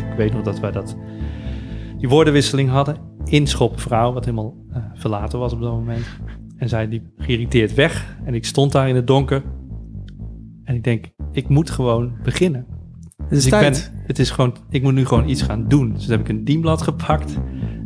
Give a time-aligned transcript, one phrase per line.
[0.00, 0.96] Ik weet nog dat wij dat,
[1.98, 2.96] die woordenwisseling hadden.
[3.24, 6.06] Inschop vrouw, wat helemaal eh, verlaten was op dat moment.
[6.56, 8.16] En zij liep geïrriteerd weg.
[8.24, 9.42] En ik stond daar in het donker.
[10.64, 12.66] En ik denk, ik moet gewoon beginnen.
[13.16, 13.90] Het is Dus ik, tijd.
[13.94, 15.92] ben, het is gewoon, ik moet nu gewoon iets gaan doen.
[15.92, 17.36] Dus heb ik een dienblad gepakt.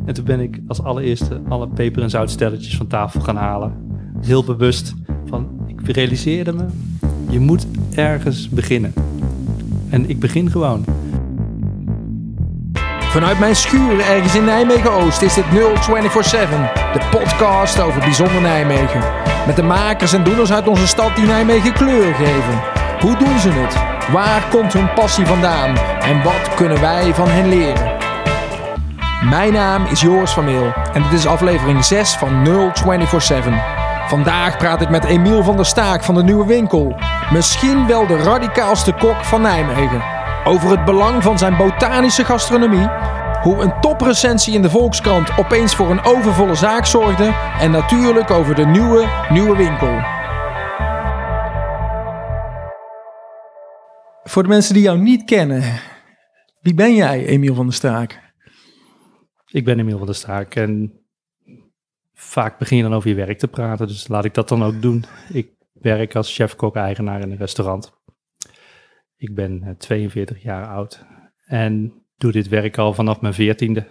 [0.05, 3.73] En toen ben ik als allereerste alle peper- en zoutstelletjes van tafel gaan halen.
[4.21, 4.93] Heel bewust
[5.25, 6.65] van, ik realiseerde me,
[7.29, 8.93] je moet ergens beginnen.
[9.89, 10.85] En ik begin gewoon.
[13.13, 16.59] Vanuit mijn schuur ergens in Nijmegen-Oost is dit 0247,
[16.93, 19.01] de podcast over bijzonder Nijmegen.
[19.45, 22.61] Met de makers en doeners uit onze stad die Nijmegen kleur geven.
[22.99, 23.77] Hoe doen ze het?
[24.11, 25.77] Waar komt hun passie vandaan?
[26.01, 27.91] En wat kunnen wij van hen leren?
[29.29, 33.53] Mijn naam is Joris van Meel en dit is aflevering 6 van 0247.
[34.07, 36.95] Vandaag praat ik met Emiel van der Staak van de Nieuwe Winkel.
[37.31, 40.13] Misschien wel de radicaalste kok van Nijmegen.
[40.45, 42.89] Over het belang van zijn botanische gastronomie.
[43.43, 47.25] Hoe een toprecensie in de Volkskrant opeens voor een overvolle zaak zorgde.
[47.59, 50.01] En natuurlijk over de nieuwe Nieuwe Winkel.
[54.23, 55.61] Voor de mensen die jou niet kennen.
[56.61, 58.33] Wie ben jij, Emiel van der Staak?
[59.47, 60.99] Ik ben Emiel van der Staak en
[62.13, 63.87] vaak begin je dan over je werk te praten.
[63.87, 65.05] Dus laat ik dat dan ook doen.
[65.29, 67.93] Ik werk als chef-kok-eigenaar in een restaurant.
[69.17, 71.05] Ik ben eh, 42 jaar oud
[71.45, 73.87] en doe dit werk al vanaf mijn veertiende.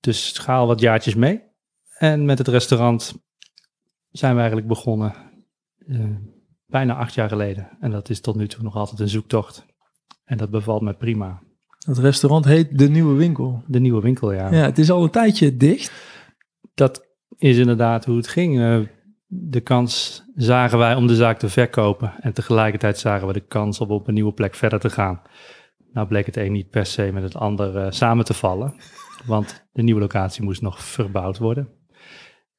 [0.00, 1.42] Dus schaal wat jaartjes mee.
[1.98, 3.14] En met het restaurant
[4.10, 5.14] zijn we eigenlijk begonnen
[5.86, 6.04] eh,
[6.66, 7.76] bijna acht jaar geleden.
[7.80, 9.66] En dat is tot nu toe nog altijd een zoektocht.
[10.24, 11.42] En dat bevalt me prima.
[11.86, 13.62] Het restaurant heet De Nieuwe Winkel.
[13.66, 15.92] De nieuwe winkel, Ja, het is al een tijdje dicht.
[16.74, 18.60] dat is inderdaad hoe het ging.
[18.60, 18.80] Eh,
[19.26, 22.14] de kans zagen wij om de zaak te verkopen.
[22.20, 25.22] En tegelijkertijd zagen we de kans om op een nieuwe plek verder te gaan.
[25.92, 28.74] Nou bleek het een niet per se met het ander eh, samen te vallen.
[29.26, 31.68] Want de nieuwe locatie moest nog verbouwd worden.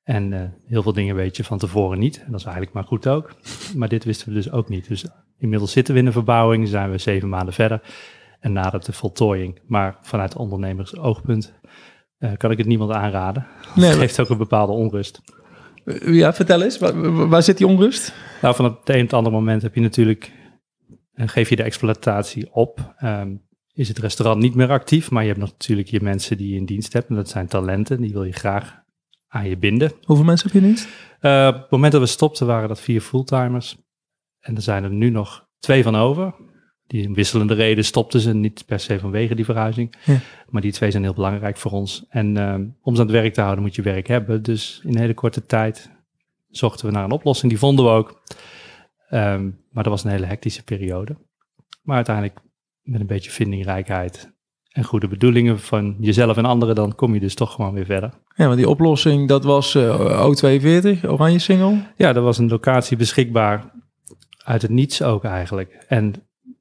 [0.04, 2.18] En eh, heel veel dingen weet je van tevoren niet.
[2.18, 3.36] En dat is eigenlijk maar goed ook.
[3.76, 4.88] Maar dit wisten we dus ook niet.
[4.88, 5.06] Dus
[5.38, 6.68] inmiddels zitten we in de verbouwing.
[6.68, 7.82] Zijn we zeven maanden verder.
[8.40, 9.60] En nadert de voltooiing.
[9.68, 11.54] Maar vanuit ondernemers oogpunt
[12.18, 13.48] eh, kan ik het niemand aanraden.
[13.76, 15.22] Nee, Het geeft ook een bepaalde onrust.
[16.06, 16.80] Ja, vertel eens.
[16.80, 18.14] Waar, waar zit die onrust?
[18.42, 20.32] Nou, van het een op het andere moment heb je natuurlijk,
[21.14, 22.94] en geef je de exploitatie op.
[22.98, 23.36] Ehm,
[23.74, 26.66] is het restaurant niet meer actief, maar je hebt natuurlijk je mensen die je in
[26.66, 27.10] dienst hebt.
[27.10, 28.82] En dat zijn talenten, die wil je graag
[29.28, 29.92] aan je binden.
[30.04, 30.76] Hoeveel mensen heb je nu?
[31.20, 33.78] Eh, op het moment dat we stopten waren dat vier fulltimers.
[34.40, 36.36] En er zijn er nu nog twee van over.
[36.88, 39.96] Die in wisselende reden stopten ze, niet per se vanwege die verhuizing.
[40.06, 40.20] Ja.
[40.50, 42.06] Maar die twee zijn heel belangrijk voor ons.
[42.10, 44.44] En ehm, om ze aan het werk te houden moet je werk hebben.
[44.44, 45.92] Dus in een hele korte tijd
[46.50, 47.52] zochten we naar een oplossing.
[47.52, 48.22] Die vonden we ook.
[49.14, 51.18] Ehm, maar dat was een hele hectische periode.
[51.82, 52.40] Maar uiteindelijk
[52.82, 54.34] met een beetje vindingrijkheid
[54.70, 58.10] en goede bedoelingen van jezelf en anderen, dan kom je dus toch gewoon weer verder.
[58.36, 61.86] Ja, maar die oplossing, dat was eh, O42, Oranje Single.
[61.98, 63.72] Ja, er was een locatie beschikbaar
[64.44, 65.86] uit het niets ook eigenlijk.
[65.88, 66.14] En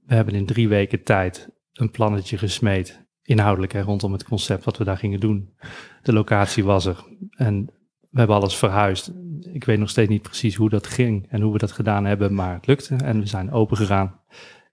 [0.07, 4.79] we hebben in drie weken tijd een plannetje gesmeed, inhoudelijk hè, rondom het concept wat
[4.79, 5.55] we daar gingen doen.
[6.03, 7.69] De locatie was er en
[8.13, 9.13] we hebben alles verhuisd.
[9.53, 12.35] Ik weet nog steeds niet precies hoe dat ging en hoe we dat gedaan hebben,
[12.35, 14.21] maar het lukte en we zijn open gegaan.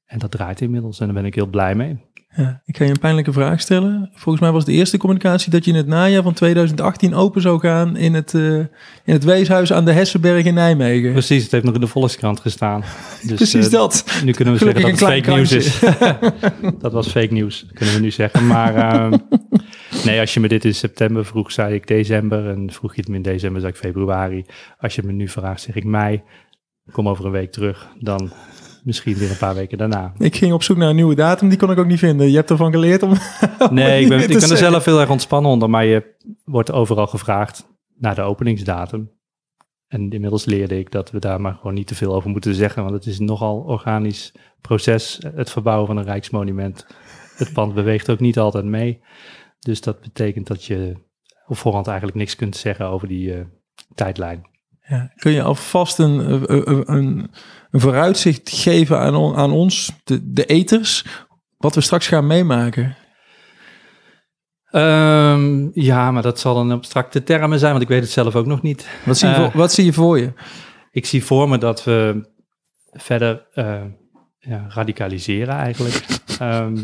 [0.06, 1.98] En dat draait inmiddels en daar ben ik heel blij mee.
[2.36, 4.10] Ja, ik ga je een pijnlijke vraag stellen.
[4.14, 7.60] Volgens mij was de eerste communicatie dat je in het najaar van 2018 open zou
[7.60, 11.12] gaan in het, eh, in het weeshuis aan de Hessenberg in Nijmegen.
[11.12, 12.84] Precies, het heeft nog in de Volkskrant gestaan.
[13.28, 14.22] Dus, Precies eh, dat.
[14.24, 15.80] Nu kunnen we zeggen dat het fake nieuws is.
[16.84, 18.48] dat was fake nieuws, kunnen we nu zeggen.
[18.48, 19.18] Maar ehm,
[20.06, 22.50] nee, als je me dit in september vroeg, zei ik december.
[22.50, 24.46] En vroeg je het me in december, zei ik februari.
[24.80, 26.22] Als je me nu vraagt, zeg ik mei.
[26.92, 27.88] Kom over een week terug.
[28.00, 28.32] Dan
[28.84, 30.14] misschien weer een paar weken daarna.
[30.18, 32.30] Ik ging op zoek naar een nieuwe datum, die kon ik ook niet vinden.
[32.30, 33.14] Je hebt ervan geleerd om...
[33.72, 35.70] Nee, ik ben, ik er zelf heel erg ontspannen onder.
[35.70, 37.68] Maar je wordt overal gevraagd
[37.98, 39.12] naar de openingsdatum.
[39.88, 42.84] En inmiddels leerde ik dat we daar maar gewoon niet te veel over moeten zeggen.
[42.84, 46.88] Want het is een nogal organisch proces, het verbouwen van een rijksmonument.
[47.36, 49.02] Het pand beweegt ook niet altijd mee.
[49.60, 50.96] Dus dat betekent dat je
[51.48, 53.46] op voorhand eigenlijk niks kunt zeggen over die eh,
[53.96, 54.50] tijdlijn.
[54.90, 57.32] Ja, kun je alvast een, een, een,
[57.72, 61.06] een vooruitzicht geven aan, on- aan ons, de, de eters,
[61.58, 62.96] wat we straks gaan meemaken?
[64.66, 68.46] Ehm, ja, maar dat zal een abstracte termen zijn, want ik weet het zelf ook
[68.46, 68.88] nog niet.
[69.06, 70.34] Wat zie je, Eh, voor, wat zie je voor je?
[70.92, 72.30] Ik zie voor me dat we
[72.92, 73.82] verder eh,
[74.40, 76.06] ja, radicaliseren eigenlijk.
[76.40, 76.78] Ehm,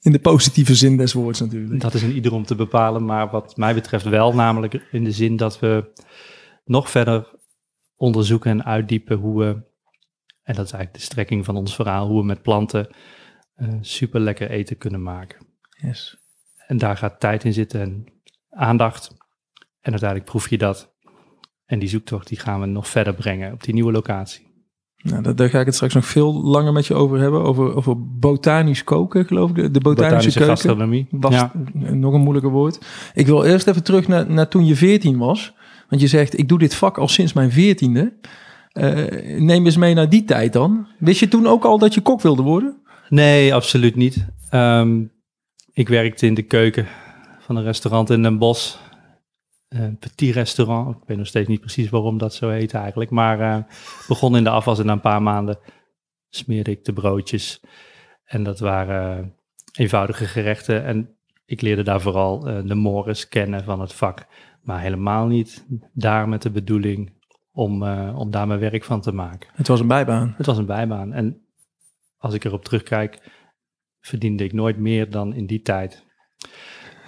[0.00, 1.80] In de positieve zin des woords natuurlijk.
[1.80, 5.12] dat is een ieder om te bepalen, maar wat mij betreft wel namelijk in de
[5.12, 5.92] zin dat we
[6.64, 7.36] nog verder
[7.98, 9.46] onderzoeken en uitdiepen hoe we,
[10.42, 12.88] en dat is eigenlijk de strekking van ons verhaal, hoe we met planten
[13.54, 15.38] eh, super lekker eten kunnen maken.
[15.82, 16.16] Yes.
[16.66, 18.06] En daar gaat tijd in zitten en
[18.50, 19.16] aandacht.
[19.80, 20.96] En uiteindelijk proef je dat.
[21.66, 24.46] En die zoektocht die gaan we nog verder brengen op die nieuwe locatie.
[25.02, 27.42] Nou, daar, daar ga ik het straks nog veel langer met je over hebben.
[27.42, 29.56] Over, over botanisch koken, geloof ik.
[29.56, 30.56] De, de botanische, Botanische keuken.
[30.56, 31.06] gastronomie.
[31.10, 31.52] Was Ja.
[31.74, 32.86] nog een moeilijker woord.
[33.14, 35.54] Ik wil eerst even terug naar, naar toen je 14 was.
[35.88, 38.18] Want je zegt, ik doe dit vak al sinds mijn veertiende.
[38.72, 40.86] Eh neem eens mee naar die tijd dan.
[40.98, 42.82] Wist je toen ook al dat je kok wilde worden?
[43.08, 44.26] Nee, absoluut niet.
[44.50, 45.04] Ehm,
[45.72, 46.86] ik werkte in de keuken
[47.38, 48.76] van een restaurant in Den Bosch.
[49.68, 50.96] Een petit restaurant.
[50.96, 53.10] Ik weet nog steeds niet precies waarom dat zo heet eigenlijk.
[53.10, 53.62] Maar eh
[54.08, 55.58] begon in de afwas en na een paar maanden
[56.28, 57.60] smeerde ik de broodjes.
[58.24, 59.34] En dat waren
[59.72, 60.84] eenvoudige gerechten.
[60.84, 64.26] En ik leerde daar vooral eh, de mores kennen van het vak.
[64.68, 67.12] Maar helemaal niet daar met de bedoeling
[67.52, 69.50] om, eh, om daar mijn werk van te maken.
[69.52, 70.34] Het was een bijbaan.
[70.36, 71.12] Het was een bijbaan.
[71.12, 71.46] En
[72.16, 73.30] als ik erop terugkijk,
[74.00, 76.06] verdiende ik nooit meer dan in die tijd.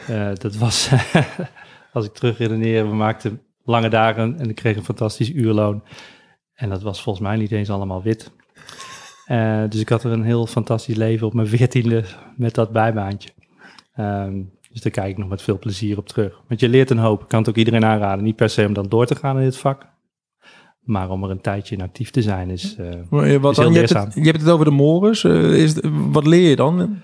[0.06, 0.90] Eh, dat was,
[1.92, 5.82] als ik terugredeneer, we maakten lange dagen en ik kreeg een fantastisch uurloon.
[6.54, 8.32] En dat was volgens mij niet eens allemaal wit.
[9.24, 12.04] Eh, dus ik had er een heel fantastisch leven op mijn veertiende
[12.36, 13.30] met dat bijbaantje.
[13.92, 16.40] Ehm, dus daar kijk ik nog met veel plezier op terug.
[16.48, 17.22] Want je leert een hoop.
[17.22, 18.24] Ik kan het ook iedereen aanraden.
[18.24, 19.86] Niet per se om dan door te gaan in dit vak.
[20.80, 22.76] Maar om er een tijdje in actief te zijn is...
[22.76, 22.86] eh,
[23.40, 23.70] Wat Is heel?
[23.72, 25.24] Je, hebt het, je hebt het over de mores.
[25.24, 25.74] Eh, is
[26.10, 26.98] wat leer je dan?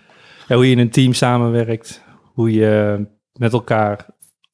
[0.48, 2.04] Ja, hoe je in een team samenwerkt,
[2.34, 4.06] hoe je met elkaar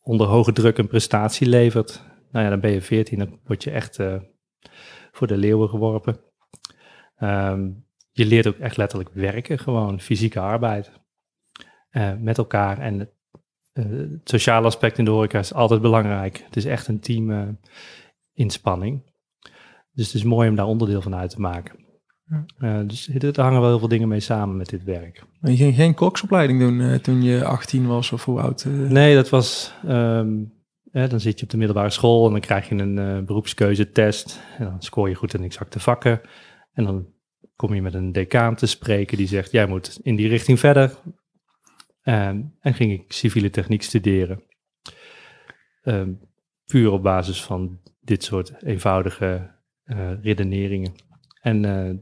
[0.03, 2.03] onder hoge druk een prestatie levert.
[2.33, 3.99] Nou ja, dan ben je 14, dan word je echt
[5.13, 6.17] voor de leeuwen geworpen.
[7.17, 7.69] Ehm,
[8.13, 10.93] je leert ook echt letterlijk werken, gewoon fysieke arbeid
[12.21, 12.79] met elkaar.
[12.79, 13.11] En het,
[13.73, 16.43] eh, het sociale aspect in de horeca is altijd belangrijk.
[16.45, 17.49] Het is echt een team eh,
[18.33, 19.03] inspanning.
[19.93, 21.81] Dus het is mooi om daar onderdeel van uit te maken.
[22.59, 25.23] Eh, dus er hangen wel heel veel dingen mee samen met dit werk.
[25.41, 28.65] Je ging geen koksopleiding doen eh, toen je 18 was of hoe oud?
[28.65, 28.73] eh?
[28.73, 29.75] Nee, dat was.
[29.87, 30.39] ehm,
[30.93, 34.41] dan zit je op de middelbare school en dan krijg je een eh beroepskeuzetest.
[34.59, 36.21] En dan scoor je goed in exacte vakken.
[36.73, 37.07] En dan
[37.57, 40.97] kom je met een decaan te spreken die zegt: Jij moet in die richting verder.
[42.03, 44.43] Ehm, en ging ik civiele techniek studeren.
[45.83, 46.13] Ehm,
[46.67, 49.51] puur op basis van dit soort eenvoudige
[49.83, 50.93] eh, redeneringen.
[51.41, 51.95] En eh,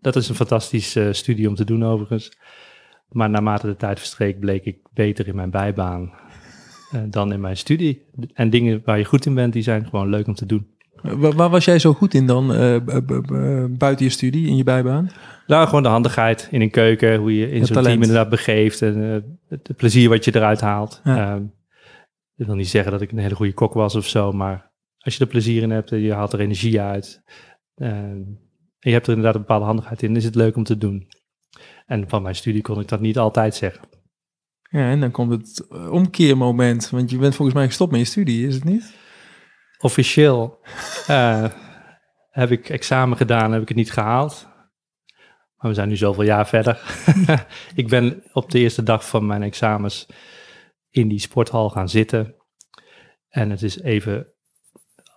[0.00, 2.38] dat is een fantastische eh, studie om te doen, overigens.
[3.08, 6.12] Maar naarmate de tijd verstreek, bleek ik beter in mijn bijbaan
[7.08, 8.06] dan in mijn studie.
[8.32, 10.77] En dingen waar je goed in bent, die zijn gewoon leuk om te doen.
[11.02, 12.76] Waar, waar was jij zo goed in dan, eh,
[13.70, 15.10] buiten je studie, in je bijbaan?
[15.46, 19.14] Nou, gewoon de handigheid in een keuken, hoe je in zo'n team inderdaad begeeft en
[19.14, 21.00] eh, het, plezier wat je eruit haalt.
[21.04, 21.34] Ja.
[21.34, 21.42] Ehm,
[22.36, 25.16] ik wil niet zeggen dat ik een hele goede kok was of zo, maar als
[25.16, 27.22] je er plezier in hebt en je haalt er energie uit
[27.74, 28.22] ehm,
[28.78, 31.08] en je hebt er inderdaad een bepaalde handigheid in, is het leuk om te doen.
[31.86, 33.88] En van mijn studie kon ik dat niet altijd zeggen.
[34.70, 38.06] Ja, en dan komt het eh, omkeermoment, want je bent volgens mij gestopt met je
[38.06, 38.94] studie, is het niet?
[39.78, 40.60] Officieel
[41.06, 41.44] eh,
[42.30, 44.48] heb ik examen gedaan, heb ik het niet gehaald.
[45.56, 46.80] Maar we zijn nu zoveel jaar verder.
[47.74, 50.06] ik ben op de eerste dag van mijn examens
[50.90, 52.34] in die sporthal gaan zitten.
[53.28, 54.32] En het is even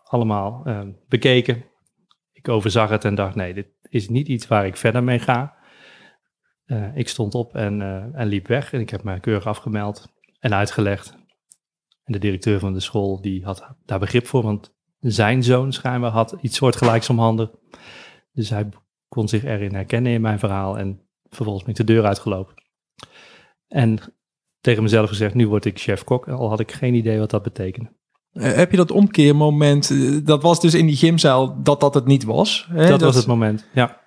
[0.04, 1.66] allemaal eh, bekeken.
[2.32, 5.56] Ik overzag het en dacht, nee, dit is niet iets waar ik verder mee ga.
[6.66, 10.14] Eh, ik stond op en, eh, en liep weg en ik heb me keurig afgemeld
[10.40, 11.18] en uitgelegd.
[12.04, 16.12] En de directeur van de school die had daar begrip voor, want zijn zoon schijnbaar
[16.12, 17.52] had iets soortgelijks om handen.
[18.34, 18.70] Dus hij
[19.08, 22.54] kon zich erin herkennen in mijn verhaal en vervolgens ben ik de deur uitgelopen.
[23.68, 24.00] En
[24.62, 27.92] tegen mezelf gezegd, nu word ik chef-kok, al had ik geen idee wat dat betekende.
[28.32, 32.06] Eh, heb je dat omkeermoment, eh, dat was dus in die gymzaal, dat dat het
[32.06, 32.68] niet was?
[32.70, 32.88] Hè?
[32.88, 34.00] dat was het moment, ja.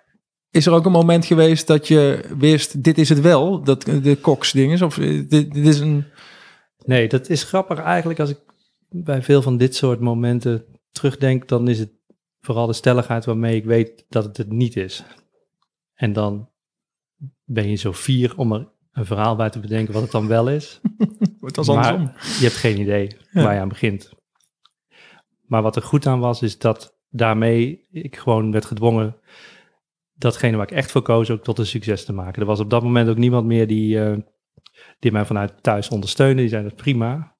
[0.50, 4.18] Is er ook een moment geweest dat je wist, dit is het wel, dat, de
[4.20, 4.82] koksdinges?
[4.82, 6.04] Of eh, dit, dit is een...
[6.84, 8.38] Nee, dat is grappig eigenlijk als ik
[8.88, 11.90] bij veel van dit soort momenten terugdenk, dan is het
[12.40, 15.04] vooral de stelligheid waarmee ik weet dat het het niet is.
[15.94, 16.48] En dan
[17.44, 20.48] ben je zo fier om er een verhaal bij te bedenken wat het dan wel
[20.48, 20.80] is.
[21.40, 22.12] Was Maar andersom.
[22.38, 23.42] Je hebt geen idee Ja.
[23.42, 24.10] waar je aan begint.
[25.46, 29.16] Maar wat er goed aan was, is dat daarmee ik gewoon werd gedwongen
[30.14, 32.40] datgene waar ik echt voor koos ook tot een succes te maken.
[32.40, 34.16] Er was op dat moment ook niemand meer die, eh,
[34.98, 36.40] die mij vanuit thuis ondersteunde.
[36.40, 37.36] Die zei dat prima.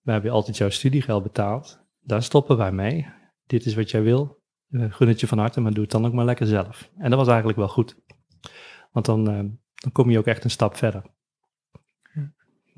[0.00, 1.80] We hebben altijd jouw studiegeld betaald.
[2.00, 3.06] Daar stoppen wij mee.
[3.46, 4.42] Dit is wat jij wil.
[4.70, 6.90] Eh, gun het je van harte, maar doe het dan ook maar lekker zelf.
[6.98, 7.96] En dat was eigenlijk wel goed.
[8.92, 9.38] Want dan, eh,
[9.74, 11.02] dan kom je ook echt een stap verder.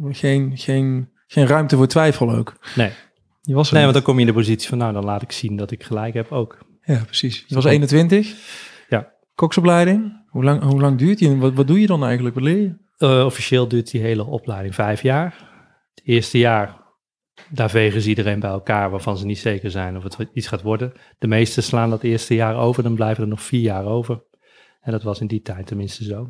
[0.09, 2.57] Geen, geen, geen ruimte voor twijfel ook.
[2.77, 2.91] Nee.
[3.43, 5.33] Je was Nee, want dan kom je in de positie van, nou, dan laat ik
[5.33, 6.59] zien dat ik gelijk heb ook.
[6.83, 7.45] Ja, precies.
[7.47, 8.35] Je was 21.
[8.89, 9.13] Ja.
[9.35, 10.27] Koksopleiding?
[10.29, 12.35] Hoe lang, hoe lang duurt die en wat, wat doe je dan eigenlijk?
[12.35, 12.75] Wat leer je?
[13.03, 15.49] Uh, officieel duurt die hele opleiding vijf jaar.
[15.95, 16.81] Het eerste jaar,
[17.51, 20.63] daar vegen ze iedereen bij elkaar waarvan ze niet zeker zijn of het iets gaat
[20.63, 20.93] worden.
[21.19, 24.25] De meesten slaan dat eerste jaar over, dan blijven er nog vier jaar over.
[24.81, 26.29] En dat was in die tijd tenminste zo.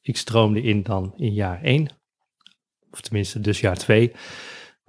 [0.00, 1.96] Ik stroomde in dan in jaar één.
[2.90, 4.08] Of tenminste dus jaar twee.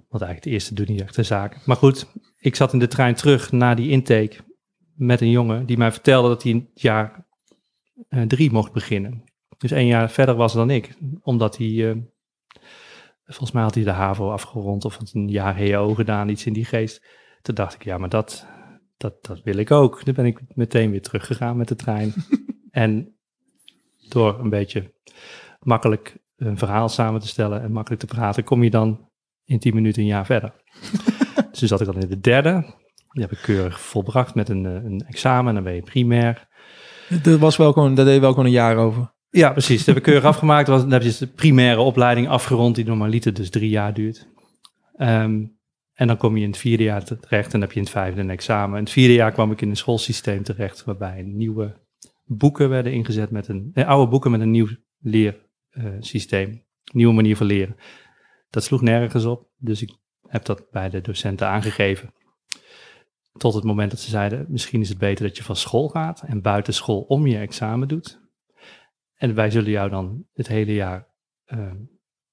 [0.08, 1.66] Want eigenlijk het eerste doet niet echt de zaak.
[1.66, 2.06] Maar goed,
[2.38, 4.36] ik zat in de trein terug na die intake
[4.94, 7.28] met een jongen die mij vertelde dat hij in jaar
[8.08, 9.29] uh, drie mocht beginnen.
[9.60, 11.96] Dus één jaar verder was dan ik, omdat hij, uh,
[13.24, 16.64] volgens mij had hij de HAVO afgerond of een jaar HEO gedaan, iets in die
[16.64, 17.06] geest.
[17.42, 18.46] Toen dacht ik, ja, maar dat,
[18.96, 20.02] dat, dat wil ik ook.
[20.02, 22.12] Toen ben ik meteen weer teruggegaan met de trein.
[22.70, 23.16] en
[24.08, 24.94] door een beetje
[25.60, 29.08] makkelijk een verhaal samen te stellen en makkelijk te praten, kom je dan
[29.44, 30.52] in tien minuten een jaar verder.
[31.50, 32.74] dus toen zat ik dan in de derde.
[33.10, 35.54] Die heb ik keurig volbracht met een, een examen.
[35.54, 36.48] Dan ben je primair.
[37.22, 39.18] Dat, was wel gewoon, dat deed wel gewoon een jaar over.
[39.30, 39.78] Ja, precies.
[39.78, 40.66] Dat heb ik keurig afgemaakt.
[40.66, 44.28] Dan heb je de primaire opleiding afgerond, die normaliter dus drie jaar duurt.
[44.96, 45.58] Um,
[46.00, 47.92] en dan kom je in het vierde jaar terecht en dan heb je in het
[47.92, 48.78] vijfde een examen.
[48.78, 51.76] In het vierde jaar kwam ik in een schoolsysteem terecht, waarbij nieuwe
[52.24, 54.68] boeken werden ingezet met een, eh, oude boeken met een nieuw
[54.98, 56.58] leersysteem, uh,
[56.92, 57.76] nieuwe manier van leren.
[58.50, 59.96] Dat sloeg nergens op, dus ik
[60.26, 62.14] heb dat bij de docenten aangegeven.
[63.32, 66.22] Tot het moment dat ze zeiden, misschien is het beter dat je van school gaat
[66.26, 68.19] en buiten school om je examen doet.
[69.20, 71.08] En wij zullen jou dan het hele jaar
[71.46, 71.72] uh,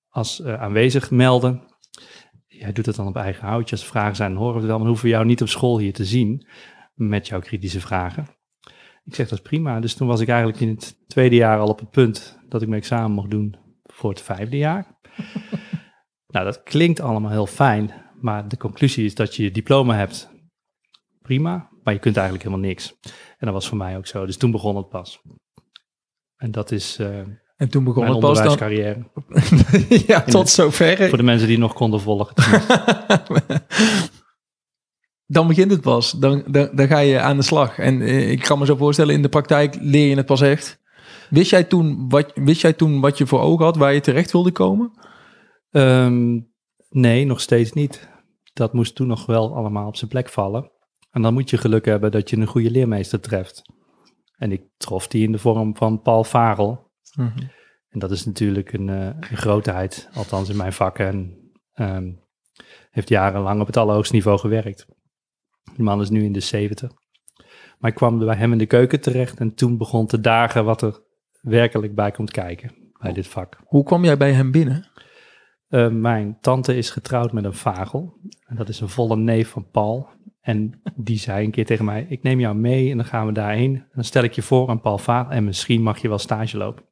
[0.10, 1.63] als uh, aanwezig melden.
[2.46, 3.75] Jij doet het dan op eigen houtje.
[3.75, 4.77] Als vragen zijn, horen we het wel.
[4.77, 6.48] Maar hoeven jou niet op school hier te zien
[6.94, 8.27] met jouw kritische vragen.
[9.03, 9.79] Ik zeg, dat is prima.
[9.79, 12.67] Dus toen was ik eigenlijk in het tweede jaar al op het punt dat ik
[12.67, 15.00] mijn examen mocht doen voor het vijfde jaar.
[16.34, 17.91] nou, dat klinkt allemaal heel fijn.
[18.22, 20.29] Maar de conclusie is dat je je diploma hebt
[21.22, 23.00] prima, maar je kunt eigenlijk helemaal niks.
[23.38, 24.25] En dat was voor mij ook zo.
[24.25, 25.22] Dus toen begon het pas.
[26.38, 27.20] En dat is uh,
[27.58, 29.06] en toen begon mijn het pas dan...
[30.08, 31.10] ja, tot zover.
[31.10, 32.36] Voor de mensen die nog konden volgen.
[35.36, 36.12] dan begint het pas.
[36.12, 37.79] Dan, dan, dan ga je aan de slag.
[37.79, 40.79] En eh, ik kan me zo voorstellen, in de praktijk leer je het pas echt.
[41.29, 44.32] Wist jij toen wat, wist jij toen wat je voor ogen had, waar je terecht
[44.32, 44.91] wilde komen?
[45.72, 46.51] Um,
[46.89, 48.10] nee, nog steeds niet.
[48.53, 50.72] Dat moest toen nog wel allemaal op zijn plek vallen.
[51.12, 53.62] En dan moet je geluk hebben dat je een goede leermeester treft.
[54.38, 56.91] En ik trof die in de vorm van Paul Varel.
[57.15, 57.39] Mhm.
[57.89, 61.00] En dat is natuurlijk een, uh, een, grootheid, althans in mijn vak.
[61.00, 61.38] En
[61.75, 62.20] um,
[62.91, 64.88] heeft jarenlang op het allerhoogste niveau gewerkt.
[65.75, 66.91] Die man is nu in de 70.
[67.79, 70.82] Maar ik kwam bij hem in de keuken terecht en toen begon te dagen wat
[70.82, 71.01] er
[71.41, 73.60] werkelijk bij komt kijken bij dit vak.
[73.65, 74.89] Hoe kwam jij bij hem binnen?
[75.70, 78.20] Uh, mijn tante is getrouwd met een vagel.
[78.46, 80.10] En dat is een volle neef van Paul.
[80.47, 83.31] En die zei een keer tegen mij, ik neem jou mee en dan gaan we
[83.31, 83.75] daarheen.
[83.75, 86.57] En dan stel ik je voor aan Paul Vaal en misschien mag je wel stage
[86.57, 86.83] lopen.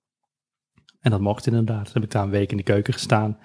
[0.99, 1.83] En dat mocht inderdaad.
[1.83, 3.39] Dan heb ik daar een week in de keuken gestaan.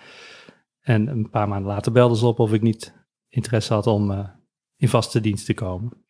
[0.80, 2.94] En een paar maanden later belde ze op of ik niet
[3.28, 4.28] interesse had om uh,
[4.76, 6.04] in vaste dienst te komen.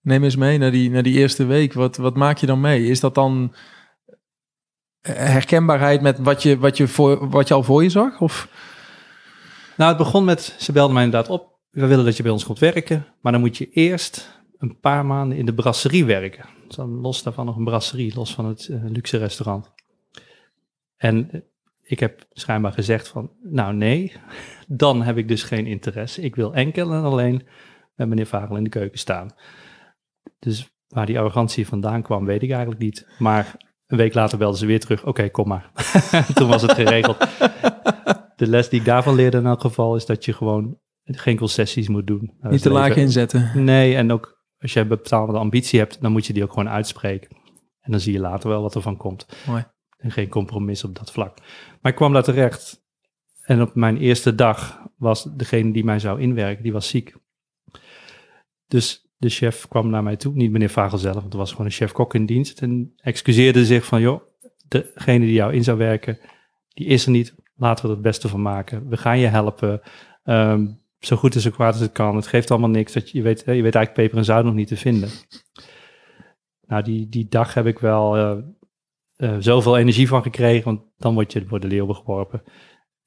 [0.00, 1.72] Neem eens mee naar die, naar die eerste week.
[1.72, 2.86] Wat, wat maak je dan mee?
[2.86, 3.54] Is dat dan
[5.00, 8.20] herkenbaarheid met wat je, wat je, voor, wat je al voor je zag?
[8.20, 8.48] Of?
[9.76, 12.44] Nou, het begon met, ze belde mij inderdaad op we willen dat je bij ons
[12.44, 16.44] komt werken, maar dan moet je eerst een paar maanden in de brasserie werken.
[16.66, 19.72] Dus dan los daarvan nog een brasserie, los van het uh, luxe restaurant.
[20.96, 21.40] En eh,
[21.82, 24.12] ik heb schijnbaar gezegd van, nou nee,
[24.68, 26.22] dan heb ik dus geen interesse.
[26.22, 27.46] Ik wil enkel en alleen
[27.94, 29.34] met meneer Vagel in de keuken staan.
[30.38, 33.08] Dus waar die arrogantie vandaan kwam, weet ik eigenlijk niet.
[33.18, 35.70] Maar een week later belden ze weer terug, oké, kom maar.
[36.34, 37.18] Toen was het geregeld.
[38.36, 41.88] De les die ik daarvan leerde in elk geval is dat je gewoon geen concessies
[41.88, 42.32] moet doen.
[42.40, 43.64] Niet te laag inzetten.
[43.64, 47.36] Nee, en ook als je bepaalde ambitie hebt, dan moet je die ook gewoon uitspreken.
[47.80, 49.26] En dan zie je later wel wat er van komt.
[49.46, 49.64] Mooi.
[49.96, 51.38] En geen compromis op dat vlak.
[51.80, 52.82] Maar ik kwam daar terecht.
[53.42, 57.14] En op mijn eerste dag was degene die mij zou inwerken, die was ziek.
[58.66, 61.66] Dus de chef kwam naar mij toe, niet meneer Vagel zelf, want er was gewoon
[61.66, 62.62] een chef-kok in dienst.
[62.62, 64.20] En excuseerde zich van, joh,
[64.68, 66.18] degene die jou in zou werken,
[66.68, 67.34] die is er niet.
[67.56, 68.88] Laten we er het beste van maken.
[68.88, 69.80] We gaan je helpen.
[70.24, 72.16] Um, zo goed en zo kwaad als het kan.
[72.16, 72.92] Het geeft allemaal niks.
[72.92, 75.08] Dat je, weet, je weet eigenlijk peper en zout nog niet te vinden.
[76.66, 78.44] Nou, die, die dag heb ik wel uh,
[79.16, 80.64] uh, zoveel energie van gekregen.
[80.64, 82.42] Want dan word je voor de leeuw geworpen.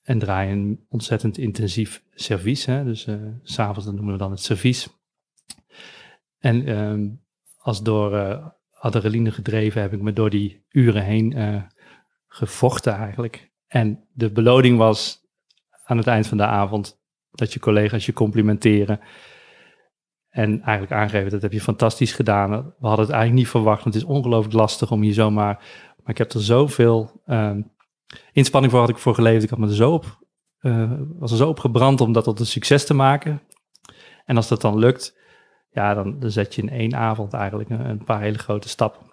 [0.01, 2.65] En draai een ontzettend intensief servies.
[2.65, 4.89] Dus uh, s'avonds noemen we dan het servies.
[6.39, 7.09] En uh,
[7.57, 11.35] als door adrenaline gedreven heb ik me door die uren heen
[12.27, 13.51] gevochten eigenlijk.
[13.67, 15.21] En de beloning was
[15.83, 17.02] aan het eind van de avond
[17.33, 18.99] dat je collega's je complimenteren.
[20.29, 22.49] En eigenlijk aangeven, dat heb je fantastisch gedaan.
[22.51, 25.63] We hadden het eigenlijk niet verwacht, want het is ongelooflijk lastig om hier zomaar...
[26.03, 27.61] Maar ik heb er zoveel ehm,
[28.31, 29.43] inspanning voor had ik voor geleefd.
[29.43, 30.17] Ik had me er zo op,
[30.59, 33.41] eh, was er zo op gebrand om dat tot een succes te maken.
[34.25, 35.17] En als dat dan lukt,
[35.71, 39.11] ja, dan, dan zet je in één avond eigenlijk een, een paar hele grote stappen.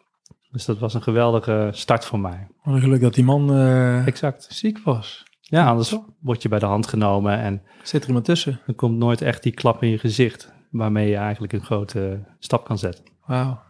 [0.50, 2.48] Dus dat was een geweldige start voor mij.
[2.62, 4.46] Wat een geluk dat die man eh, Exact.
[4.50, 5.24] ziek was.
[5.50, 8.60] Ja, anders word je bij de hand genomen en Zit er iemand tussen?
[8.66, 12.64] er komt nooit echt die klap in je gezicht waarmee je eigenlijk een grote stap
[12.64, 13.04] kan zetten.
[13.26, 13.60] Wauw.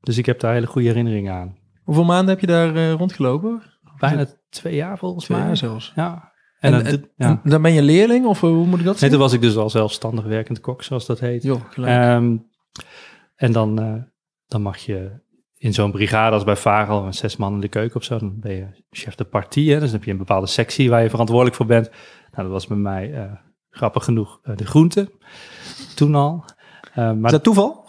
[0.00, 1.56] Dus ik heb daar hele goede herinneringen aan.
[1.84, 3.62] Hoeveel maanden heb je daar eh, rondgelopen?
[3.98, 5.46] Bijna twee jaar volgens Twee mij.
[5.46, 5.92] jaar zelfs.
[5.96, 6.32] Ja.
[6.60, 7.40] En, En, en, dat- ja.
[7.44, 9.10] en dan ben je leerling of eh, hoe moet ik dat Nee, zien?
[9.10, 11.42] toen was ik dus al zelfstandig werkend kok, zoals dat heet.
[11.68, 11.92] Gelijk.
[11.92, 12.36] Ehm,
[13.36, 13.94] en dan, eh,
[14.46, 15.10] dan mag je
[15.58, 18.40] in zo'n brigade als bij Varel, met zes man in de keuken of zo, dan
[18.40, 19.72] ben je chef de partie.
[19.72, 19.80] Hè?
[19.80, 21.90] Dus dan heb je een bepaalde sectie waar je verantwoordelijk voor bent.
[22.30, 23.32] Nou, dat was bij mij eh,
[23.70, 25.10] grappig genoeg eh, de groente,
[25.94, 26.44] toen al.
[26.94, 27.88] Eh, maar Is dat toeval?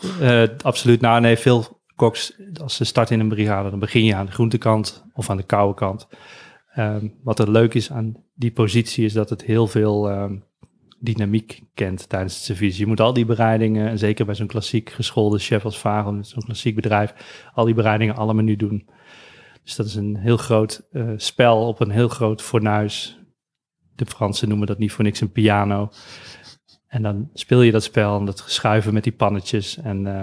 [0.61, 4.25] absoluut, nou nee, veel koks, als ze starten in een brigade, dan begin je aan
[4.25, 6.07] de groentekant of aan de koude kant.
[6.73, 10.35] Ehm, wat er leuk is aan die positie is dat het heel veel ehm,
[10.99, 12.77] dynamiek kent tijdens het servies.
[12.77, 16.27] Je moet al die bereidingen, en zeker bij zo'n klassiek geschoolde chef als Varel, met
[16.27, 17.13] zo'n klassiek bedrijf,
[17.53, 18.89] al die bereidingen alle menu doen.
[19.63, 23.19] Dus dat is een heel groot eh, spel op een heel groot fornuis.
[23.95, 25.89] De Fransen noemen dat niet voor niks een piano.
[26.87, 29.77] En dan speel je dat spel en dat schuiven met die pannetjes.
[29.77, 30.21] En eh,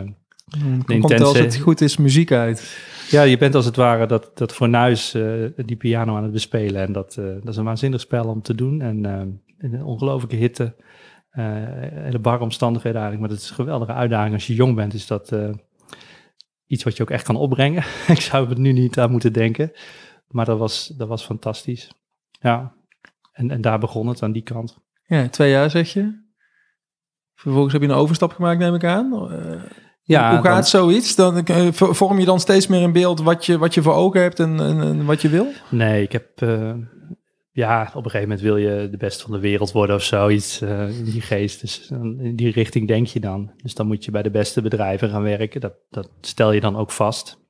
[0.61, 2.78] Dan komt als intense- het goed is muziek uit.
[3.11, 5.23] ja, je bent als het ware dat, dat fornuis, eh,
[5.56, 6.83] die piano aan het bespelen.
[6.87, 8.80] En dat, dat is een waanzinnig spel om te doen.
[8.80, 9.23] En eh,
[9.59, 10.77] in een ongelooflijke hitte,
[11.31, 11.45] eh
[11.91, 13.21] hele barre omstandigheden eigenlijk.
[13.29, 14.35] Maar het is een geweldige uitdaging.
[14.35, 15.51] Als je jong bent, is dat eh,
[16.67, 17.83] iets wat je ook echt kan opbrengen.
[18.09, 19.73] Ik zou het nu niet aan moeten denken.
[20.29, 21.91] Maar dat was, dat was fantastisch.
[22.31, 22.75] Ja,
[23.33, 24.79] en, en daar begon het aan die kant.
[25.07, 26.25] Ja, twee jaar zeg je.
[27.35, 29.31] Vervolgens heb je een overstap gemaakt, neem ik aan.
[29.31, 29.63] Eh,
[30.03, 31.15] Ja, hoe dan- gaat zoiets?
[31.15, 31.45] Dan
[31.75, 34.61] vorm je dan steeds meer in beeld wat je, wat je voor ogen hebt en,
[34.61, 35.47] en, en wat je wil?
[35.71, 36.41] Nee, ik heb.
[37.57, 40.61] Ja, op een gegeven moment wil je de beste van de wereld worden of zoiets
[40.61, 41.61] eh, in die geest.
[41.61, 43.52] Dus in die richting denk je dan.
[43.63, 45.61] Dus dan moet je bij de beste bedrijven gaan werken.
[45.61, 47.45] Dat, dat stel je dan ook vast.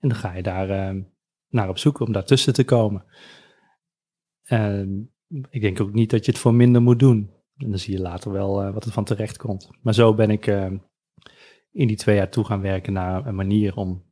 [0.00, 1.02] En dan ga je daar eh,
[1.48, 3.04] naar op zoek om daartussen te komen.
[4.42, 5.10] En
[5.50, 7.30] ik denk ook niet dat je het voor minder moet doen.
[7.56, 9.70] En dan zie je later wel eh, wat er van terecht komt.
[9.82, 10.72] Maar zo ben ik eh,
[11.70, 14.04] in die twee jaar toe gaan werken naar een manier om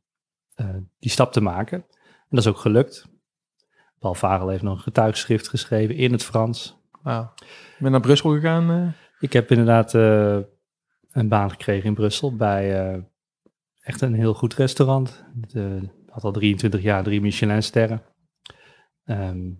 [0.53, 1.85] eh, die stap te maken.
[2.03, 3.18] En dat is ook gelukt.
[3.99, 6.77] Paul Varel heeft nog een getuigschrift geschreven in het Frans.
[7.41, 8.71] Ik ben naar Brussel gegaan.
[8.71, 8.87] eh.
[9.19, 10.37] Ik heb inderdaad eh,
[11.11, 13.01] een baan gekregen in Brussel bij eh,
[13.81, 15.25] echt een heel goed restaurant.
[15.41, 18.03] Het had al 23 jaar drie Michelin-sterren.
[19.05, 19.51] Ehm,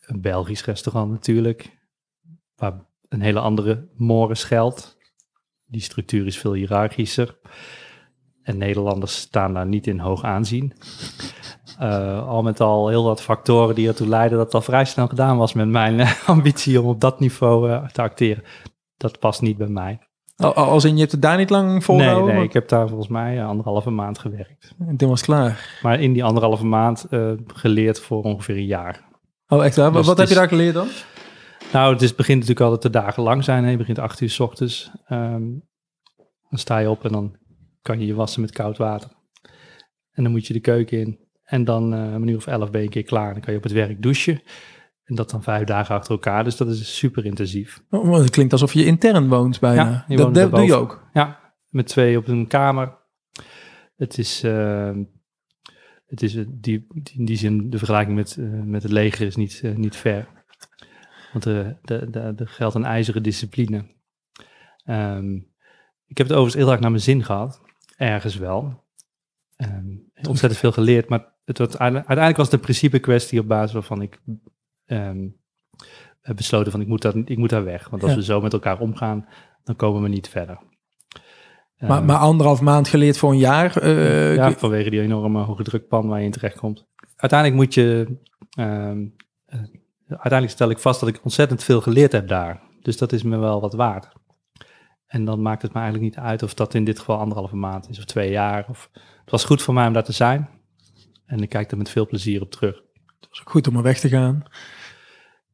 [0.00, 1.78] een Belgisch restaurant natuurlijk,
[2.56, 4.96] waar een hele andere moren schuilt.
[5.64, 7.38] Die structuur is veel hiërarchischer.
[8.42, 10.72] En Nederlanders staan daar niet in hoog aanzien.
[11.78, 15.06] Eh, al met al heel wat factoren die ertoe leiden dat het al vrij snel
[15.06, 18.44] gedaan was met mijn eh, ambitie om op dat niveau eh, te acteren.
[18.96, 19.98] Dat past niet bij mij.
[20.36, 22.34] Al- al- Als in, je hebt het daar niet lang Nee, volgehouden?
[22.34, 24.74] nee, ik heb daar volgens mij anderhalve maand gewerkt.
[24.86, 25.78] En toen was het klaar.
[25.82, 27.06] Maar in die anderhalve maand
[27.46, 29.04] geleerd voor ongeveer een jaar.
[29.48, 29.92] Oh, echt waar?
[29.92, 30.86] Dus Wat heb je daar geleerd dan?
[31.72, 33.64] Nou, het is, begint natuurlijk altijd te dagenlang zijn.
[33.64, 33.70] Hè.
[33.70, 34.90] Je begint acht uur s ochtends.
[35.06, 35.42] Ehm,
[36.48, 37.36] dan sta je op en dan
[37.82, 39.10] kan je je wassen met koud water.
[40.12, 41.18] En dan moet je de keuken in.
[41.44, 43.32] En dan eh een uur of elf ben je een keer klaar.
[43.32, 44.42] Dan kan je op het werk douchen.
[45.04, 46.44] En dat dan vijf dagen achter elkaar.
[46.44, 47.82] Dus dat is super intensief.
[47.90, 49.82] Oh, het klinkt alsof je intern woont bijna.
[49.82, 51.08] Ja, je dat woont dat doe je ook.
[51.12, 52.96] Ja, met twee op een kamer.
[53.96, 55.02] Het is, ehm,
[56.06, 59.26] het is eh, die, die, in die zin, de vergelijking met, eh, met het leger
[59.26, 60.28] is niet, niet ver.
[61.32, 63.84] Want er de, de, de geldt een ijzeren discipline.
[64.84, 65.34] Ehm,
[66.06, 67.60] ik heb het overigens heel erg naar mijn zin gehad.
[67.96, 68.83] Ergens wel.
[69.56, 69.86] Ehm,
[70.28, 71.08] ontzettend veel geleerd.
[71.08, 74.20] Maar het uite- uiteindelijk was het een principe kwestie op basis waarvan ik
[74.86, 75.28] ehm,
[76.20, 77.88] heb besloten van ik moet, dat, ik moet daar weg.
[77.88, 78.16] Want als Ja.
[78.18, 79.26] we zo met elkaar omgaan,
[79.64, 80.58] dan komen we niet verder.
[81.78, 83.76] Maar, Ehm, maar anderhalf maand geleerd voor een jaar.
[83.76, 86.86] eh, ja, vanwege die enorme hoge drukpan waar je in terecht komt.
[87.16, 88.16] Uiteindelijk moet je.
[88.50, 88.92] eh,
[90.08, 92.60] uiteindelijk stel ik vast dat ik ontzettend veel geleerd heb daar.
[92.82, 94.08] Dus dat is me wel wat waard.
[95.06, 97.88] En dan maakt het me eigenlijk niet uit of dat in dit geval anderhalve maand
[97.88, 98.66] is of twee jaar.
[98.68, 98.90] Of,
[99.24, 100.48] het was goed voor mij om daar te zijn.
[101.26, 102.74] En ik kijk er met veel plezier op terug.
[103.20, 104.42] Het was ook goed om er weg te gaan.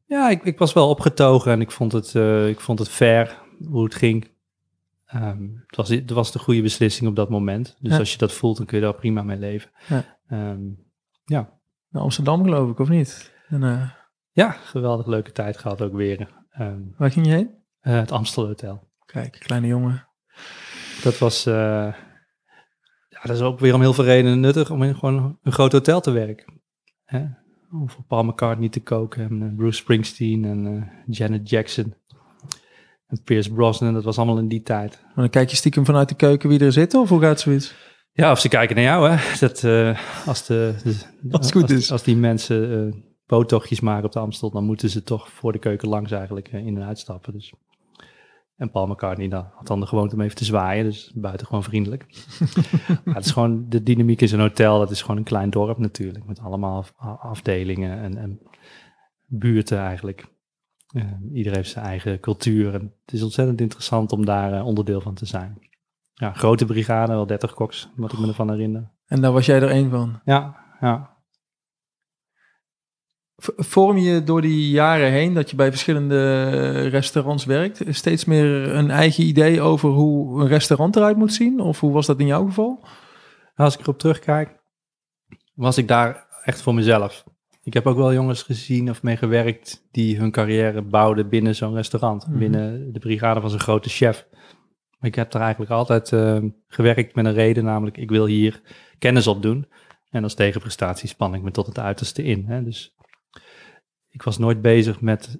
[0.05, 3.37] Ja, ik, ik was wel opgetogen en ik vond het, eh, ik vond het fair
[3.69, 4.29] hoe het ging.
[5.05, 7.77] Ehm, het, was, het was de goede beslissing op dat moment.
[7.79, 7.97] Dus Ja.
[7.99, 9.71] als je dat voelt, dan kun je daar prima mee leven.
[9.87, 10.17] Ja.
[10.27, 10.59] Ehm,
[11.25, 11.59] ja.
[11.89, 13.33] Naar Amsterdam geloof ik, of niet?
[13.47, 13.89] En, eh,
[14.31, 16.27] ja, geweldig leuke tijd gehad ook weer.
[16.51, 17.59] Ehm, waar ging je heen?
[17.81, 18.89] eh, het Amstel Hotel.
[19.05, 20.07] Kijk, kleine jongen.
[21.03, 21.93] Dat was, uh,
[23.21, 25.71] ja, dat is ook weer om heel veel redenen nuttig om in gewoon een groot
[25.71, 26.61] hotel te werken.
[27.05, 27.25] Hè?
[27.71, 31.93] Om voor Paul McCartney te koken en uh, Bruce Springsteen en uh, Janet Jackson.
[33.07, 34.99] En Pierce Brosnan, dat was allemaal in die tijd.
[35.03, 37.73] Maar dan kijk je stiekem vanuit de keuken wie er zit, of hoe gaat zoiets?
[38.13, 39.37] Ja, of ze kijken naar jou, hè.
[39.39, 39.63] Dat,
[40.25, 40.73] als, de,
[41.31, 41.91] als het goed als, is.
[41.91, 45.89] Als die mensen boottochtjes maken op de Amstel, dan moeten ze toch voor de keuken
[45.89, 47.33] langs eigenlijk in en uitstappen.
[47.33, 47.53] Dus.
[48.61, 51.63] En Paul McCartney dan, had dan de gewoonte om even te zwaaien, dus buiten gewoon
[51.63, 52.05] vriendelijk.
[53.05, 55.77] maar het is gewoon, de dynamiek in zo'n hotel, dat is gewoon een klein dorp
[55.77, 56.85] natuurlijk, met allemaal
[57.19, 58.39] afdelingen en, en
[59.25, 60.25] buurten eigenlijk.
[60.93, 65.01] Uh, iedereen heeft zijn eigen cultuur en het is ontzettend interessant om daar uh, onderdeel
[65.01, 65.57] van te zijn.
[66.13, 68.91] Ja, grote brigade, wel 30 koks, wat ik me ervan herinner.
[69.05, 70.19] En daar was jij er één van?
[70.25, 71.10] Ja, ja.
[73.43, 78.91] Vorm je door die jaren heen dat je bij verschillende restaurants werkt, steeds meer een
[78.91, 81.59] eigen idee over hoe een restaurant eruit moet zien?
[81.59, 82.79] Of hoe was dat in jouw geval?
[82.81, 84.59] Nou, als ik erop terugkijk,
[85.53, 87.23] was ik daar echt voor mezelf.
[87.63, 91.73] Ik heb ook wel jongens gezien of mee gewerkt die hun carrière bouwden binnen zo'n
[91.73, 92.37] restaurant, Mhm.
[92.37, 94.27] binnen de brigade van zo'n grote chef.
[94.99, 98.61] Maar ik heb daar eigenlijk altijd uh, gewerkt met een reden, namelijk ik wil hier
[98.99, 99.67] kennis opdoen.
[100.09, 102.45] En als tegenprestatie span ik me tot het uiterste in.
[102.47, 102.63] Hè?
[102.63, 102.95] Dus
[104.09, 105.39] ik was nooit bezig met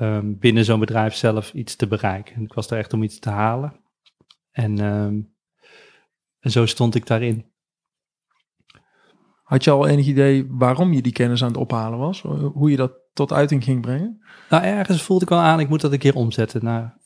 [0.00, 2.42] um, binnen zo'n bedrijf zelf iets te bereiken.
[2.42, 3.80] Ik was er echt om iets te halen.
[4.50, 5.34] En, um,
[6.38, 7.48] en zo stond ik daarin.
[9.42, 12.20] Had je al enig idee waarom je die kennis aan het ophalen was?
[12.52, 14.22] Hoe je dat tot uiting ging brengen?
[14.48, 16.98] Nou, ergens voelde ik wel aan, ik moet dat een keer omzetten naar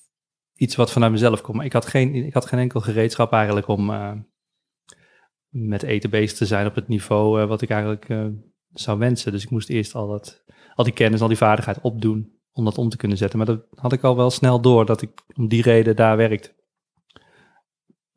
[0.55, 1.57] iets wat vanuit mezelf komt.
[1.57, 4.13] Maar ik had geen, ik had geen enkel gereedschap eigenlijk om uh,
[5.49, 8.27] met eten bezig te zijn op het niveau uh, wat ik eigenlijk uh,
[8.75, 9.33] zou wensen.
[9.33, 12.79] Dus ik moest eerst al, dat, al die kennis, al die vaardigheid opdoen om dat
[12.79, 13.39] om te kunnen zetten.
[13.39, 16.55] Maar dat had ik al wel snel door dat ik om die reden daar werkte.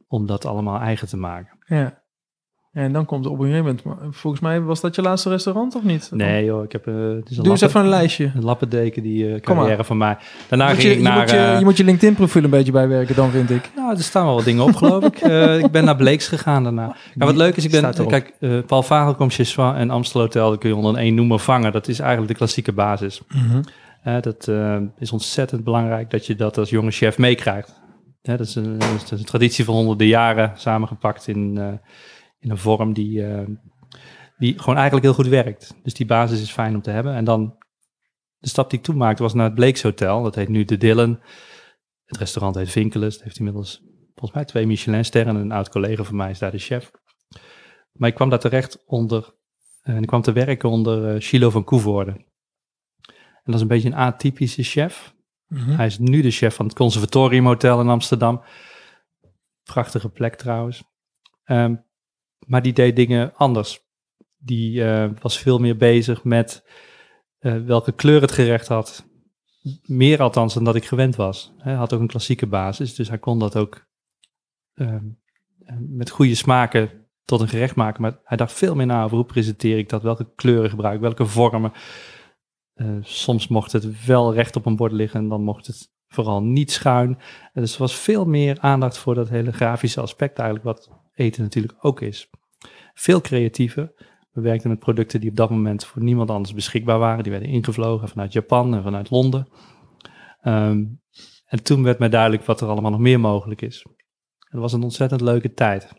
[0.07, 1.57] Om dat allemaal eigen te maken.
[1.65, 2.05] Ja.
[2.77, 5.83] En dan komt op een gegeven moment, volgens mij was dat je laatste restaurant of
[5.83, 6.09] niet?
[6.13, 6.87] Nee joh, ik heb...
[6.87, 8.31] Uh, het is een Doe eens even een lijstje.
[8.35, 10.17] Een lappendeken, die uh, carrière van mij.
[10.47, 11.15] Daarna ging je, ik naar...
[11.15, 13.71] Je moet je, uh, je, moet je LinkedIn profiel een beetje bijwerken dan, vind ik.
[13.75, 15.21] Nou, er staan wel wat dingen op, geloof ik.
[15.21, 16.95] Uh, ik ben naar Bleeks gegaan daarna.
[17.15, 18.07] Ja, wat leuk is, ik ben...
[18.07, 21.71] Kijk, uh, Paul Vagelkom, Chiswa en Amstel Hotel, dat kun je onder één noemer vangen.
[21.71, 23.21] Dat is eigenlijk de klassieke basis.
[23.27, 23.61] Mm -hmm.
[24.07, 24.51] Uh, dat
[24.99, 27.81] is ontzettend belangrijk dat je dat als jonge chef meekrijgt.
[28.21, 31.67] dat, is een, dat is een traditie van honderden jaren samengepakt in, uh,
[32.39, 33.47] in een vorm die, uh,
[34.37, 35.75] die gewoon eigenlijk heel goed werkt.
[35.83, 37.13] Dus die basis is fijn om te hebben.
[37.13, 37.57] En dan
[38.37, 40.23] de stap die ik toen maakte was naar het Bleeks Hotel.
[40.23, 41.19] Dat heet nu De Dillen.
[42.05, 43.13] Het restaurant heet Vinkelus.
[43.13, 45.35] Het heeft inmiddels volgens mij twee Michelin-sterren.
[45.35, 46.91] Een oud collega van mij is daar de chef.
[47.91, 49.35] Maar ik kwam daar terecht onder...
[49.81, 52.11] En ik kwam te werken onder uh, Chilo van Koevoorde.
[52.11, 55.15] En dat is een beetje een atypische chef.
[55.47, 55.75] Mm -hmm.
[55.75, 58.43] Hij is nu de chef van het Conservatorium Hotel in Amsterdam.
[59.63, 60.83] Prachtige plek trouwens.
[61.45, 61.85] Um,
[62.45, 63.85] maar die deed dingen anders.
[64.37, 66.67] Die uh, was veel meer bezig met
[67.39, 69.05] uh, welke kleur het gerecht had.
[69.81, 71.53] Meer althans dan dat ik gewend was.
[71.57, 73.87] Hij had ook een klassieke basis, dus hij kon dat ook
[74.75, 74.95] uh,
[75.79, 78.01] met goede smaken tot een gerecht maken.
[78.01, 81.01] Maar hij dacht veel meer na over hoe presenteer ik dat, welke kleuren gebruik ik,
[81.01, 81.71] welke vormen.
[83.01, 86.71] Soms mocht het wel recht op een bord liggen en dan mocht het vooral niet
[86.71, 87.17] schuin.
[87.53, 91.75] Dus er was veel meer aandacht voor dat hele grafische aspect eigenlijk, wat eten natuurlijk
[91.81, 92.29] ook is.
[92.93, 93.93] Veel creatiever.
[94.31, 97.23] We werkten met producten die op dat moment voor niemand anders beschikbaar waren.
[97.23, 99.47] Die werden ingevlogen vanuit Japan en vanuit Londen.
[100.43, 101.01] Um,
[101.45, 103.85] en toen werd mij duidelijk wat er allemaal nog meer mogelijk is.
[103.85, 105.93] En dat was een ontzettend leuke tijd.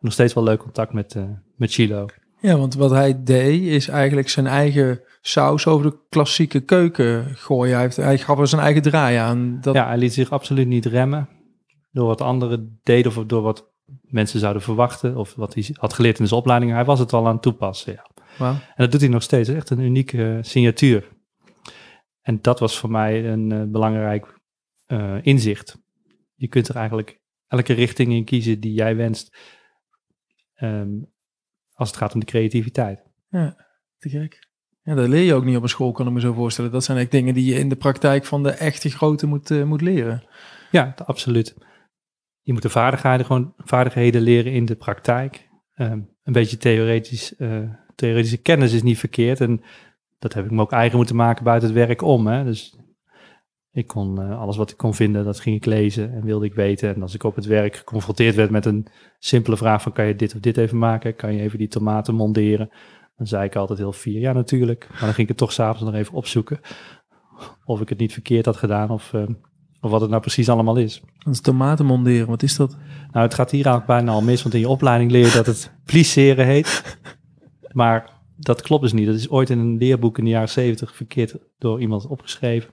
[0.00, 1.24] Nog steeds wel leuk contact met, uh,
[1.56, 2.06] met Chilo.
[2.40, 7.74] Ja, want wat hij deed is eigenlijk zijn eigen saus over de klassieke keuken gooien.
[7.74, 9.58] Hij, heeft, hij gaf er zijn eigen draai aan.
[9.60, 9.74] Dat...
[9.74, 11.28] Ja, hij liet zich absoluut niet remmen
[11.90, 15.16] door wat anderen deden of door wat mensen zouden verwachten.
[15.16, 16.72] Of wat hij had geleerd in zijn opleiding.
[16.72, 18.10] Hij was het al aan het toepassen, ja.
[18.38, 18.48] Wow.
[18.48, 19.48] En dat doet hij nog steeds.
[19.48, 21.08] Echt een unieke uh, signatuur.
[22.20, 24.38] En dat was voor mij een uh, belangrijk
[24.86, 25.78] uh, inzicht.
[26.34, 29.36] Je kunt er eigenlijk elke richting in kiezen die jij wenst.
[30.62, 31.14] Um,
[31.72, 33.02] als het gaat om de creativiteit.
[33.28, 33.66] Ja,
[33.98, 34.48] te gek.
[34.82, 36.70] Ja, dat leer je ook niet op een school, kan ik me zo voorstellen.
[36.70, 39.64] Dat zijn echt dingen die je in de praktijk van de echte grote moet, uh,
[39.64, 40.24] moet leren.
[40.70, 41.56] Ja, absoluut.
[42.46, 45.48] Je moet de vaardigheden, gewoon vaardigheden leren in de praktijk.
[45.76, 49.40] Um, een beetje theoretisch, uh, theoretische kennis is niet verkeerd.
[49.40, 49.62] En
[50.18, 52.26] dat heb ik me ook eigen moeten maken buiten het werk om.
[52.26, 52.44] Hè.
[52.44, 52.78] Dus
[53.70, 56.54] ik kon uh, alles wat ik kon vinden, dat ging ik lezen en wilde ik
[56.54, 56.94] weten.
[56.94, 58.86] En als ik op het werk geconfronteerd werd met een
[59.18, 61.16] simpele vraag van kan je dit of dit even maken?
[61.16, 62.70] Kan je even die tomaten monderen?
[63.16, 64.86] Dan zei ik altijd heel fier, ja natuurlijk.
[64.90, 66.60] Maar dan ging ik het toch s'avonds nog even opzoeken.
[67.64, 69.26] Of ik het niet verkeerd had gedaan of, uh,
[69.86, 71.02] of wat het nou precies allemaal is.
[71.18, 72.76] Dat is tomaten monderen, wat is dat?
[73.12, 75.46] Nou, het gaat hier eigenlijk bijna al mis, want in je opleiding leer je dat
[75.46, 76.98] het plisseren heet.
[77.72, 79.06] Maar dat klopt dus niet.
[79.06, 82.70] Dat is ooit in een leerboek in de jaren zeventig verkeerd door iemand opgeschreven.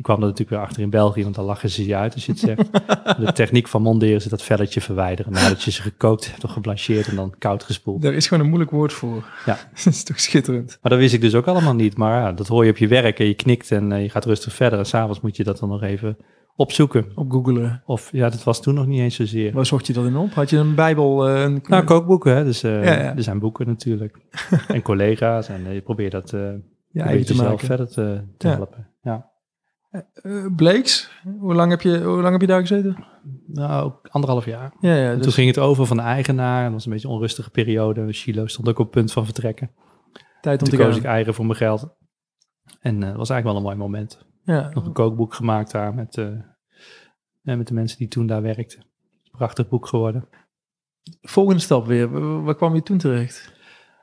[0.00, 2.26] Ik kwam er natuurlijk weer achter in België, want dan lachen ze je uit als
[2.26, 2.72] je het zegt.
[3.26, 7.08] De techniek van monderen is dat velletje verwijderen nadat je ze gekookt hebt of geblancheerd
[7.08, 8.02] en dan koud gespoeld.
[8.02, 9.24] Daar is gewoon een moeilijk woord voor.
[9.46, 9.58] Ja.
[9.84, 10.78] dat is toch schitterend.
[10.82, 11.96] Maar dat wist ik dus ook allemaal niet.
[11.96, 14.24] Maar ja, dat hoor je op je werk en je knikt en eh, je gaat
[14.24, 14.78] rustig verder.
[14.78, 16.16] En s'avonds moet je dat dan nog even
[16.56, 17.06] opzoeken.
[17.14, 17.82] Op googelen.
[17.86, 19.52] Of ja, dat was toen nog niet eens zozeer.
[19.52, 20.32] Waar zocht je dat in op?
[20.32, 21.28] Had je een bijbel?
[21.28, 21.62] eh, een...
[21.68, 22.44] Nou, kookboeken, hè.
[22.44, 23.16] Dus eh, Ja, ja.
[23.16, 24.18] er zijn boeken natuurlijk.
[24.68, 25.48] en collega's.
[25.48, 26.34] En je probeert dat
[26.90, 28.89] ja, zelf verder te, te helpen.
[29.90, 30.06] Ja.
[30.14, 33.04] Eh, Bleeks, hoe lang, heb je, hoe lang heb je daar gezeten?
[33.46, 34.72] Nou, anderhalf jaar.
[34.80, 36.58] Ja, ja En dus Toen ging het over van de eigenaar.
[36.58, 38.12] En dat was een beetje een onrustige periode.
[38.12, 39.70] Chilo stond ook op het punt van vertrekken.
[40.40, 41.88] tijd om Toen te koos ik eigen voor mijn geld.
[42.80, 44.26] En eh, het was eigenlijk wel een mooi moment.
[44.42, 44.70] Ja.
[44.74, 46.28] Nog een kookboek gemaakt daar met, eh,
[47.40, 48.86] met de mensen die toen daar werkten.
[49.30, 50.28] Prachtig boek geworden.
[51.20, 52.10] Volgende stap weer.
[52.10, 53.52] Waar waar kwam je toen terecht?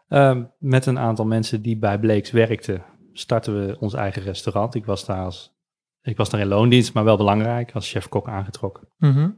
[0.07, 4.75] Ehm, met een aantal mensen die bij Bleeks werkten, startten we ons eigen restaurant.
[4.75, 5.56] Ik was daar, als,
[6.07, 8.87] ik was daar in loondienst, maar wel belangrijk, als chef-kok aangetrokken.
[8.97, 9.29] Mhm.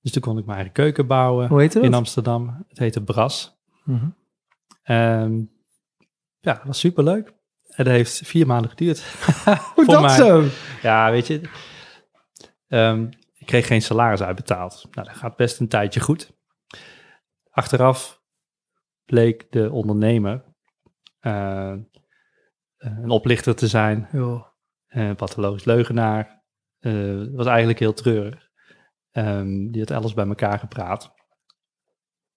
[0.00, 1.86] Dus toen kon ik mijn eigen keuken bouwen Hoe heette dat?
[1.86, 2.64] in Amsterdam.
[2.68, 3.56] Het heette Bras.
[3.84, 4.08] Mhm.
[4.82, 5.38] Ehm,
[6.40, 7.32] ja, dat was superleuk.
[7.62, 9.02] Het heeft vier maanden geduurd.
[9.74, 10.16] Hoe dat mij.
[10.16, 10.44] zo?
[10.82, 11.40] Ja, weet je,
[12.68, 14.86] ehm, ik kreeg geen salaris uitbetaald.
[14.90, 16.32] Nou, dat gaat best een tijdje goed.
[17.50, 18.22] Achteraf
[19.04, 20.44] bleek de ondernemer
[21.20, 21.74] eh,
[22.78, 24.52] een oplichter te zijn, Ja.
[24.94, 26.42] Een pathologisch leugenaar.
[26.78, 28.48] Eh, was eigenlijk heel treurig.
[29.10, 31.14] Ehm, die had alles bij elkaar gepraat.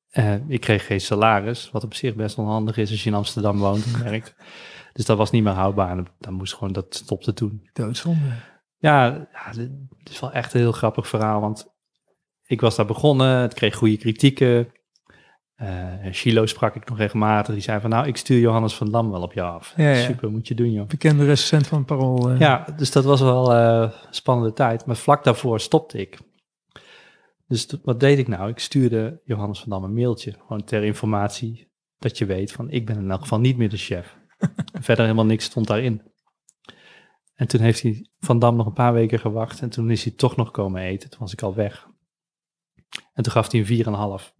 [0.09, 3.57] Eh, ik kreeg geen salaris, wat op zich best onhandig is als je in Amsterdam
[3.57, 4.35] woont en werkt.
[4.93, 6.03] Dus dat was niet meer houdbaar.
[6.19, 7.69] Dan moest gewoon, dat stopte toen.
[7.73, 8.31] Doodzonde.
[8.77, 9.69] Ja, ja, dit
[10.09, 11.67] is wel echt een heel grappig verhaal, want
[12.43, 14.71] ik was daar begonnen, het kreeg goede kritieken.
[15.57, 19.11] Eh Chilo sprak ik nog regelmatig, die zei van nou, ik stuur Johannes van Dam
[19.11, 19.73] wel op je af.
[19.77, 20.03] Ja, ja.
[20.05, 20.87] Super, moet je doen joh.
[20.87, 22.29] Bekende recensent van Parool.
[22.29, 22.39] eh.
[22.39, 26.17] Ja, dus dat was wel eh, een spannende tijd, maar vlak daarvoor stopte ik.
[27.47, 28.49] Dus wat deed ik nou?
[28.49, 32.85] Ik stuurde Johannes van Dam een mailtje, gewoon ter informatie, dat je weet van ik
[32.85, 34.17] ben in elk geval niet meer de chef.
[34.81, 36.01] Verder helemaal niks stond daarin.
[37.35, 39.61] En toen heeft hij Van Dam nog een paar weken gewacht.
[39.61, 41.09] En toen is hij toch nog komen eten.
[41.09, 41.87] Toen was ik al weg.
[43.13, 44.33] En toen gaf hij een 4,5.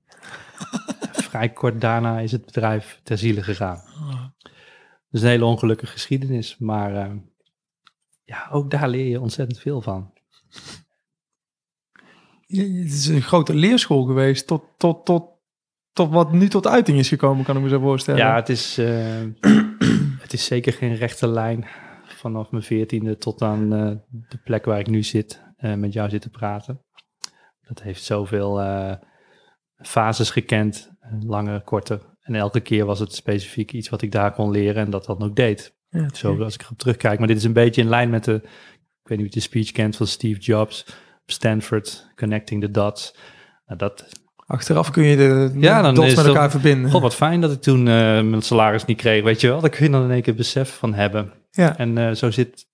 [1.27, 3.77] Vrij kort daarna is het bedrijf ter ziele gegaan.
[3.77, 4.25] Ah.
[5.09, 6.57] Dus een hele ongelukkige geschiedenis.
[6.57, 7.11] Maar eh,
[8.23, 10.13] ja, ook daar leer je ontzettend veel van.
[12.47, 15.29] Het is een grote leerschool geweest tot, tot, tot,
[15.93, 18.19] tot wat nu tot uiting is gekomen, kan ik me zo voorstellen.
[18.19, 19.21] Ja, het is, eh,
[20.23, 21.67] het is zeker geen rechte lijn.
[22.05, 23.95] Vanaf mijn veertiende tot aan eh,
[24.29, 26.81] de plek waar ik nu zit, met jou zitten praten.
[27.67, 28.61] Dat heeft zoveel
[29.77, 31.99] fases gekend, eh, lange, korte.
[32.21, 35.23] En elke keer was het specifiek iets wat ik daar kon leren en dat dat
[35.23, 35.75] ook deed.
[35.89, 37.19] Ja, Zo als ik erop terugkijk.
[37.19, 38.33] Maar dit is een beetje in lijn met de,
[39.03, 40.85] ik weet niet of je de speech kent van Steve Jobs
[41.25, 43.15] Stanford, Connecting the Dots.
[43.65, 44.07] Nou, dat,
[44.47, 46.91] Achteraf kun je de Ja, dan dots is met elkaar verbinden.
[46.91, 49.61] God, wat fijn dat ik toen eh, mijn salaris niet kreeg, weet je wel.
[49.61, 51.33] Daar kun je dan in één keer besef van hebben.
[51.51, 51.77] Ja.
[51.77, 52.67] En eh, zo zit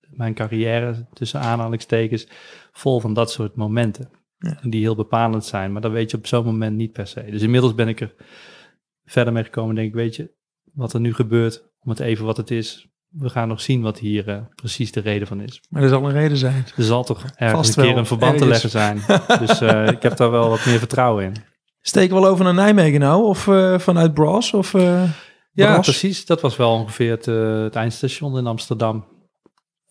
[0.00, 2.28] mijn carrière, tussen aanhalingstekens,
[2.72, 4.10] vol van dat soort momenten.
[4.42, 4.58] Ja.
[4.62, 7.24] Die heel bepalend zijn, maar dat weet je op zo'n moment niet per se.
[7.30, 8.14] Dus inmiddels ben ik er
[9.04, 10.34] verder mee gekomen, denk ik, weet je,
[10.72, 12.86] wat er nu gebeurt, om het even wat het is.
[13.08, 15.62] We gaan nog zien wat hier eh, precies de reden van is.
[15.68, 16.64] Maar er zal een reden zijn.
[16.76, 19.00] Er zal toch ergens Vast een keer een verband te leggen zijn.
[19.38, 21.34] Dus eh, ik heb daar wel wat meer vertrouwen in.
[21.80, 23.24] Steken we wel over naar Nijmegen nou?
[23.24, 24.52] Of eh, vanuit Bras?
[24.54, 25.12] Of, Ja,
[25.52, 25.86] Bras?
[25.86, 26.26] precies.
[26.26, 27.26] Dat was wel ongeveer het,
[27.64, 29.04] het eindstation in Amsterdam.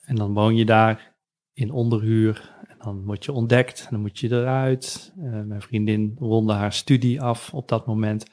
[0.02, 1.16] En dan woon je daar
[1.54, 2.50] in onderhuur.
[2.84, 3.80] Dan word je ontdekt.
[3.80, 5.14] En dan moet je eruit.
[5.18, 8.26] Eh, mijn vriendin ronde haar studie af op dat moment.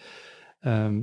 [0.61, 1.03] Ehm,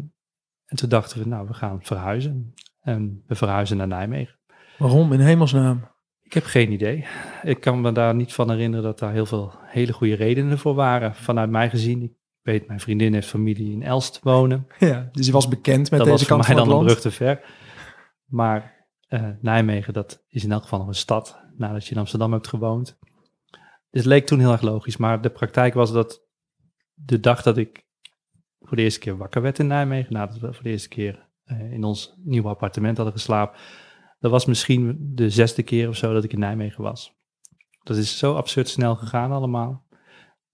[0.65, 2.53] en toen dachten we, nou, we gaan verhuizen.
[2.81, 4.35] En we verhuizen naar Nijmegen.
[4.77, 5.93] Waarom in hemelsnaam?
[6.21, 7.05] Ik heb geen idee.
[7.43, 10.73] Ik kan me daar niet van herinneren dat daar heel veel hele goede redenen voor
[10.73, 11.15] waren.
[11.15, 14.67] Vanuit mij gezien, ik weet, mijn vriendin heeft familie in Elst wonen.
[14.79, 16.73] Ja, dus je was bekend met dat deze was voor kant mij van dan het
[16.73, 17.01] een land.
[17.01, 17.45] brug te ver.
[18.25, 22.31] Maar eh, Nijmegen, dat is in elk geval nog een stad, nadat je in Amsterdam
[22.31, 22.97] hebt gewoond.
[23.95, 26.27] Het leek toen heel erg logisch, maar de praktijk was dat
[26.93, 27.85] de dag dat ik
[28.59, 31.71] voor de eerste keer wakker werd in Nijmegen, nadat we voor de eerste keer eh,
[31.71, 33.59] in ons nieuwe appartement hadden geslapen,
[34.19, 37.13] dat was misschien de zesde keer of zo dat ik in Nijmegen was.
[37.83, 39.85] Dat is zo absurd snel gegaan allemaal.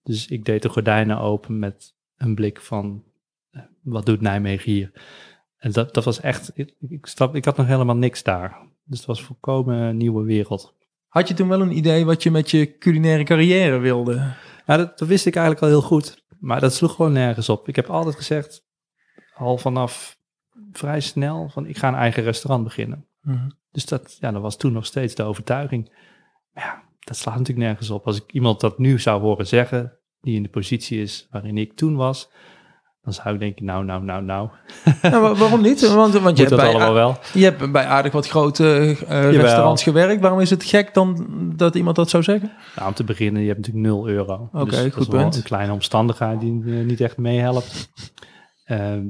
[0.02, 3.04] Dus ik deed de gordijnen open met een blik van,
[3.50, 4.92] eh, wat doet Nijmegen hier?
[5.56, 8.70] En dat, dat was echt, ik, ik, stap, ik had nog helemaal niks daar.
[8.84, 10.80] Dus het was volkomen nieuwe wereld.
[11.12, 14.14] Had je toen wel een idee wat je met je culinaire carrière wilde?
[14.66, 16.24] Ja, dat, dat wist ik eigenlijk al heel goed.
[16.40, 17.68] Maar dat sloeg gewoon nergens op.
[17.68, 18.66] Ik heb altijd gezegd,
[19.34, 20.18] al vanaf
[20.72, 23.08] vrij snel, van ik ga een eigen restaurant beginnen.
[23.20, 23.50] Mhm.
[23.70, 25.94] Dus dat, ja, dat was toen nog steeds de overtuiging.
[26.52, 28.06] Maar ja, dat slaat natuurlijk nergens op.
[28.06, 31.76] Als ik iemand dat nu zou horen zeggen, die in de positie is waarin ik
[31.76, 32.30] toen was,
[33.02, 34.48] dan zou ik denken, nou, nou, nou, nou,
[35.02, 35.80] Nou, wa- waarom niet?
[35.94, 37.16] Want, want je, hebt dat bij, allemaal wel.
[37.32, 40.20] je hebt bij aardig wat grote eh, restaurants gewerkt.
[40.20, 42.52] Waarom is het gek dan dat iemand dat zou zeggen?
[42.76, 44.48] Nou, om te beginnen, je hebt natuurlijk 0 euro.
[44.52, 45.36] Oké, dus dat goed is wel punt.
[45.36, 47.90] een kleine omstandigheid die eh, niet echt meehelpt.
[48.64, 49.04] Ehm,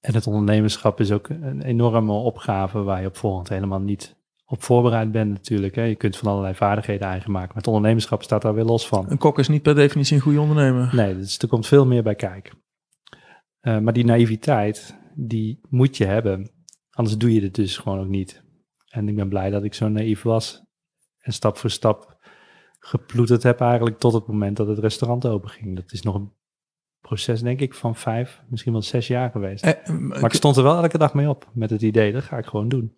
[0.00, 4.14] en het ondernemerschap is ook een enorme opgave waar je op voorhand helemaal niet
[4.46, 5.74] op voorbereid bent natuurlijk.
[5.74, 5.82] Hè.
[5.82, 9.06] Je kunt van allerlei vaardigheden eigen maken, maar het ondernemerschap staat daar weer los van.
[9.08, 10.90] Een kok is niet per definitie een goede ondernemer.
[10.92, 12.64] Nee, dus er komt veel meer bij kijken.
[13.66, 16.50] Eh, maar die naïviteit, die moet je hebben.
[16.90, 18.42] Anders doe je het dus gewoon ook niet.
[18.88, 20.62] En ik ben blij dat ik zo naïef was.
[21.18, 22.16] En stap voor stap
[22.78, 25.76] geploeterd heb eigenlijk tot het moment dat het restaurant open ging.
[25.76, 26.32] Dat is nog een
[27.00, 29.64] proces, denk ik, van vijf, misschien wel zes jaar geweest.
[29.64, 32.38] Eh, Maar ik stond er wel elke dag mee op met het idee, dat ga
[32.38, 32.94] ik gewoon doen.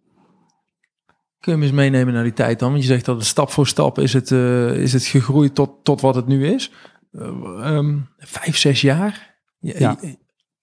[1.40, 2.70] Kun je me eens meenemen naar die tijd dan?
[2.70, 5.84] Want je zegt dat het stap voor stap is het, eh, is het gegroeid tot,
[5.84, 6.72] tot wat het nu is.
[7.12, 7.28] Eh,
[7.74, 9.40] ehm, vijf, zes jaar?
[9.58, 9.96] Je, Ja.
[10.00, 10.18] je,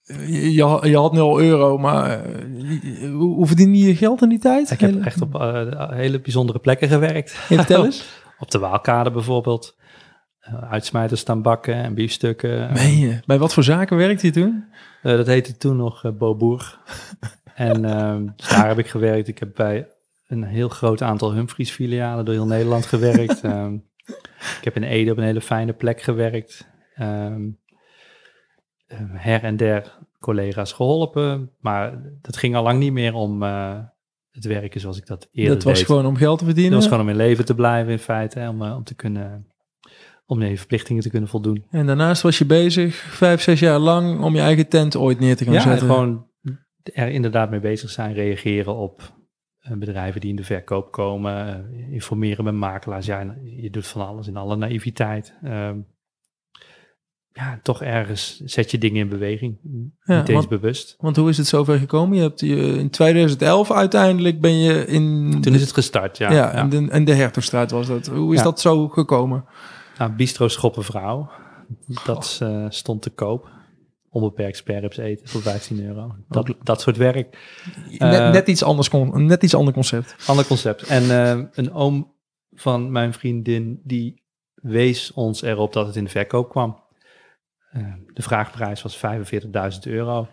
[0.05, 4.21] je, je had- je had 0 euro, maar eh, hoe, hoe verdien je je geld
[4.21, 4.71] in die tijd?
[4.71, 7.31] Ik heb echt op eh, hele bijzondere plekken gewerkt.
[7.31, 8.23] Vertel eens.
[8.39, 9.75] Op de Waalkade bijvoorbeeld.
[10.49, 12.73] Uh, uitsmijters staan bakken en biefstukken.
[12.73, 13.19] Meen je?
[13.25, 14.65] Bij wat voor zaken werkte je toen?
[15.01, 16.77] Eh, dat heette toen nog eh Boboer.
[17.55, 19.27] en ehm, dus daar heb ik gewerkt.
[19.27, 19.87] Ik heb bij
[20.27, 23.41] een heel groot aantal Humphries filialen door heel Nederland gewerkt.
[23.43, 23.73] Ehm,
[24.57, 26.67] ik heb in Ede op een hele fijne plek gewerkt.
[26.95, 27.64] Ehm, eh,
[29.13, 31.51] her en der collega's geholpen.
[31.59, 33.79] Maar dat ging al lang niet meer om eh,
[34.31, 35.85] het werken zoals ik dat eerder dat was deed.
[35.85, 36.71] gewoon om geld te verdienen.
[36.71, 38.39] Dat was gewoon om in leven te blijven in feite.
[38.39, 39.47] Hè, om, eh, om te kunnen...
[40.27, 41.65] Om je verplichtingen te kunnen voldoen.
[41.69, 45.35] En daarnaast was je bezig, vijf, zes jaar lang, om je eigen tent ooit neer
[45.35, 45.87] te gaan Ja, en zetten.
[45.87, 46.27] gewoon
[46.93, 49.13] er inderdaad mee bezig zijn, reageren op
[49.59, 53.05] eh, bedrijven die in de verkoop komen, informeren met makelaars.
[53.05, 55.33] Ja, je doet van alles in alle naïviteit.
[55.43, 55.79] Ehm,
[57.37, 59.57] ja, toch ergens zet je dingen in beweging.
[60.03, 60.95] Ja, niet eens want- bewust.
[60.99, 62.15] Want hoe is het zover gekomen?
[62.17, 65.37] Je hebt je, in 2011 uiteindelijk ben je in...
[65.41, 66.31] Toen is het gestart, ja.
[66.31, 66.51] ja, ja.
[66.53, 68.07] En, de, en de Hertogstraat was dat.
[68.07, 68.43] Hoe is Ja.
[68.43, 69.45] dat zo gekomen?
[69.97, 71.29] Nou, Bistro Schoppenvrouw,
[72.05, 73.49] dat eh, stond te koop.
[74.09, 76.15] Onbeperkt sperrips eten voor 15 euro.
[76.29, 77.37] Dat, dat soort werk.
[77.89, 80.15] net, Eh, net, iets anders een net iets ander concept.
[80.27, 80.81] Ander concept.
[80.83, 82.13] En eh, een oom
[82.53, 86.83] van mijn vriendin, die wees ons erop dat het in de verkoop kwam.
[87.75, 90.27] Eh, de vraagprijs was 45.000 euro.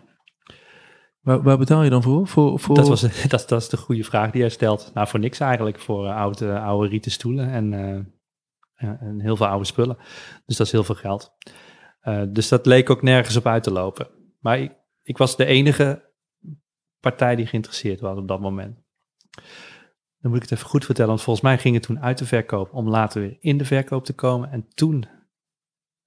[1.19, 2.27] Waar, waar betaal je dan voor?
[2.27, 2.75] voor, voor...
[2.75, 4.91] Dat, was, dat, dat is de goede vraag die hij stelt.
[4.93, 5.79] Nou, voor niks eigenlijk.
[5.79, 9.97] Voor eh, oude, oude rieten stoelen en, eh, en heel veel oude spullen.
[10.45, 11.31] Dus dat is heel veel geld.
[12.29, 14.07] Dus dat leek ook nergens op uit te lopen.
[14.39, 16.11] Maar ik, ik was de enige
[16.99, 18.75] partij die geïnteresseerd was op dat moment.
[20.19, 22.25] Dan moet ik het even goed vertellen, want volgens mij ging het toen uit de
[22.25, 24.51] verkoop om later weer in de verkoop te komen.
[24.51, 25.05] En toen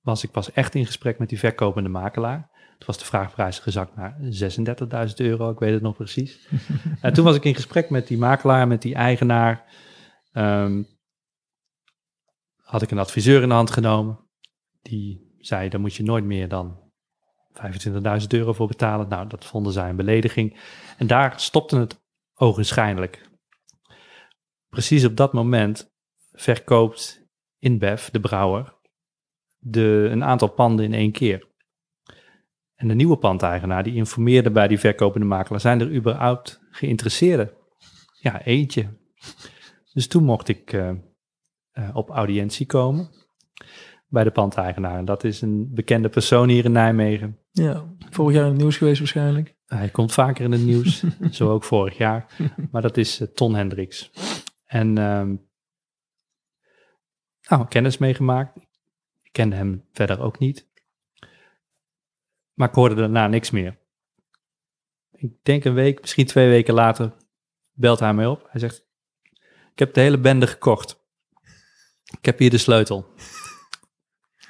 [0.07, 2.51] was ik pas echt in gesprek met die verkopende makelaar.
[2.51, 4.17] Toen was de vraagprijs gezakt naar
[5.09, 6.49] 36.000 euro, ik weet het nog precies.
[7.01, 9.65] en toen was ik in gesprek met die makelaar, met die eigenaar.
[10.33, 10.83] Ehm,
[12.63, 14.19] had ik een adviseur in de hand genomen.
[14.83, 16.93] Die zei, daar moet je nooit meer dan
[17.53, 19.09] 25.000 euro voor betalen.
[19.09, 20.61] Nou, dat vonden zij een belediging.
[20.99, 22.03] En daar stopte het
[22.35, 23.31] ogenschijnlijk.
[24.69, 25.91] Precies op dat moment
[26.33, 27.27] verkoopt
[27.59, 28.76] InBev, de brouwer,
[29.59, 31.49] de, een aantal panden in één keer.
[32.75, 37.51] En de nieuwe pandeigenaar die informeerde bij die verkopende makelaar, zijn er überhaupt geïnteresseerden?
[38.21, 38.89] Ja, eentje.
[39.93, 40.91] Dus toen mocht ik eh,
[41.71, 43.11] eh, op audiëntie komen
[44.09, 44.99] bij de pandeigenaar.
[44.99, 47.39] En dat is een bekende persoon hier in Nijmegen.
[47.51, 49.55] Ja, vorig jaar in het nieuws geweest waarschijnlijk.
[49.67, 52.27] Hij komt vaker in het nieuws, zo ook vorig jaar.
[52.71, 54.11] Maar dat is eh, Ton Hendricks.
[54.67, 55.35] En ehm
[57.49, 58.66] nou, kennis meegemaakt.
[59.37, 60.69] Kende hem verder ook niet.
[62.55, 63.79] Maar ik hoorde daarna niks meer.
[65.11, 67.13] Ik denk een week, misschien twee weken later,
[67.73, 68.47] belt hij mij op.
[68.51, 68.87] Hij zegt,
[69.73, 71.05] ik heb de hele bende gekocht.
[72.19, 73.07] Ik heb hier de sleutel.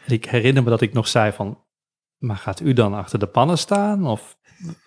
[0.04, 1.64] En ik herinner me dat ik nog zei van,
[2.16, 4.06] maar gaat u dan achter de pannen staan?
[4.06, 4.38] Of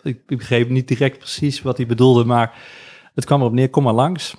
[0.04, 2.64] ik begreep niet direct precies wat hij bedoelde, maar
[3.14, 4.36] het kwam erop neer, kom maar langs.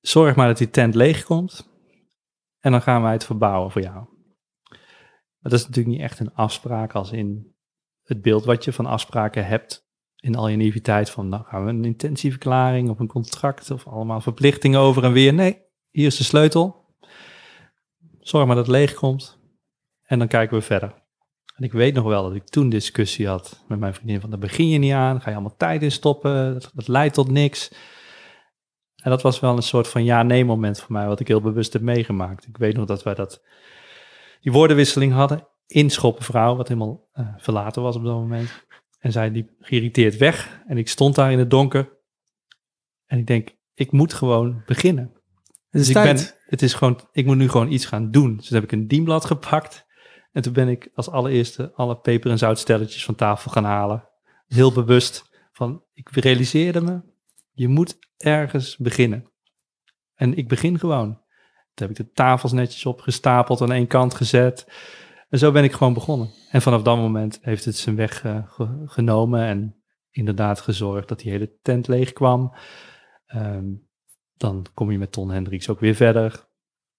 [0.00, 1.70] Zorg maar dat die tent leeg komt.
[2.60, 4.16] En dan gaan wij het verbouwen voor jou.
[5.48, 7.54] Dat is natuurlijk niet echt een afspraak als in
[8.02, 9.86] het beeld wat je van afspraken hebt.
[10.16, 14.20] In al je naïviteit van, nou gaan we een intentieverklaring of een contract of allemaal
[14.20, 15.34] verplichtingen over en weer.
[15.34, 15.58] Nee,
[15.90, 16.86] hier is de sleutel.
[18.20, 19.38] Zorg maar dat het leeg komt.
[20.02, 20.94] En dan kijken we verder.
[21.56, 24.38] En ik weet nog wel dat ik toen discussie had met mijn vriendin van, daar
[24.38, 27.72] begin je niet aan, ga je allemaal tijd in stoppen, dat, dat leidt tot niks.
[29.02, 31.72] En dat was wel een soort van ja-nee moment voor mij, wat ik heel bewust
[31.72, 32.46] heb meegemaakt.
[32.46, 33.42] Ik weet nog dat wij dat,
[34.48, 38.66] die woordenwisseling hadden in Schoppenvrouw, wat helemaal eh, verlaten was op dat moment.
[38.98, 41.98] En zij liep geïrriteerd weg en ik stond daar in het donker.
[43.06, 45.12] En ik denk, ik moet gewoon beginnen.
[45.70, 48.36] Het is Dus ik ben, het is gewoon, ik moet nu gewoon iets gaan doen.
[48.36, 49.86] Dus heb ik een dienblad gepakt.
[50.32, 54.08] En toen ben ik als allereerste alle peper- en zoutstelletjes van tafel gaan halen.
[54.46, 57.00] Heel bewust van, ik realiseerde me,
[57.52, 59.30] je moet ergens beginnen.
[60.14, 61.20] En ik begin gewoon.
[61.80, 64.66] Heb ik de tafels netjes opgestapeld aan één kant gezet.
[65.28, 66.30] En zo ben ik gewoon begonnen.
[66.50, 71.18] En vanaf dat moment heeft het zijn weg eh, ge- genomen en inderdaad gezorgd dat
[71.20, 72.54] die hele tent leeg kwam.
[73.26, 73.66] Ehm,
[74.36, 76.46] dan kom je met Ton Hendricks ook weer verder.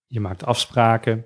[0.07, 1.25] Je maakt afspraken.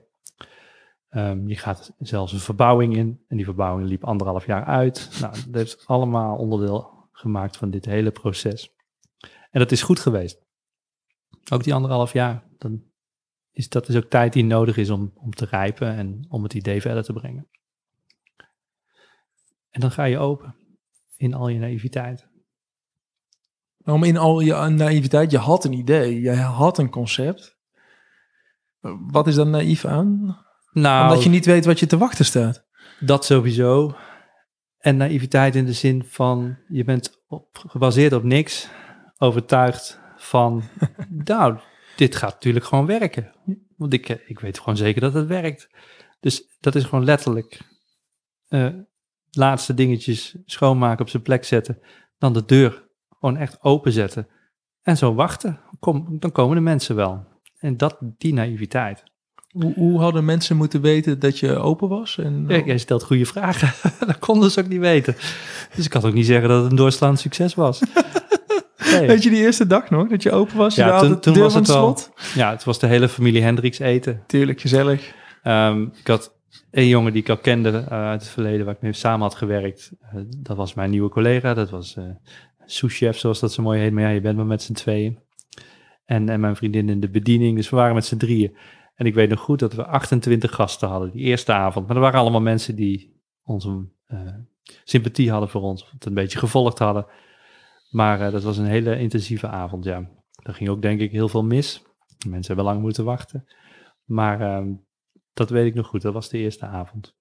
[1.10, 3.24] Ehm, je gaat zelfs een verbouwing in.
[3.28, 5.18] En die verbouwing liep anderhalf jaar uit.
[5.22, 8.74] Nou, dat heeft allemaal onderdeel gemaakt van dit hele proces.
[9.52, 10.42] En dat is goed geweest.
[11.52, 12.44] Ook die anderhalf jaar.
[12.58, 12.84] Dan
[13.54, 16.54] is, dat is ook tijd die nodig is om, om te rijpen en om het
[16.54, 17.48] idee verder te brengen.
[19.70, 20.56] En dan ga je open
[21.18, 22.28] in al je naïviteit.
[23.86, 27.58] Om in al je naïviteit, je had een idee, je had een concept.
[29.12, 30.38] Wat is daar naïef aan?
[30.72, 32.66] Nou, Omdat je niet weet wat je te wachten staat.
[33.00, 33.96] Dat sowieso.
[34.78, 38.70] En naïviteit in de zin van je bent op, gebaseerd op niks,
[39.18, 40.64] overtuigd van,
[41.10, 41.60] nou,
[41.96, 43.32] dit gaat natuurlijk gewoon werken.
[43.78, 45.70] Want ik, ik weet gewoon zeker dat het werkt.
[46.20, 47.62] Dus dat is gewoon letterlijk
[48.48, 48.68] eh,
[49.32, 51.80] laatste dingetjes schoonmaken, op zijn plek zetten,
[52.18, 52.88] dan de deur
[53.20, 54.28] gewoon echt openzetten
[54.82, 55.60] en zo wachten.
[55.80, 57.26] Kom, dan komen de mensen wel.
[57.60, 59.04] En dat, die naïviteit.
[59.50, 62.18] Hoe, hoe hadden mensen moeten weten dat je open was?
[62.18, 63.74] En, Ja, jij stelt goede vragen.
[64.08, 65.16] dat konden ze ook niet weten.
[65.76, 67.82] Dus ik kan ook niet zeggen dat het een doorslaand succes was.
[69.00, 69.08] Nee.
[69.08, 70.76] Weet je die eerste dag nog, dat je open was?
[70.76, 72.12] Ja, toen- was het wel- slot?
[72.36, 74.24] Ja, het was de hele familie Hendricks eten.
[74.28, 75.14] Tuurlijk, gezellig.
[75.44, 76.36] Ehm, ik had
[76.72, 79.36] een jongen die ik al kende eh, uit het verleden, waar ik mee samen had
[79.36, 79.92] gewerkt.
[80.02, 81.54] Eh, dat was mijn nieuwe collega.
[81.54, 82.04] Dat was eh
[82.66, 83.92] sous-chef, zoals dat zo mooi heet.
[83.92, 85.20] Maar ja, je bent maar met z'n tweeën.
[86.06, 87.56] En, en mijn vriendin in de bediening.
[87.56, 88.58] Dus we waren met z'n drieën.
[88.96, 91.88] En ik weet nog goed dat we 28 gasten hadden die eerste avond.
[91.88, 93.86] Maar er waren allemaal mensen die onze
[94.84, 95.84] sympathie hadden voor ons.
[95.84, 97.06] Of het een beetje gevolgd hadden.
[97.94, 100.10] Maar eh, dat was een hele intensieve avond, ja.
[100.44, 101.84] Er ging ook denk ik heel veel mis.
[102.28, 103.46] Mensen hebben lang moeten wachten.
[104.04, 104.74] Maar ehm,
[105.34, 106.02] dat weet ik nog goed.
[106.02, 107.16] Dat was de eerste avond.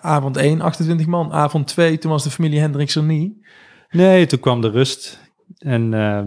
[0.00, 1.32] Avond 1, 28 man.
[1.32, 3.48] Avond 2, toen was de familie Hendricks er niet.
[3.88, 5.32] Nee, toen kwam de rust.
[5.58, 6.24] En eh,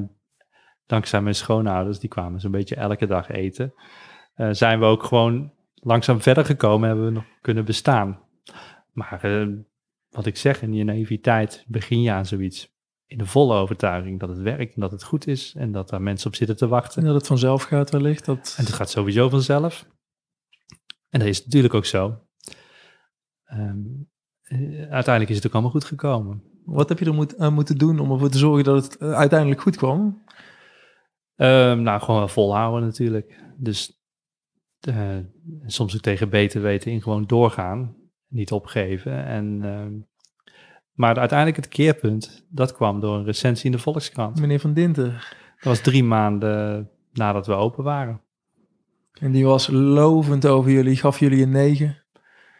[0.85, 3.73] dankzij mijn schoonouders, die kwamen zo'n beetje elke dag eten,
[4.33, 8.19] eh, zijn we ook gewoon langzaam verder gekomen, hebben we nog kunnen bestaan.
[8.91, 9.47] Maar
[10.09, 12.70] wat ik zeg, in je naïviteit begin je aan zoiets.
[13.11, 16.01] In de volle overtuiging dat het werkt en dat het goed is en dat daar
[16.01, 17.01] mensen op zitten te wachten.
[17.01, 18.25] En dat het vanzelf gaat wellicht.
[18.25, 18.53] Dat...
[18.57, 19.87] En het gaat sowieso vanzelf.
[21.09, 22.21] En dat is natuurlijk ook zo.
[23.43, 23.79] Ehm,
[24.41, 26.43] eh, uiteindelijk is het ook allemaal goed gekomen.
[26.65, 29.13] Wat heb je er moet, aan moeten doen om ervoor te zorgen dat het eh,
[29.13, 30.23] uiteindelijk goed kwam?
[31.35, 33.43] Ehm, nou, gewoon volhouden natuurlijk.
[33.57, 34.03] Dus
[34.79, 35.17] eh,
[35.65, 37.95] soms ook tegen beter weten in gewoon doorgaan.
[38.27, 39.25] Niet opgeven.
[39.25, 39.93] En, ehm,
[40.93, 44.39] maar uiteindelijk het keerpunt, dat kwam door een recensie in de Volkskrant.
[44.39, 45.11] Meneer Van Dinter.
[45.55, 48.21] Dat was drie maanden nadat we open waren.
[49.19, 52.03] En die was lovend over jullie, gaf jullie een 9.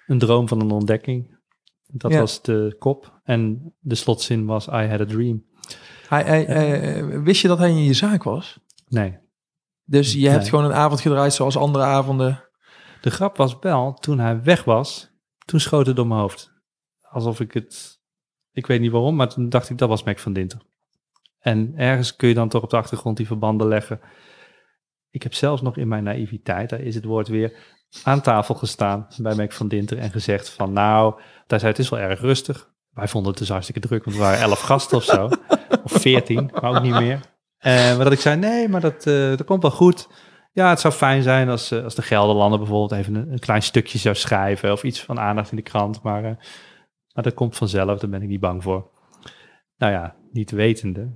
[0.08, 1.40] Een droom van een ontdekking.
[1.88, 2.20] Dat Ja.
[2.20, 3.20] was de kop.
[3.24, 5.46] En de slotzin was I had a dream.
[6.08, 8.60] Hij, hij, eh, wist je dat hij in je zaak was?
[8.88, 9.18] Nee.
[9.84, 12.44] Dus je hebt gewoon een avond gedraaid zoals andere avonden.
[13.02, 15.12] De grap was wel, toen hij weg was,
[15.46, 16.54] toen schoot het door mijn hoofd.
[17.02, 18.01] Alsof ik het,
[18.54, 20.60] ik weet niet waarom, maar toen dacht ik, dat was Mac van Dinter.
[21.40, 24.00] En ergens kun je dan toch op de achtergrond die verbanden leggen.
[25.10, 27.54] Ik heb zelfs nog in mijn naïviteit, daar is het woord weer,
[28.04, 31.90] aan tafel gestaan bij Mac van Dinter en gezegd van, nou, daar zei het is
[31.90, 32.70] wel erg rustig.
[32.94, 35.30] Wij vonden het dus hartstikke druk, want er waren elf gasten of zo.
[35.84, 37.20] Of veertien, maar ook niet meer.
[37.58, 40.08] Eh, maar dat ik zei, nee, maar dat, eh, dat komt wel goed.
[40.52, 43.62] Ja, het zou fijn zijn als, eh, als de Gelderlander bijvoorbeeld even een, een klein
[43.62, 46.02] stukje zou schrijven of iets van aandacht in de krant.
[46.02, 46.38] Maar,
[47.14, 48.90] maar dat komt vanzelf, daar ben ik niet bang voor.
[49.78, 51.10] Nou ja, niet wetende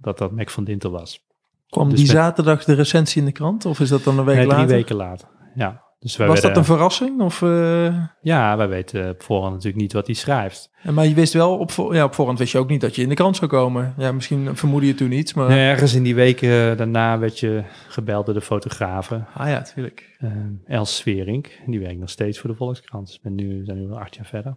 [0.00, 1.26] dat dat Mac van Dinter was.
[1.68, 3.64] Kwam Dus die met- zaterdag de recensie in de krant?
[3.66, 4.74] Of is dat dan een week Nee, drie later?
[4.76, 5.28] weken later.
[5.54, 7.20] Ja, Dus wij Was dat een verrassing?
[7.20, 10.70] Of, eh, Ja, wij weten op voorhand natuurlijk niet wat hij schrijft.
[10.90, 13.02] maar je wist wel, op, voor- ja, op voorhand wist je ook niet dat je
[13.02, 13.94] in de krant zou komen.
[13.98, 15.48] Ja, misschien vermoedde je toen iets, maar...
[15.48, 19.26] Nee, ergens in die weken daarna werd je gebeld door de fotografen.
[19.34, 20.16] Ah ja, tuurlijk.
[20.18, 20.30] eh,
[20.64, 21.50] Els Sverink.
[21.66, 23.06] Die werkt nog steeds voor de Volkskrant.
[23.06, 24.56] Dus ben nu, zijn nu al acht jaar verder.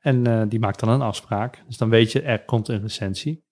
[0.00, 1.62] En eh, die maakt dan een afspraak.
[1.66, 3.46] Dus dan weet je, er komt een recensie.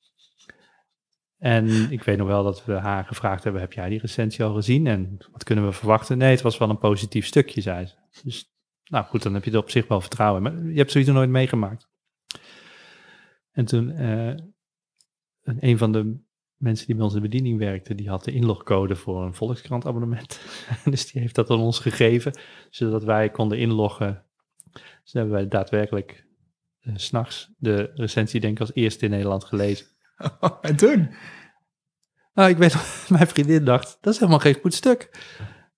[1.38, 4.54] En ik weet nog wel dat we haar gevraagd hebben, heb jij die recensie al
[4.54, 4.86] gezien?
[4.86, 6.18] En wat kunnen we verwachten?
[6.18, 7.94] Nee, het was wel een positief stukje, zei ze.
[8.22, 8.52] Dus
[8.84, 10.52] nou goed, dan heb je er op zich wel vertrouwen in.
[10.54, 11.88] Maar je hebt zoiets nooit meegemaakt.
[13.52, 14.54] En toen, een-
[15.42, 16.24] een van de
[16.56, 20.40] mensen die bij onze bediening werkte, die had de inlogcode voor een Volkskrant abonnement.
[20.84, 22.38] dus die heeft dat aan ons gegeven,
[22.70, 24.25] zodat wij konden inloggen.
[25.06, 26.26] Dus hebben wij daadwerkelijk
[26.80, 29.86] eh, s s'nachts de recensie denk ik als eerste in Nederland gelezen.
[30.60, 31.14] en toen?
[32.34, 32.76] Nou, ik weet
[33.08, 35.08] mijn vriendin dacht, dat is helemaal geen goed stuk.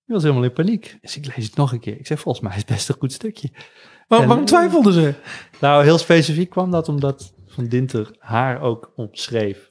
[0.05, 0.99] Die was helemaal in paniek.
[1.01, 1.99] Dus ik lees het nog een keer.
[1.99, 3.49] Ik zeg, volgens mij is het best een goed stukje.
[3.53, 3.65] En-
[4.09, 5.15] waarom twijfelden ze?
[5.61, 9.69] Nou, heel specifiek kwam dat omdat Van Dinter haar ook omschreef.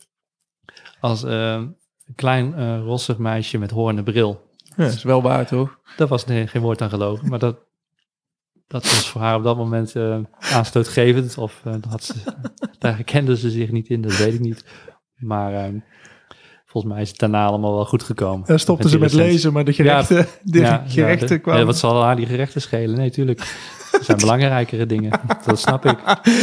[0.99, 1.53] Als eh,
[2.05, 4.51] een klein eh, rossig meisje met hoorn en bril.
[4.75, 5.79] Ja, is wel waar, toch?
[5.97, 7.29] Daar was nee, geen woord aan gelogen.
[7.29, 7.66] Maar dat,
[8.67, 11.37] dat was voor haar op dat moment eh, aanstootgevend.
[11.37, 12.13] Of eh, dat ze,
[12.79, 14.65] daar herkende ze zich niet in, dat weet ik niet.
[15.15, 15.73] Maar eh,
[16.65, 18.47] volgens mij is het daarna allemaal wel goed gekomen.
[18.47, 21.65] Daar stopten ze met lezen, maar de gerechten, de Ja, gerechten ja, de- kwamen...
[21.65, 22.97] wat zal haar die gerechten schelen?
[22.97, 23.39] Nee, tuurlijk.
[23.91, 25.19] Er zijn belangrijkere dingen.
[25.45, 25.99] Dat snap ik.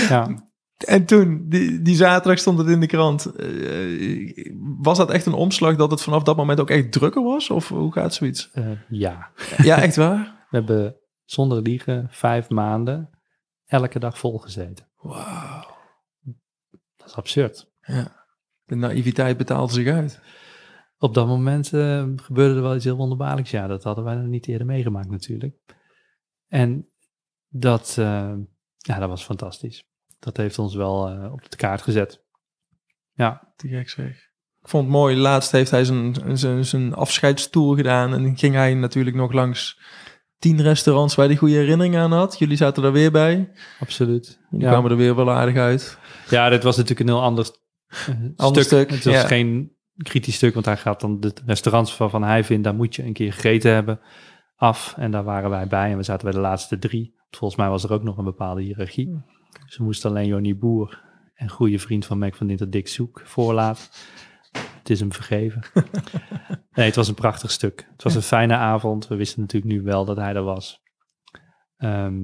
[0.09, 0.43] Ja.
[0.87, 3.27] En toen, die, die zaterdag stond het in de krant.
[3.37, 4.45] Eh,
[4.81, 7.51] was dat echt een omslag dat het vanaf dat moment ook echt drukker was?
[7.51, 8.51] Of hoe gaat zoiets?
[8.89, 9.31] Ja.
[9.63, 10.47] Ja, echt waar?
[10.51, 13.11] We hebben zonder liegen vijf maanden
[13.65, 14.89] elke dag volgezeten.
[14.97, 15.77] Wauw.
[16.97, 17.73] Dat is absurd.
[18.65, 20.21] De naïviteit betaalde zich uit.
[20.99, 23.51] Op dat moment eh, gebeurde er wel iets heel wonderbaarlijks.
[23.51, 25.57] Ja, dat hadden wij nog niet eerder meegemaakt natuurlijk.
[26.49, 26.89] En
[27.49, 28.35] dat, eh,
[28.77, 29.85] ja, dat was fantastisch.
[30.19, 32.25] Dat heeft ons wel eh, op de kaart gezet.
[33.13, 34.33] Ja, Te gek zeg.
[34.61, 35.17] Ik vond het mooi.
[35.17, 38.15] Laatst heeft hij zijn, zijn, zijn afscheidstour gedaan.
[38.15, 39.81] En ging hij natuurlijk nog langs
[40.45, 42.39] tien restaurants waar hij goede herinneringen aan had.
[42.39, 43.51] Jullie zaten er weer bij.
[43.81, 44.39] absoluut.
[44.51, 44.73] Jullie Ja.
[44.73, 45.99] kwamen er weer wel aardig uit.
[46.31, 47.47] Ja, dit was natuurlijk een heel ander,
[47.89, 48.79] eh, Ander stuk.
[48.89, 49.27] stuk, Het was ja.
[49.27, 53.05] geen kritisch stuk, want hij gaat dan de restaurants waarvan hij vindt, daar moet je
[53.05, 54.01] een keer gegeten hebben,
[54.57, 54.95] af.
[54.99, 57.15] En daar waren wij bij en we zaten bij de laatste drie.
[57.31, 59.07] Volgens mij was er ook nog een bepaalde hiërarchie.
[59.07, 59.25] Hmm.
[59.67, 61.03] Dus we moesten alleen Jonny Boer
[61.35, 63.85] en goede vriend van Mac van Dinter, Dick Zoek, voorlaten.
[64.85, 65.63] Het is hem vergeven.
[66.75, 67.87] nee, het was een prachtig stuk.
[67.93, 69.09] Het was een fijne avond.
[69.09, 70.83] We wisten natuurlijk nu wel dat hij er was.
[71.77, 72.23] Ehm,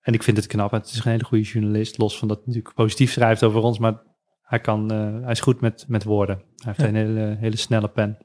[0.00, 0.70] en ik vind het knap.
[0.70, 1.98] Het is een hele goede journalist.
[1.98, 3.78] Los van dat hij natuurlijk positief schrijft over ons.
[3.78, 4.02] Maar
[4.42, 6.36] hij, kan, eh, hij is goed met, met woorden.
[6.36, 6.86] Hij heeft Ja.
[6.86, 8.18] een hele, hele snelle pen.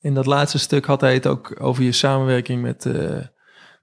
[0.00, 3.26] In dat laatste stuk had hij het ook over je samenwerking met, eh,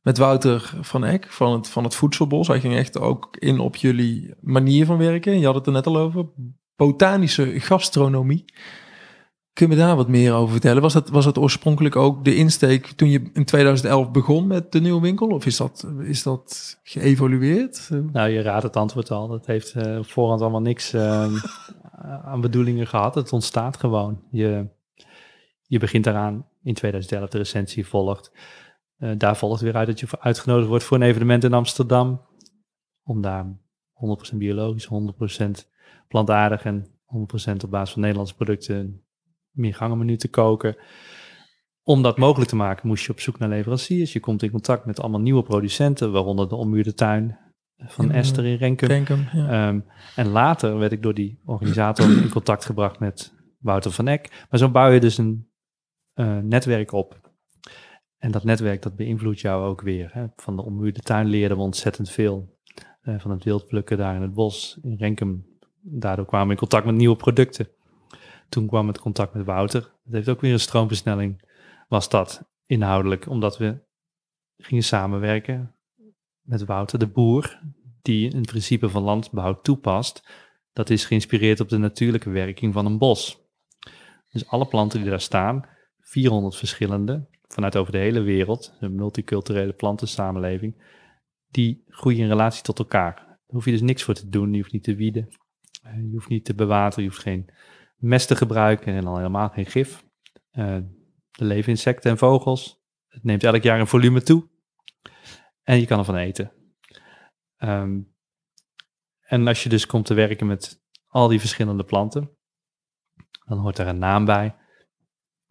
[0.01, 2.47] met Wouter van Eck van het, van het Voedselbos.
[2.47, 5.39] Hij ging echt ook in op jullie manier van werken.
[5.39, 6.29] Je had het er net al over.
[6.79, 8.45] Botanische gastronomie.
[9.53, 10.81] Kun je me daar wat meer over vertellen?
[10.81, 14.81] Was dat, was dat oorspronkelijk ook de insteek toen je in 2011 begon met de
[14.81, 15.27] nieuwe winkel?
[15.27, 17.89] Of is dat, is dat geëvolueerd?
[18.11, 19.27] Nou, je raadt het antwoord al.
[19.27, 21.33] Dat heeft eh, op voorhand allemaal niks eh,
[22.31, 23.15] aan bedoelingen gehad.
[23.15, 24.21] Het ontstaat gewoon.
[24.31, 24.67] Je,
[25.67, 28.31] je begint eraan in 2011, de recensie volgt.
[28.97, 32.21] Eh, daar volgt weer uit dat je uitgenodigd wordt voor een evenement in Amsterdam.
[33.03, 33.45] Om daar
[34.33, 35.68] 100% biologisch, 100%
[36.09, 39.01] plantaardig en 100% op basis van Nederlandse producten een
[39.51, 40.77] meergangenmenu te koken.
[41.83, 44.13] Om dat mogelijk te maken moest je op zoek naar leveranciers.
[44.13, 47.37] Je komt in contact met allemaal nieuwe producenten, waaronder de Ommuurde Tuin
[47.77, 48.87] van Esther in Renkum.
[48.87, 49.67] Renkum, ja.
[49.67, 49.79] Ehm,
[50.15, 54.45] en later werd ik door die organisator in contact gebracht met Wouter van Eck.
[54.49, 55.47] Maar zo bouw je dus een
[56.13, 57.31] eh, netwerk op.
[58.17, 60.09] En dat netwerk dat beïnvloedt jou ook weer.
[60.13, 60.25] Hè.
[60.35, 62.57] Van de ommuurde tuin leerden we ontzettend veel.
[63.01, 65.48] Eh, van het wildplukken daar in het bos in Renkum.
[65.81, 67.67] Daardoor kwamen we in contact met nieuwe producten.
[68.49, 69.81] Toen kwam het contact met Wouter.
[69.81, 71.47] Dat heeft ook weer een stroomversnelling.
[71.87, 73.81] Was dat inhoudelijk, omdat we
[74.57, 75.75] gingen samenwerken
[76.41, 77.61] met Wouter de Boer,
[78.01, 80.29] die een principe van landbouw toepast.
[80.73, 83.47] Dat is geïnspireerd op de natuurlijke werking van een bos.
[84.31, 85.67] Dus alle planten die daar staan,
[85.99, 90.97] 400 verschillende, vanuit over de hele wereld, een multiculturele plantensamenleving,
[91.47, 93.15] die groeien in relatie tot elkaar.
[93.15, 94.51] Daar hoef je dus niks voor te doen.
[94.51, 95.29] Je hoeft niet te wieden,
[95.81, 97.49] je hoeft niet te bewateren, je hoeft geen
[97.95, 100.05] mest te gebruiken en al helemaal geen gif.
[100.51, 100.75] Eh,
[101.31, 102.83] er leven insecten en vogels.
[103.07, 104.49] Het neemt elk jaar een volume toe.
[105.63, 106.51] En je kan ervan eten.
[107.57, 107.99] Ehm,
[109.19, 112.37] en als je dus komt te werken met al die verschillende planten,
[113.45, 114.55] dan hoort daar een naam bij.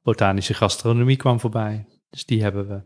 [0.02, 1.86] Botanische gastronomie kwam voorbij.
[2.10, 2.82] Dus die hebben we.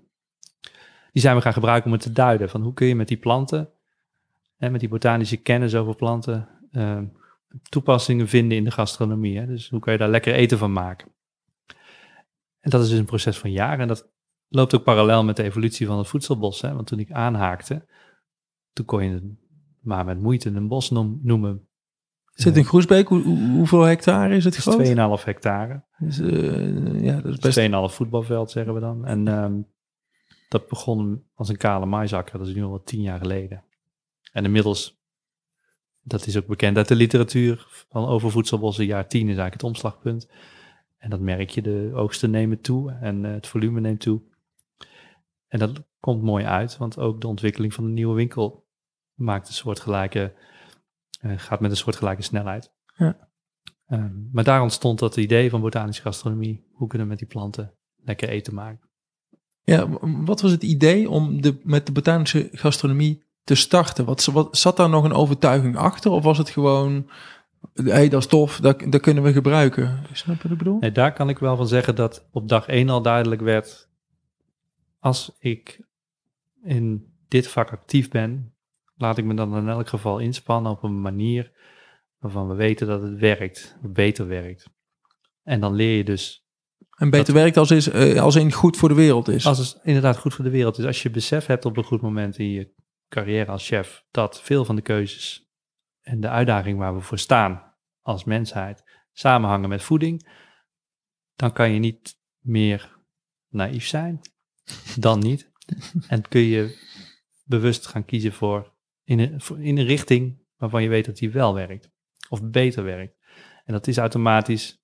[1.12, 2.50] Die zijn we gaan gebruiken om het te duiden.
[2.50, 3.72] Van hoe kun je met die planten,
[4.62, 7.00] en met die botanische kennis over planten, eh,
[7.62, 9.38] toepassingen vinden in de gastronomie.
[9.38, 9.46] Hè?
[9.46, 11.08] Dus hoe kan je daar lekker eten van maken?
[12.60, 13.80] En dat is dus een proces van jaren.
[13.80, 14.10] En dat
[14.48, 16.60] loopt ook parallel met de evolutie van het voedselbos.
[16.60, 16.74] Hè?
[16.74, 17.86] Want toen ik aanhaakte,
[18.72, 19.24] toen kon je het
[19.80, 21.66] maar met moeite een bos noem- noemen.
[22.34, 24.80] Zit in Groesbeek, hoe, hoe- hoeveel hectare is het Het groot?
[24.80, 24.88] is
[25.20, 25.84] 2,5 hectare.
[25.98, 27.56] Dus, eh, ja, dat is best...
[27.56, 29.04] 2,5 voetbalveld zeggen we dan.
[29.06, 29.60] En ehm,
[30.48, 32.38] dat begon als een kale maaisakker.
[32.38, 33.64] Dat is nu al wat tien jaar geleden.
[34.32, 35.01] En inmiddels,
[36.02, 38.86] dat is ook bekend uit de literatuur van over voedselbossen.
[38.86, 40.28] Jaar 10 is eigenlijk het omslagpunt.
[40.98, 44.22] En dat merk je, de oogsten nemen toe en eh, het volume neemt toe.
[45.48, 48.66] En dat komt mooi uit, want ook de ontwikkeling van de nieuwe winkel
[49.14, 50.34] maakt een soortgelijke,
[51.20, 52.72] eh, gaat met een soortgelijke snelheid.
[52.96, 53.28] Ja.
[53.86, 56.64] Ehm, maar daar ontstond dat idee van botanische gastronomie.
[56.72, 58.90] Hoe kunnen we met die planten lekker eten maken?
[59.62, 59.88] Ja,
[60.24, 64.04] wat was het idee om de, met de botanische gastronomie te starten?
[64.04, 66.10] Wat, wat, zat daar nog een overtuiging achter?
[66.10, 67.10] Of was het gewoon,
[67.74, 70.06] hé, hey, dat is tof, dat, dat kunnen we gebruiken?
[70.12, 70.78] Snap je wat ik bedoel?
[70.78, 73.88] Nee, daar kan ik wel van zeggen dat op dag één al duidelijk werd,
[74.98, 75.80] als ik
[76.64, 78.54] in dit vak actief ben,
[78.96, 81.52] laat ik me dan in elk geval inspannen op een manier
[82.18, 84.70] waarvan we weten dat het werkt, beter werkt.
[85.42, 86.46] En dan leer je dus,
[86.96, 89.46] En beter werkt als, is, eh, als in goed voor de wereld is.
[89.46, 92.00] als het inderdaad goed voor de wereld is, als je besef hebt op een goed
[92.00, 92.72] moment in je
[93.12, 95.50] carrière als chef, dat veel van de keuzes
[96.00, 100.28] en de uitdaging waar we voor staan als mensheid samenhangen met voeding,
[101.36, 102.98] dan kan je niet meer
[103.48, 104.20] naïef zijn
[104.98, 105.50] dan niet.
[106.08, 106.78] En kun je
[107.44, 111.30] bewust gaan kiezen voor in een, voor- in een richting waarvan je weet dat die
[111.30, 111.90] wel werkt
[112.28, 113.16] of beter werkt.
[113.64, 114.82] En dat is automatisch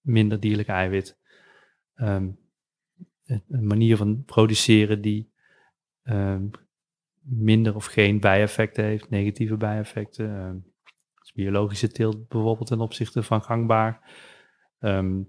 [0.00, 1.18] minder dierlijk eiwit.
[1.94, 2.30] Ehm,
[3.24, 5.32] een een manier van produceren die
[6.02, 6.48] ehm,
[7.28, 10.36] minder of geen bijeffecten heeft, negatieve bijeffecten.
[10.36, 10.56] Ehm,
[11.22, 14.12] is biologische teelt bijvoorbeeld ten opzichte van gangbaar.
[14.78, 15.22] Ehm,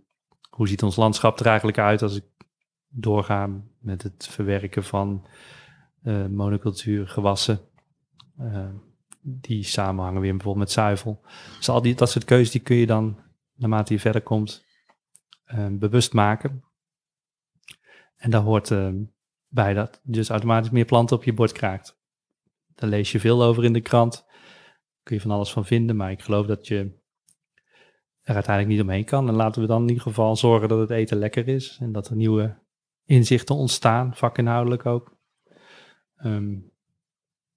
[0.50, 2.26] hoe ziet ons landschap er eigenlijk uit als ik
[2.88, 5.28] doorga met het verwerken van
[6.04, 7.60] eh monocultuur gewassen?
[8.38, 8.76] Ehm,
[9.22, 11.22] die samenhangen weer bijvoorbeeld met zuivel.
[11.58, 13.20] Dus al die, dat soort keuzes die kun je dan,
[13.56, 14.66] naarmate je verder komt,
[15.72, 16.64] bewust maken.
[18.16, 18.70] En daar hoort
[19.50, 22.00] bij dat dus automatisch meer planten op je bord krijgt.
[22.76, 24.26] Daar lees je veel over in de krant.
[25.04, 26.98] Kun je van alles van vinden, maar ik geloof dat je
[28.22, 29.28] er uiteindelijk niet omheen kan.
[29.28, 32.10] En laten we dan in ieder geval zorgen dat het eten lekker is en dat
[32.10, 32.58] er nieuwe
[33.06, 35.18] inzichten ontstaan, vakinhoudelijk ook.
[36.16, 36.58] Ehm,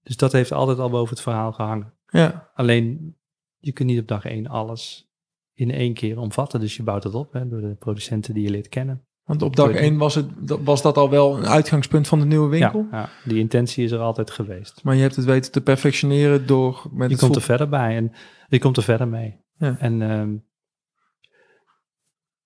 [0.02, 1.94] dus dat heeft altijd al boven het verhaal gehangen.
[2.06, 3.16] Ja, Alleen,
[3.58, 5.10] je kunt niet op dag één alles
[5.54, 6.60] in één keer omvatten.
[6.60, 9.06] Dus je bouwt het op hè, door de producenten die je leert kennen.
[9.24, 9.76] Want op dag Goed.
[9.76, 12.86] 1 was, het, dat- was dat al wel een uitgangspunt van de nieuwe winkel.
[12.90, 14.84] Ja, ja, die intentie is er altijd geweest.
[14.84, 18.12] Maar je hebt het weten te perfectioneren door met Je komt er verder bij en
[18.48, 19.40] je komt er verder mee.
[19.52, 19.76] Ja.
[19.78, 20.36] En ehm,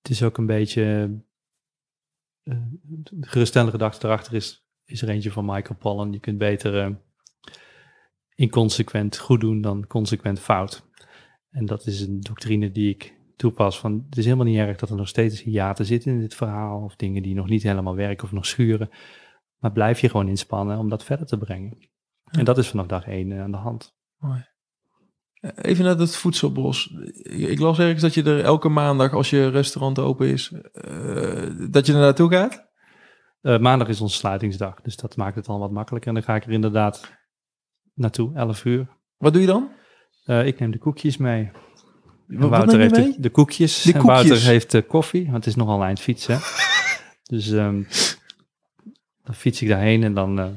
[0.02, 1.10] het is ook een beetje...
[2.42, 2.56] eh,
[2.90, 6.12] de geruststellende gedachte erachter is, is er eentje van Michael Pollan.
[6.12, 6.90] Je kunt beter eh,
[8.34, 10.84] inconsequent goed doen dan consequent fout.
[11.50, 13.78] En dat is een doctrine die ik toepas.
[13.78, 16.82] Van, het is helemaal niet erg dat er nog steeds hiaten zitten in dit verhaal.
[16.82, 18.90] Of dingen die nog niet helemaal werken of nog schuren.
[19.58, 21.88] Maar blijf je gewoon inspannen om dat verder te brengen.
[22.24, 23.94] En dat is vanaf dag één eh, aan de hand.
[25.54, 26.86] Even naar het voedselbos.
[27.22, 31.86] Ik las ergens dat je er elke maandag, als je restaurant open is, eh, dat
[31.86, 32.66] je er naartoe gaat.
[33.46, 36.08] Eh, maandag is onze sluitingsdag, dus dat maakt het al wat makkelijker.
[36.08, 37.12] En dan ga ik er inderdaad
[37.94, 38.88] naartoe, 11 uur.
[39.16, 39.70] Wat doe je dan?
[40.24, 41.50] Eh, ik neem de koekjes mee.
[42.26, 43.82] Wat, Wouter heeft de, de koekjes.
[43.82, 46.38] De En Wouter heeft de koffie, want het is nogal eind fietsen.
[47.32, 47.82] dus ehm,
[49.22, 50.48] dan fiets ik daarheen en dan, eh,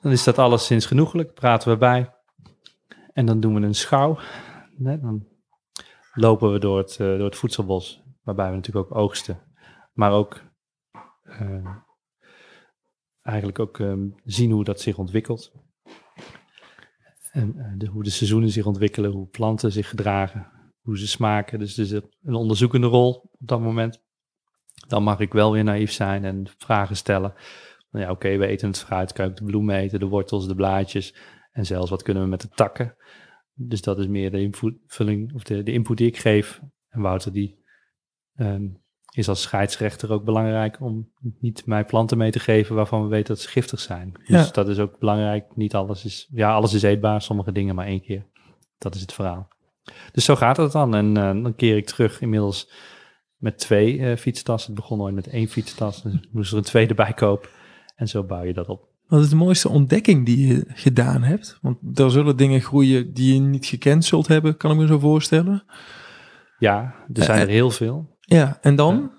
[0.00, 1.34] dan is dat alles sinds genoegelijk.
[1.34, 2.10] Praten we bij.
[3.12, 4.18] En dan doen we een schouw.
[4.76, 5.26] Nee, dan
[6.14, 9.40] lopen we door het, eh, door het voedselbos, waarbij we natuurlijk ook oogsten.
[9.92, 10.42] Maar ook
[11.22, 11.66] eh,
[13.22, 15.52] eigenlijk ook ehm, zien hoe dat zich ontwikkelt.
[17.34, 20.46] En eh, hoe de seizoenen zich ontwikkelen, hoe planten zich gedragen,
[20.80, 21.58] hoe ze smaken.
[21.58, 24.02] Dus is een onderzoekende rol op dat moment.
[24.88, 27.34] Dan mag ik wel weer naïef zijn en vragen stellen.
[27.90, 30.54] Nou ja, oké, we eten het fruit, kan ook de bloemen eten, de wortels, de
[30.54, 31.14] blaadjes.
[31.52, 32.96] En zelfs wat kunnen we met de takken.
[33.54, 36.60] Dus dat is meer de invulling, of de, de input die ik geef.
[36.88, 37.64] En Wouter die
[38.34, 38.68] ehm,
[39.16, 41.08] is als scheidsrechter ook belangrijk om
[41.40, 44.12] niet mij planten mee te geven waarvan we weten dat ze giftig zijn.
[44.12, 44.52] Dus Ja.
[44.52, 45.44] dat is ook belangrijk.
[45.54, 48.24] Niet alles is, ja, alles is eetbaar, sommige dingen maar één keer.
[48.78, 49.48] Dat is het verhaal.
[50.12, 50.94] Dus zo gaat het dan.
[50.94, 52.70] En eh, dan keer ik terug inmiddels
[53.36, 54.72] met twee uh, fietstassen.
[54.72, 57.48] Het begon ooit met één fietstas, dus moest er een tweede bij kopen.
[57.96, 58.88] En zo bouw je dat op.
[59.06, 61.58] Wat is de mooiste ontdekking die je gedaan hebt?
[61.62, 64.98] Want er zullen dingen groeien die je niet gekend zult hebben, kan ik me zo
[64.98, 65.64] voorstellen.
[66.58, 68.13] Ja, er zijn er heel veel.
[68.24, 69.12] Ja, en dan?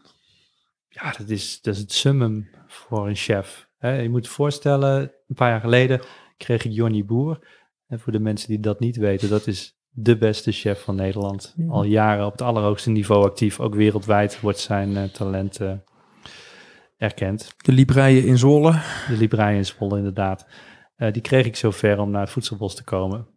[0.88, 3.70] Ja, dat is, dat is het summum voor een chef.
[3.80, 6.01] je moet je voorstellen, een paar jaar geleden
[6.38, 7.47] kreeg ik Johnny Boer.
[7.88, 11.56] En voor de mensen die dat niet weten, dat is de beste chef van Nederland.
[11.68, 13.60] Al jaren op het allerhoogste niveau actief.
[13.60, 15.74] Ook wereldwijd wordt zijn uh, talent uh,
[16.97, 17.56] erkend.
[17.58, 18.72] De Libreien in Zwolle.
[19.08, 20.47] De Libreien in Zwolle, inderdaad.
[20.97, 23.28] Uh, die kreeg ik zover om naar het voedselbos te komen.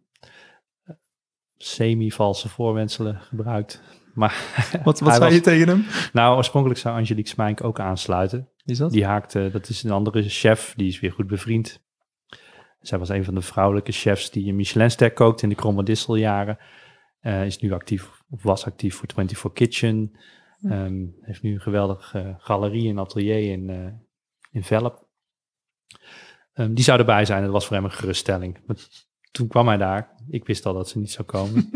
[1.57, 3.81] Semi-valse voorwenselen gebruikt.
[4.19, 5.85] Maar wat wat zei je tegen hem?
[6.13, 8.49] Nou, oorspronkelijk zou Angelique Smijk ook aansluiten.
[8.65, 8.91] Is dat?
[8.91, 11.81] Die haakte, dat is een andere chef, die is weer goed bevriend.
[12.81, 16.57] Zij was een van de vrouwelijke chefs die een Michelinster kookt in de Kromme Disseljaren.
[17.21, 20.11] Uh, is nu actief, of was actief voor 24 Kitchen.
[20.63, 23.91] Um, heeft nu een geweldige galerie en atelier in, uh,
[24.51, 25.07] in Velp.
[26.53, 28.59] Um, die zou erbij zijn, dat was voor hem een geruststelling.
[28.65, 28.75] Maar
[29.31, 30.15] toen kwam hij daar.
[30.29, 31.69] Ik wist al dat ze niet zou komen.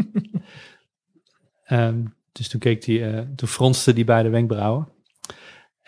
[1.70, 4.92] um, dus toen keek hij, uh, toen fronste hij bij de wenkbrauwen.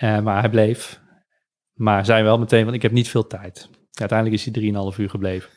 [0.03, 1.01] Uh, maar hij bleef.
[1.73, 3.69] Maar zei wel meteen, want ik heb niet veel tijd.
[3.91, 5.49] Uiteindelijk is hij 3,5 uur gebleven.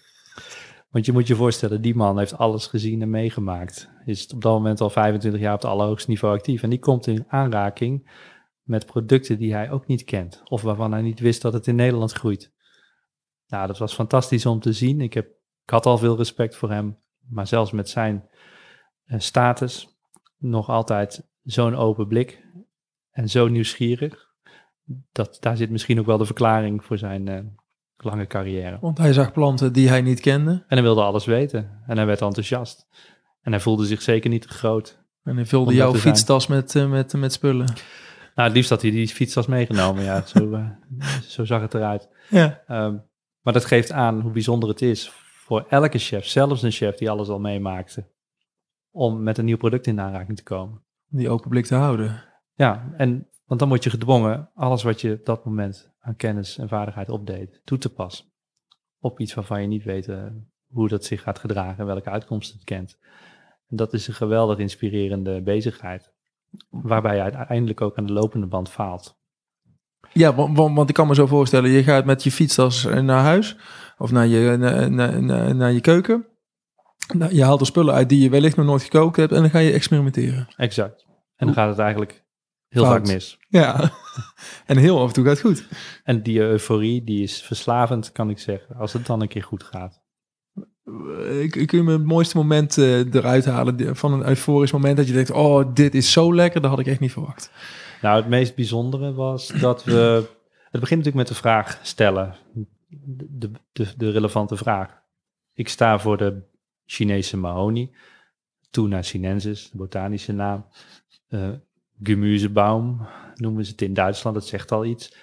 [0.91, 3.91] Want je moet je voorstellen, die man heeft alles gezien en meegemaakt.
[4.05, 6.63] Is op dat moment al 25 jaar op het allerhoogste niveau actief.
[6.63, 8.11] En die komt in aanraking
[8.63, 10.43] met producten die hij ook niet kent.
[10.45, 12.53] Of waarvan hij niet wist dat het in Nederland groeit.
[13.47, 15.01] Nou, dat was fantastisch om te zien.
[15.01, 15.27] Ik, heb,
[15.63, 16.99] ik had al veel respect voor hem.
[17.29, 18.29] Maar zelfs met zijn
[19.07, 19.98] uh, status
[20.39, 22.47] nog altijd zo'n open blik.
[23.11, 24.27] En zo nieuwsgierig.
[25.13, 27.39] Dat, daar zit misschien ook wel de verklaring voor zijn uh,
[27.97, 28.79] lange carrière.
[28.81, 30.51] Want hij zag planten die hij niet kende.
[30.51, 31.83] En hij wilde alles weten.
[31.87, 32.87] En hij werd enthousiast.
[33.43, 35.03] En hij voelde zich zeker niet te groot.
[35.23, 37.67] En hij vulde jouw fietstas met, uh, met, met spullen.
[38.35, 40.05] Nou, het liefst had hij die fietstas meegenomen.
[40.05, 40.71] ja, zo, uh,
[41.23, 42.09] zo zag het eruit.
[42.29, 42.63] Ja.
[42.69, 43.07] Um,
[43.41, 45.11] maar dat geeft aan hoe bijzonder het is
[45.49, 48.07] voor elke chef, zelfs een chef die alles al meemaakte,
[48.99, 50.83] om met een nieuw product in aanraking te komen.
[51.09, 52.25] Die open blik te houden.
[52.55, 56.59] Ja, en want dan word je gedwongen alles wat je op dat moment aan kennis
[56.59, 58.27] en vaardigheid opdeed, toe te passen.
[59.01, 60.25] Op iets waarvan je niet weet uh,
[60.67, 62.99] hoe dat zich gaat gedragen en welke uitkomsten het kent.
[63.69, 66.13] En dat is een geweldig inspirerende bezigheid,
[66.71, 69.19] waarbij je uiteindelijk ook aan de lopende band faalt.
[70.13, 73.23] Ja, want, want, want ik kan me zo voorstellen, je gaat met je fietstas naar
[73.23, 73.57] huis
[73.99, 76.27] of naar je, naar, naar, naar je keuken.
[77.15, 79.51] Nou, je haalt er spullen uit die je wellicht nog nooit gekookt hebt en dan
[79.51, 80.49] ga je experimenteren.
[80.57, 81.07] Exact.
[81.37, 82.25] En dan gaat het eigenlijk
[82.69, 83.39] heel vaak mis.
[83.49, 83.91] Ja,
[84.67, 85.69] en heel af en toe gaat het goed.
[86.05, 89.63] En die euforie, die is verslavend, kan ik zeggen, als het dan een keer goed
[89.63, 90.03] gaat.
[91.41, 94.97] Ik, ik kun je me het mooiste moment uh, eruit halen van een euforisch moment
[94.97, 97.51] dat je denkt, oh, dit is zo lekker, dat had ik echt niet verwacht.
[98.03, 100.29] Nou, het meest bijzondere was dat we,
[100.71, 102.35] het begint natuurlijk met de vraag stellen,
[103.29, 105.03] de, de, de relevante vraag.
[105.55, 106.43] Ik sta voor de
[106.89, 107.95] Chinese mahoni,
[108.71, 110.67] Tuna sinensis, de botanische naam.
[111.29, 111.55] Uh,
[112.03, 115.17] Gemüsebaum noemen ze het in Duitsland, dat zegt al iets.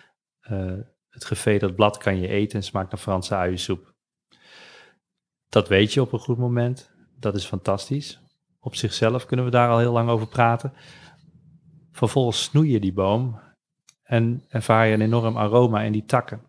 [0.51, 0.73] Uh,
[1.09, 3.93] het gevederd blad kan je eten en smaakt naar Franse uiensoep.
[5.49, 6.91] Dat weet je op een goed moment.
[7.19, 8.19] Dat is fantastisch.
[8.59, 10.73] Op zichzelf kunnen we daar al heel lang over praten.
[11.91, 13.39] Vervolgens snoei je die boom
[14.03, 16.41] en ervaar je een enorm aroma in die takken.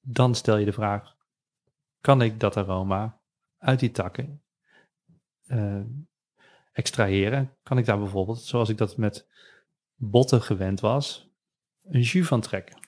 [0.00, 1.16] Dan stel je de vraag:
[2.00, 3.19] kan ik dat aroma
[3.60, 4.42] uit die takken
[5.46, 5.80] uh,
[6.72, 7.56] extraheren?
[7.62, 9.28] Kan ik daar bijvoorbeeld, zoals ik dat met
[9.94, 11.30] botten gewend was,
[11.82, 12.78] een jus van trekken?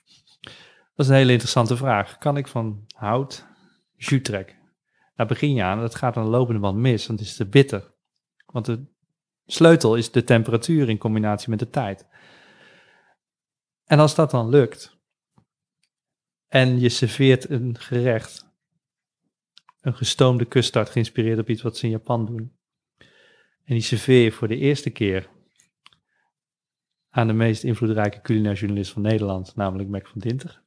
[0.95, 2.17] Dat is een hele interessante vraag.
[2.17, 3.45] Kan ik van hout
[3.95, 4.57] jus trekken?
[5.15, 7.45] Daar begin je aan, dat gaat aan de lopende band mis, want het is te
[7.45, 7.93] bitter.
[8.45, 8.85] Want de
[9.45, 12.07] sleutel is de temperatuur in combinatie met de tijd.
[13.83, 15.01] En als dat dan lukt,
[16.47, 18.52] en je serveert een gerecht,
[19.83, 22.51] een gestoomde kuststart geïnspireerd op iets wat ze in Japan doen,
[23.63, 25.29] en die serveer je voor de eerste keer
[27.09, 30.61] aan de meest invloedrijke culinair journalist van Nederland, namelijk Mac van Dinter.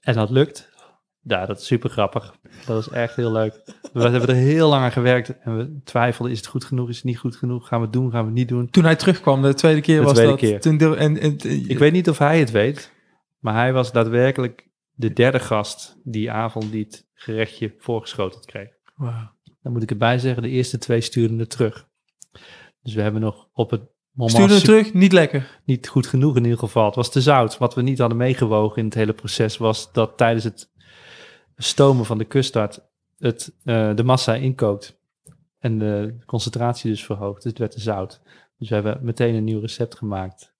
[0.00, 0.72] En dat lukt.
[1.20, 2.34] Ja, dat is super grappig.
[2.66, 3.62] Dat is echt heel leuk.
[3.92, 6.96] We hebben er heel lang aan gewerkt en we twijfelden, is het goed genoeg, is
[6.96, 8.70] het niet goed genoeg, gaan we het doen, gaan we het niet doen.
[8.70, 10.40] Toen hij terugkwam, de tweede keer de was tweede dat.
[10.40, 10.60] Keer.
[10.60, 11.38] Toen de, en, en,
[11.68, 12.92] Ik weet niet of hij het weet,
[13.38, 18.68] maar hij was daadwerkelijk de derde gast die avond die het gerechtje voorgeschoteld kreeg.
[18.94, 19.28] Wow.
[19.62, 21.88] Dan moet ik erbij zeggen, de eerste twee stuurden het terug.
[22.82, 24.36] Dus we hebben nog op het moment...
[24.36, 25.60] Stuurde het terug, niet lekker.
[25.64, 26.84] Niet goed genoeg in ieder geval.
[26.84, 27.58] Het was te zout.
[27.58, 30.70] Wat we niet hadden meegewogen in het hele proces was dat tijdens het
[31.56, 32.80] stomen van de kuststart
[33.18, 35.02] het, uh, de massa inkookt.
[35.58, 37.42] En de concentratie dus verhoogt.
[37.42, 38.20] Dus het werd te zout.
[38.58, 40.54] Dus Dus we hebben meteen een nieuw recept gemaakt.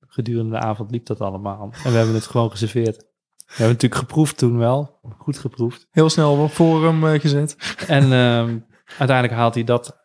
[0.00, 1.72] Gedurende de avond liep dat allemaal.
[1.84, 3.06] En we hebben het gewoon geserveerd.
[3.46, 4.98] We hebben natuurlijk geproefd toen wel.
[5.18, 5.88] Goed geproefd.
[5.90, 7.76] Heel snel op forum uh, gezet.
[7.86, 8.66] En um,
[8.98, 9.98] uiteindelijk haalt hij dat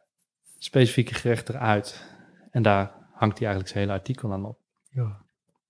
[0.57, 2.05] specifieke gerecht eruit.
[2.51, 4.59] En daar hangt hij eigenlijk zijn hele artikel aan op.
[4.89, 5.21] Ja,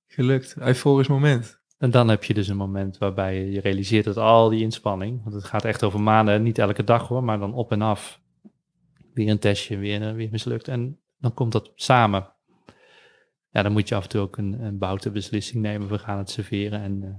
[0.08, 0.56] gelukt.
[0.58, 1.60] Euforisch moment.
[1.78, 5.36] En dan heb je dus een moment waarbij je realiseert dat al die inspanning, want
[5.36, 8.20] het gaat echt over maanden, niet elke dag hoor, maar dan op en af.
[9.14, 10.68] Weer een testje, weer, weer mislukt.
[10.68, 12.34] En dan komt dat samen.
[13.50, 15.88] Ja, dan moet je af en toe ook een, een boute beslissing nemen.
[15.88, 17.10] We gaan het serveren en uh,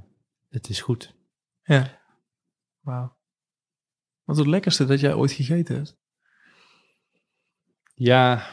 [0.52, 1.14] het is goed.
[1.62, 2.00] Ja.
[2.80, 3.16] Wauw.
[4.24, 5.96] Wat is het lekkerste dat jij ooit gegeten hebt?
[7.94, 8.50] Ja,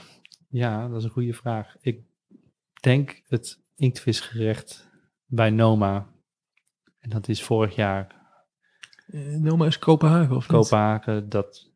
[0.50, 1.76] ja, dat is een goede vraag.
[1.82, 2.04] Ik
[2.82, 4.89] denk het inktvisgerecht
[5.26, 6.14] bij Noma.
[7.00, 8.18] En dat is vorig jaar.
[9.08, 11.72] Uh, Noma is Kopenhagen of Kopenhagen, dat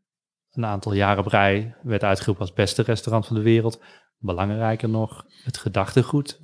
[0.51, 3.83] een aantal jaren rij werd uitgeroepen als beste restaurant van de wereld.
[4.17, 6.41] Belangrijker nog, het gedachtegoed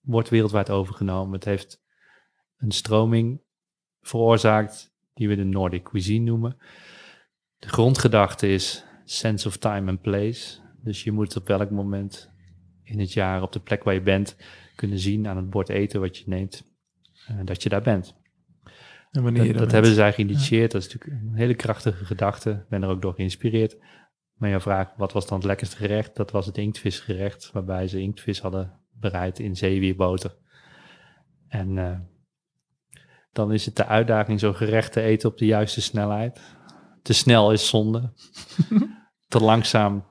[0.00, 1.34] wordt wereldwijd overgenomen.
[1.34, 1.82] Het heeft
[2.60, 3.40] een stroming
[4.00, 6.56] veroorzaakt die we de Nordic cuisine noemen.
[7.58, 10.58] De grondgedachte is sense of time and place.
[10.82, 12.30] Dus je moet op welk moment
[12.82, 14.36] in het jaar op de plek waar je bent
[14.74, 16.64] kunnen zien aan het bord eten wat je neemt,
[17.30, 18.18] uh, dat je daar bent.
[19.10, 20.72] En wanneer dat, dat hebben zij geïnitieerd.
[20.72, 20.78] Ja.
[20.78, 22.50] Dat is natuurlijk een hele krachtige gedachte.
[22.50, 23.78] Ik ben er ook door geïnspireerd.
[24.34, 26.16] Maar jouw vraag, wat was dan het lekkerste gerecht?
[26.16, 30.36] Dat was het inktvisgerecht, waarbij ze inktvis hadden bereid in zeewierboter.
[31.48, 31.98] En uh,
[33.32, 36.40] dan is het de uitdaging zo'n gerecht te eten op de juiste snelheid.
[37.02, 38.12] Te snel is zonde.
[39.28, 40.04] te langzaam,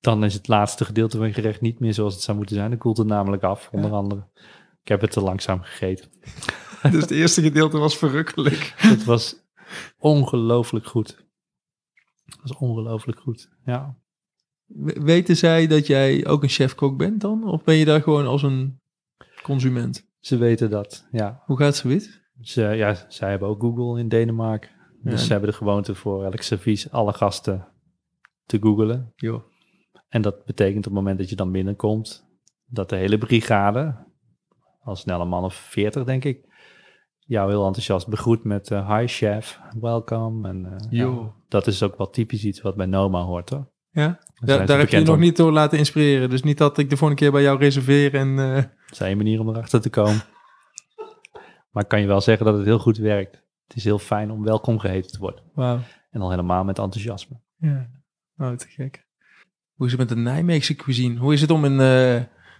[0.00, 2.70] dan is het laatste gedeelte van je gerecht niet meer zoals het zou moeten zijn.
[2.70, 3.96] Dan koelt het namelijk af, onder ja.
[3.96, 4.28] andere.
[4.82, 6.10] Ik heb het te langzaam gegeten.
[6.90, 8.72] Dus het eerste gedeelte was verrukkelijk.
[8.76, 9.36] Het was
[9.98, 11.24] ongelooflijk goed.
[12.24, 13.96] Het was ongelooflijk goed, ja.
[14.84, 17.44] Weten zij dat jij ook een chefkok bent dan?
[17.44, 18.80] Of ben je daar gewoon als een
[19.42, 20.06] consument?
[20.20, 21.42] Ze weten dat, ja.
[21.44, 22.25] Hoe gaat ze wit?
[22.40, 24.70] Ze, ja, zij hebben ook Google in Denemarken.
[25.02, 25.26] Dus ja.
[25.26, 27.68] ze hebben de gewoonte voor elk servies alle gasten
[28.44, 29.12] te googelen.
[29.16, 29.44] Jo.
[30.08, 32.28] En dat betekent op het moment dat je dan binnenkomt,
[32.66, 34.06] dat de hele brigade,
[34.80, 36.44] al snel een man of veertig denk ik,
[37.18, 40.48] jou heel enthousiast begroet met uh, hi chef, welcome.
[40.48, 43.70] En uh, ja, dat is ook wel typisch iets wat bij Noma hoort hoor.
[43.90, 46.30] Ja, da daar heb je je nog niet door laten inspireren.
[46.30, 48.28] Dus niet dat ik de volgende keer bij jou reserveer en...
[48.28, 48.54] Uh...
[48.54, 50.22] Dat is een manier om erachter te komen.
[51.76, 53.42] Maar ik kan je wel zeggen dat het heel goed werkt.
[53.66, 55.42] Het is heel fijn om welkom geheten te worden.
[55.54, 55.80] Wow.
[56.10, 57.40] En al helemaal met enthousiasme.
[57.56, 57.90] Ja,
[58.36, 59.06] oh, te gek.
[59.74, 61.18] Hoe is het met de Nijmeegse cuisine?
[61.18, 62.14] Hoe is het om een, uh,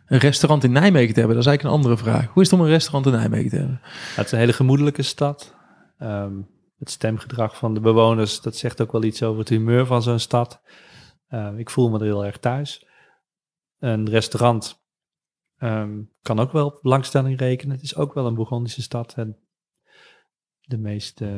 [0.06, 1.36] een restaurant in Nijmegen te hebben?
[1.36, 2.32] Dat is eigenlijk een andere vraag.
[2.32, 3.80] Hoe is het om een restaurant in Nijmegen te hebben?
[4.14, 5.54] Het is een hele gemoedelijke stad.
[5.98, 6.48] Um,
[6.78, 10.18] het stemgedrag van de bewoners, dat zegt ook wel iets over het humeur van zo'n
[10.18, 10.62] stad.
[11.30, 12.86] Uh, ik voel me er heel erg thuis.
[13.78, 14.85] Een restaurant
[15.58, 17.74] um, kan ook wel op belangstelling rekenen.
[17.74, 19.14] Het is ook wel een Bourgondische stad.
[19.14, 19.38] En
[20.60, 21.36] de meest, uh,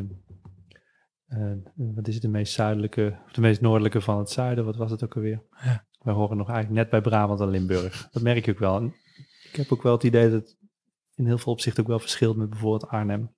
[1.29, 4.64] uh, wat is het, de meest zuidelijke, of de meest noordelijke van het zuiden.
[4.64, 5.43] Wat was het ook alweer?
[5.62, 5.87] Ja.
[5.99, 8.09] We horen nog eigenlijk net bij Brabant en Limburg.
[8.11, 8.77] Dat merk je ook wel.
[8.77, 8.95] En
[9.51, 10.59] ik heb ook wel het idee dat het
[11.14, 13.35] in heel veel opzichten ook wel verschilt met bijvoorbeeld Arnhem.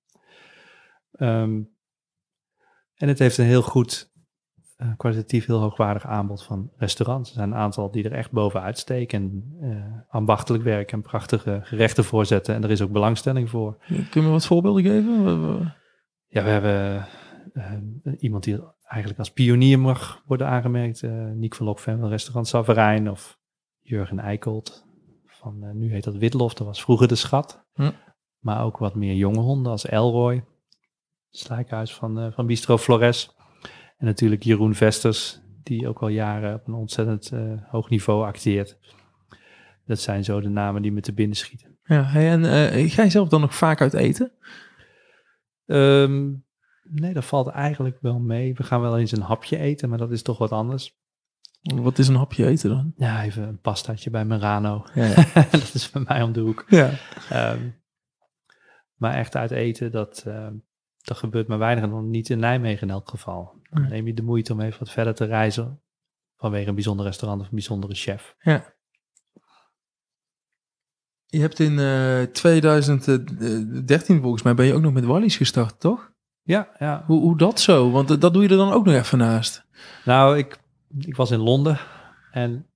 [1.19, 1.79] Um,
[2.95, 4.10] en het heeft een heel goed,
[4.83, 7.31] uh, kwalitatief heel hoogwaardig aanbod van restaurants.
[7.31, 11.61] Er zijn een aantal die er echt bovenuit steken en uh, ambachtelijk werken en prachtige
[11.63, 12.55] gerechten voorzetten.
[12.55, 13.77] En er is ook belangstelling voor.
[14.11, 15.75] Kun je wat voorbeelden geven?
[16.27, 17.07] Ja, we hebben
[17.55, 21.03] uh, iemand die eigenlijk als pionier mag worden aangemerkt.
[21.35, 23.39] Niek van Lokven van restaurant Savarijn of
[23.81, 24.87] Jurgen Eikholt
[25.27, 27.65] van, nu heet dat Witlof, dat was vroeger de Schat.
[27.75, 27.91] Hm.
[28.39, 30.45] Maar ook wat meer jonge honden als Elroy,
[31.31, 33.35] slijkhuis van, van Bistro Flores.
[34.01, 37.33] En natuurlijk Jeroen Vesters, die ook al jaren op een ontzettend
[37.69, 38.79] hoog niveau acteert.
[39.87, 41.79] Dat zijn zo de namen die me te binnen schieten.
[41.85, 44.33] Ja, hey, en ga je zelf dan nog vaak uit eten?
[45.67, 46.45] Um,
[46.93, 48.55] Nee, dat valt eigenlijk wel mee.
[48.55, 50.99] We gaan wel eens een hapje eten, maar dat is toch wat anders.
[51.61, 52.93] Wat is een hapje eten dan?
[52.97, 54.87] Ja, even een pastaatje bij Merano.
[54.95, 55.25] Ja, ja.
[55.51, 56.65] dat is bij mij om de hoek.
[56.69, 56.91] Ja.
[57.53, 57.83] Um,
[58.95, 60.47] maar echt uit eten, dat, uh,
[61.03, 61.85] dat gebeurt maar weinig.
[61.85, 63.59] En dan niet in Nijmegen in elk geval.
[63.71, 65.81] Dan neem je de moeite om even wat verder te reizen.
[66.37, 68.37] Vanwege een bijzonder restaurant of een bijzondere chef.
[68.39, 68.75] Ja.
[71.27, 76.13] Je hebt in uh, 2013 volgens mij ben je ook nog met Wallis gestart, toch?
[76.43, 77.05] Ja, ja.
[77.07, 77.91] Hoe, hoe dat zo?
[77.91, 79.65] Want dat doe je er dan ook nog even naast.
[80.05, 80.59] Nou, ik,
[80.99, 81.79] ik was in Londen
[82.31, 82.67] en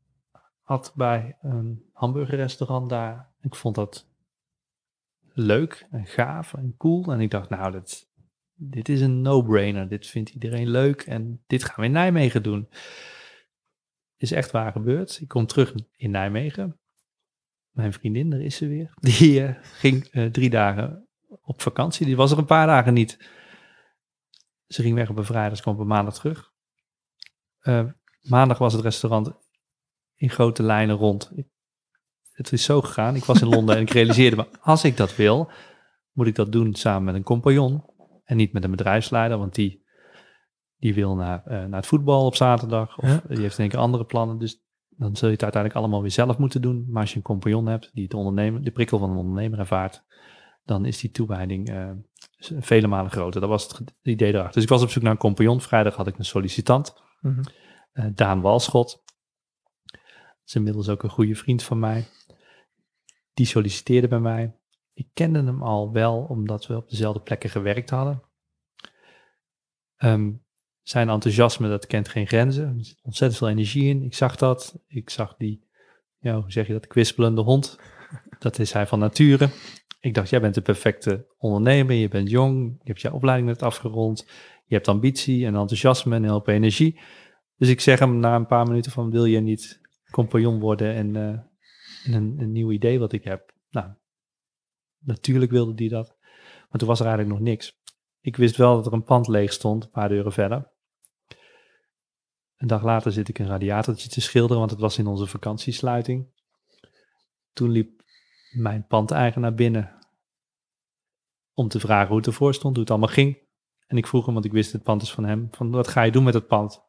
[0.63, 3.33] had bij een hamburgerrestaurant daar.
[3.41, 4.07] Ik vond dat
[5.33, 7.13] leuk en gaaf en cool.
[7.13, 8.09] En ik dacht, nou, dat,
[8.55, 9.89] dit is een no-brainer.
[9.89, 12.69] Dit vindt iedereen leuk en dit gaan we in Nijmegen doen.
[14.17, 15.21] is echt waar gebeurd.
[15.21, 16.79] Ik kom terug in Nijmegen.
[17.71, 18.95] Mijn vriendin, daar is ze weer.
[19.01, 21.09] Die eh, ging eh, drie dagen
[21.43, 22.07] op vakantie.
[22.07, 23.29] Die was er een paar dagen niet.
[24.67, 26.53] Ze ging weg op een vrijdag, ze kwam op een maandag terug.
[27.59, 27.85] Eh,
[28.21, 29.33] maandag was het restaurant
[30.15, 31.33] in grote lijnen rond.
[32.33, 33.17] Het is zo gegaan.
[33.17, 35.51] Ik was in Londen en ik realiseerde me, als ik dat wil,
[36.13, 37.94] moet ik dat doen samen met een compagnon.
[38.25, 39.85] En niet met een bedrijfsleider, want die,
[40.77, 42.99] die wil naar, eh, naar het voetbal op zaterdag.
[42.99, 43.23] Of Ja.
[43.29, 44.39] die heeft denk ik andere plannen.
[44.39, 46.85] Dus dan zul je het uiteindelijk allemaal weer zelf moeten doen.
[46.89, 50.05] Maar als je een compagnon hebt die het ondernemen, de prikkel van een ondernemer ervaart,
[50.65, 51.91] dan is die toewijding eh,
[52.59, 53.41] vele malen groter.
[53.41, 54.53] Dat was het idee erachter.
[54.55, 55.61] Dus ik was op zoek naar een compagnon.
[55.61, 57.43] Vrijdag had ik een sollicitant, Mhm.
[57.93, 59.03] eh, Daan Walschot.
[59.85, 60.01] Dat
[60.53, 62.05] is inmiddels ook een goede vriend van mij.
[63.35, 64.55] Die solliciteerde bij mij.
[64.95, 68.23] Ik kende hem al wel, omdat we op dezelfde plekken gewerkt hadden.
[69.97, 70.33] Ehm,
[70.83, 72.79] zijn enthousiasme, dat kent geen grenzen.
[72.79, 74.03] Er zit ontzettend veel energie in.
[74.03, 74.79] Ik zag dat.
[74.87, 75.67] Ik zag die,
[76.19, 77.79] ja, hoe zeg je dat, kwispelende hond.
[78.39, 79.49] Dat is hij van nature.
[80.01, 81.95] Ik dacht, jij bent de perfecte ondernemer.
[81.95, 82.77] Je bent jong.
[82.83, 84.27] Je hebt je opleiding net afgerond.
[84.67, 87.01] Je hebt ambitie en enthousiasme en een hoop energie.
[87.57, 89.81] Dus ik zeg hem na een paar minuten van, wil je niet
[90.11, 91.29] compagnon worden en, eh,
[92.05, 93.53] en een, een nieuw idee wat ik heb?
[93.71, 93.89] Nou,
[95.05, 96.17] natuurlijk wilde hij dat.
[96.69, 97.79] Maar toen was er eigenlijk nog niks.
[98.21, 100.73] Ik wist wel dat er een pand leeg stond, een paar deuren verder.
[102.57, 106.33] Een dag later zit ik een radiatortje te schilderen, want het was in onze vakantiesluiting.
[107.53, 108.03] Toen liep
[108.51, 109.99] mijn pandeigenaar binnen
[111.55, 113.39] om te vragen hoe het ervoor stond, hoe het allemaal ging.
[113.87, 116.03] En ik vroeg hem, want ik wist het pand is van hem, van wat ga
[116.03, 116.83] je doen met het pand?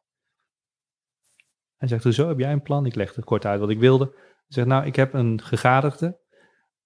[1.76, 2.86] Hij zegt, hoezo, heb jij een plan?
[2.86, 4.04] Ik legde kort uit wat ik wilde.
[4.14, 6.20] Hij zegt, nou, ik heb een gegadigde,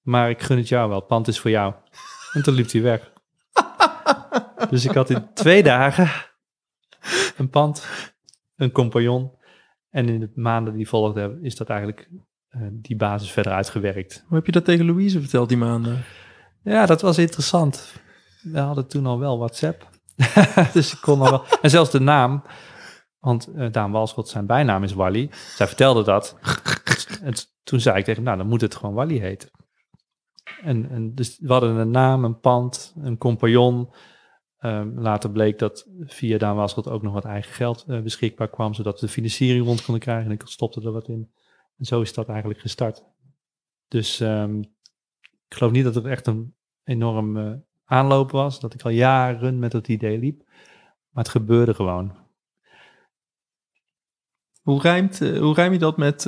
[0.02, 1.74] maar ik gun het jou wel, het pand is voor jou.
[2.32, 3.12] En toen liep hij weg.
[4.70, 6.10] Dus ik had in twee dagen
[7.36, 7.86] een pand,
[8.56, 9.38] een compagnon.
[9.90, 12.08] En in de maanden die volgden is dat eigenlijk
[12.48, 14.24] eh, die basis verder uitgewerkt.
[14.26, 16.04] Hoe heb je dat tegen Louise verteld die maanden?
[16.62, 17.94] Ja, dat was interessant.
[18.42, 19.88] We hadden toen al wel WhatsApp.
[20.72, 21.44] dus ik kon al wel.
[21.62, 22.42] En zelfs de naam.
[23.18, 25.30] Want eh Daan Walschot, zijn bijnaam is Wally.
[25.56, 26.38] Zij vertelde dat.
[27.22, 29.50] en toen zei ik tegen hem, nou, dan moet het gewoon Wally heten.
[30.62, 33.88] En, en dus we hadden een naam, een pand, een compagnon.
[34.58, 38.74] Ehm, later bleek dat via Daan Walschot ook nog wat eigen geld eh, beschikbaar kwam,
[38.74, 40.24] zodat we de financiering rond konden krijgen.
[40.24, 41.30] En ik stopte er wat in.
[41.78, 43.04] En zo is dat eigenlijk gestart.
[43.88, 44.58] Dus ehm,
[45.48, 47.52] ik geloof niet dat het echt een enorm eh,
[47.84, 48.60] aanloop was.
[48.60, 50.42] Dat ik al jaren met het idee liep.
[51.10, 52.16] Maar het gebeurde gewoon.
[54.62, 56.26] Hoe, rijmt, eh, hoe rijm je dat met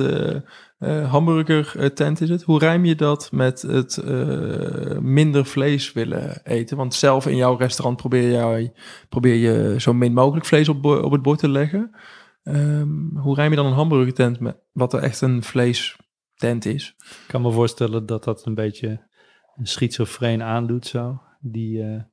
[0.83, 2.41] eh, hamburger eh, tent is het?
[2.41, 6.77] Hoe rijm je dat met het eh, minder vlees willen eten?
[6.77, 8.73] Want zelf in jouw restaurant probeer, jij,
[9.09, 11.95] probeer je zo min mogelijk vlees op, op het bord te leggen.
[12.43, 16.95] Ehm, hoe rijm je dan een hamburger tent met wat er echt een vleestent is?
[16.99, 19.07] Ik kan me voorstellen dat dat een beetje
[19.55, 21.21] een schizofreen aandoet zo.
[21.39, 22.03] Die,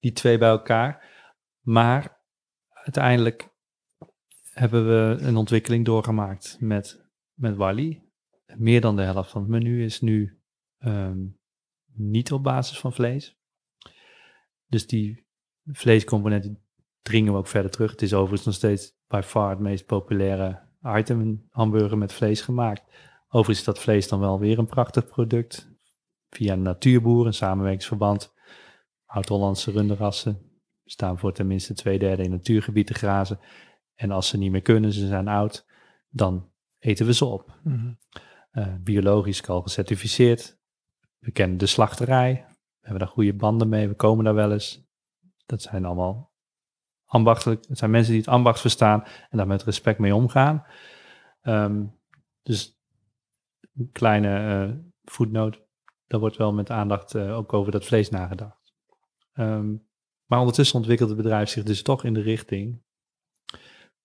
[0.00, 1.04] die twee bij elkaar.
[1.60, 2.20] Maar
[2.72, 3.48] uiteindelijk
[4.52, 7.07] hebben we een ontwikkeling doorgemaakt met,
[7.38, 8.02] met Wally.
[8.56, 10.40] Meer dan de helft van het menu is nu
[10.78, 11.26] ehm,
[11.92, 13.38] niet op basis van vlees.
[14.66, 15.26] Dus die
[15.64, 16.62] vleescomponenten
[17.02, 17.90] dringen we ook verder terug.
[17.90, 22.40] Het is overigens nog steeds by far het meest populaire item, een hamburger met vlees
[22.40, 22.82] gemaakt.
[23.26, 25.76] Overigens is dat vlees dan wel weer een prachtig product.
[26.30, 28.34] Via een natuurboer, een samenwerkingsverband.
[29.06, 33.40] Oud-Hollandse runderrassen staan voor tenminste twee derde in natuurgebied te grazen.
[33.94, 35.66] En als ze niet meer kunnen, ze zijn oud,
[36.08, 37.60] dan eten we ze op.
[38.50, 40.58] Eh, biologisch al gecertificeerd.
[41.18, 42.44] We kennen de slachterij.
[42.48, 43.88] We hebben daar goede banden mee.
[43.88, 44.86] We komen daar wel eens.
[45.46, 46.32] Dat zijn allemaal
[47.04, 47.64] ambachtelijk.
[47.68, 50.66] Het zijn mensen die het ambacht verstaan en daar met respect mee omgaan.
[51.40, 51.84] Ehm,
[52.42, 52.78] dus
[53.74, 55.66] een kleine eh voetnoot.
[56.06, 58.74] Daar wordt wel met aandacht eh, ook over dat vlees nagedacht.
[59.32, 59.76] Ehm,
[60.24, 62.82] maar ondertussen ontwikkelt het bedrijf zich dus toch in de richting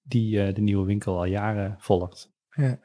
[0.01, 2.32] die de nieuwe winkel al jaren volgt.
[2.55, 2.79] Ja.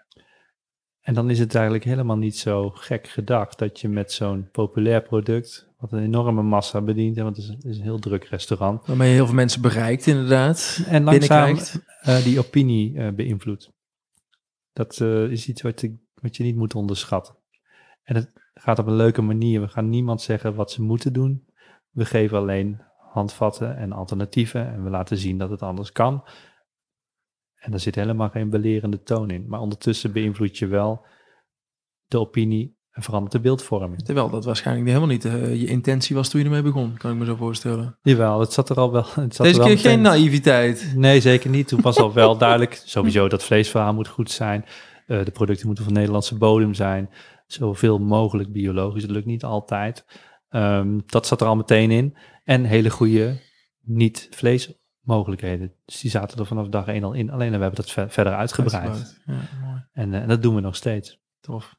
[1.01, 5.03] En dan is het eigenlijk helemaal niet zo gek gedacht dat je met zo'n populair
[5.03, 8.25] product, wat een enorme massa bedient, hè, want het is, het is een heel druk
[8.25, 10.85] restaurant, Waarmee je heel veel mensen bereikt inderdaad.
[10.87, 11.57] en langzaam
[12.01, 13.73] eh, die opinie eh, beïnvloedt.
[14.73, 17.35] Dat eh, is iets wat je, wat je niet moet onderschatten.
[18.03, 19.61] En het gaat op een leuke manier.
[19.61, 21.47] We gaan niemand zeggen wat ze moeten doen.
[21.91, 22.81] We geven alleen
[23.13, 26.25] handvatten en alternatieven en we laten zien dat het anders kan.
[27.69, 29.45] En er zit helemaal geen belerende toon in.
[29.49, 31.07] Maar ondertussen beïnvloed je wel
[32.07, 34.03] de opinie en verandert de beeldvorming.
[34.03, 37.19] Terwijl dat waarschijnlijk helemaal niet eh, je intentie was toen je ermee begon, kan ik
[37.19, 37.99] me zo voorstellen.
[38.03, 39.05] Jawel, het zat er al wel.
[39.15, 40.93] Het zat Deze er keer geen naïviteit.
[40.97, 41.69] Nee, zeker niet.
[41.69, 44.65] Toen was al wel duidelijk, sowieso dat vleesverhaal moet goed zijn.
[45.07, 47.11] Eh, de producten moeten van Nederlandse bodem zijn.
[47.47, 49.03] Zoveel mogelijk biologisch.
[49.03, 50.05] Dat lukt niet altijd.
[50.49, 52.17] Ehm, dat zat er al meteen in.
[52.45, 53.41] En hele goede
[55.09, 55.73] niet-vleesmogelijkheden.
[55.85, 57.31] Dus die zaten er vanaf dag één al in.
[57.31, 59.21] Alleen we hebben dat ver- verder uitgebreid.
[59.27, 59.85] Ja, mooi.
[59.93, 61.21] En, eh, en dat doen we nog steeds.
[61.41, 61.77] Tof.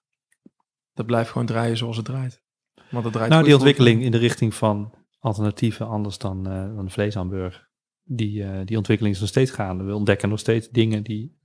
[0.94, 2.44] Dat blijft gewoon draaien zoals het draait.
[2.90, 6.90] Want het draait Nou, die ontwikkeling in de richting van alternatieven anders dan, eh dan
[6.90, 7.68] vleeshamburger.
[8.04, 9.84] Die, eh, die ontwikkeling is nog steeds gaande.
[9.84, 11.38] We ontdekken nog steeds dingen die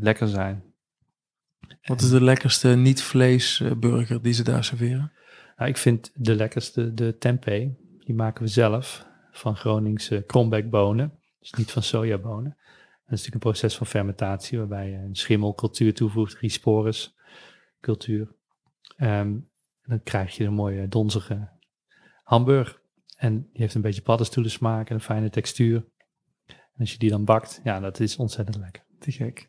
[0.00, 0.64] lekker zijn.
[1.82, 5.12] Wat is de lekkerste niet-vleesburger die ze daar serveren?
[5.56, 7.68] Nou, ik vind de lekkerste de tempeh.
[7.98, 9.06] Die maken we zelf
[9.38, 11.18] van Groningse krombekbonen.
[11.38, 12.56] Dus niet van sojabonen.
[13.04, 17.16] Dat is natuurlijk een proces van fermentatie waarbij je een schimmelcultuur toevoegt, Rhizosporus
[17.80, 18.34] cultuur.
[18.96, 19.46] Ehm, en
[19.82, 21.48] dan krijg je een mooie donzige
[22.22, 22.80] hamburger.
[23.16, 25.84] En die heeft een beetje paddenstoelen smaak en een fijne textuur.
[26.46, 28.82] En als je die dan bakt, ja, dat is ontzettend lekker.
[28.98, 29.48] Te gek.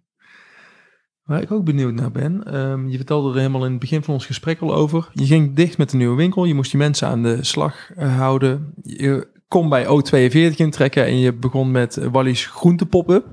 [1.23, 4.13] Waar ik ook benieuwd naar ben, ehm, je vertelde er helemaal in het begin van
[4.13, 5.09] ons gesprek al over.
[5.13, 8.17] Je ging dicht met de nieuwe winkel, je moest die mensen aan de slag eh,
[8.17, 8.73] houden.
[8.81, 13.25] Je kon bij O42 intrekken en je begon met eh, Wally's groente pop-up.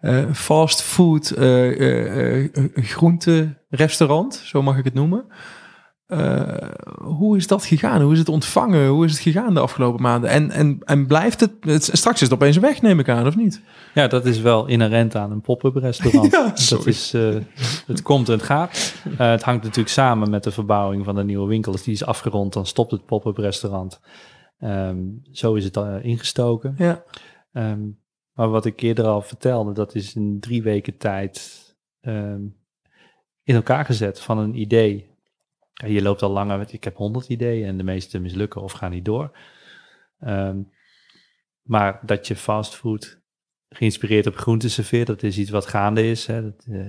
[0.00, 1.34] Eh, fast food
[2.74, 5.24] groente restaurant, zo mag ik het noemen.
[6.98, 8.02] Hoe is dat gegaan?
[8.02, 8.88] Hoe is het ontvangen?
[8.88, 10.30] Hoe is het gegaan de afgelopen maanden?
[10.30, 11.90] En, en, en blijft het, het...
[11.92, 13.60] Straks is het opeens weg, neem ik aan, of niet?
[13.94, 16.32] Ja, dat is wel inherent aan een pop-up restaurant.
[16.36, 17.12] Ja, dat is,
[17.86, 18.94] het komt en het gaat.
[19.16, 21.72] Het hangt natuurlijk samen met de verbouwing van de nieuwe winkel.
[21.72, 24.00] Als die is afgerond, dan stopt het pop-up restaurant.
[24.60, 24.98] Ehm,
[25.32, 26.74] zo is het eh, ingestoken.
[26.78, 27.04] Ja.
[27.52, 27.88] Ehm,
[28.32, 31.58] maar wat ik eerder al vertelde, dat is in drie weken tijd
[32.00, 32.42] ehm,
[33.42, 35.08] in elkaar gezet van een idee.
[35.72, 38.90] Je loopt al langer met, ik heb honderd ideeën en de meeste mislukken of gaan
[38.90, 39.38] niet door.
[41.62, 43.20] Maar dat je fastfood
[43.68, 46.26] geïnspireerd op groente serveert, dat is iets wat gaande is.
[46.26, 46.42] Hè.
[46.42, 46.86] Dat eh,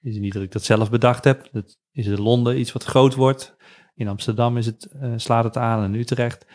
[0.00, 1.48] is niet dat ik dat zelf bedacht heb.
[1.52, 3.56] Dat is in Londen iets wat groot wordt.
[3.94, 6.46] In Amsterdam is het, eh, slaat het aan en Utrecht.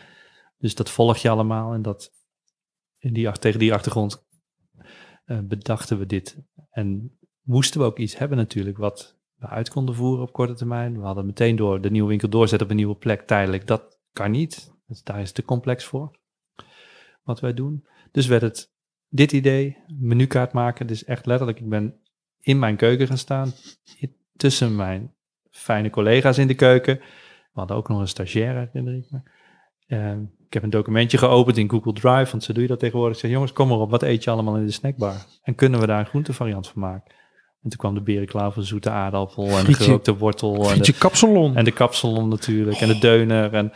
[0.58, 1.72] Dus dat volg je allemaal.
[1.72, 2.12] En dat,
[2.98, 4.26] in die, tegen die achtergrond
[5.24, 6.38] eh, bedachten we dit.
[6.70, 10.98] En moesten we ook iets hebben natuurlijk wat we uit konden voeren op korte termijn.
[10.98, 13.66] We hadden meteen door de nieuwe winkel doorzetten op een nieuwe plek tijdelijk.
[13.66, 14.76] Dat kan niet.
[14.86, 16.18] Dus daar is het te complex voor.
[17.22, 17.86] Wat wij doen.
[18.10, 18.72] Dus werd het
[19.08, 20.86] dit idee, menukaart maken.
[20.86, 22.00] Dus echt letterlijk, ik ben
[22.38, 23.52] in mijn keuken gaan staan.
[24.36, 25.14] Tussen mijn
[25.50, 26.98] fijne collega's in de keuken.
[27.52, 30.28] We hadden ook nog een stagiaire, herinner ik me.
[30.48, 33.14] Ik heb een documentje geopend in Google Drive, want zo doe je dat tegenwoordig.
[33.16, 35.14] Ik zeg, jongens, kom maar op, wat eet je allemaal in de snackbar?
[35.42, 37.12] En kunnen we daar een groentevariant van maken?
[37.62, 39.84] En toen kwam de berenklauw, zoete aardappel en de Frietje.
[39.84, 40.70] gerookte wortel.
[40.70, 41.56] En de, kapsalon.
[41.56, 42.76] en de kapsalon natuurlijk.
[42.80, 43.54] En de deuner.
[43.54, 43.68] En,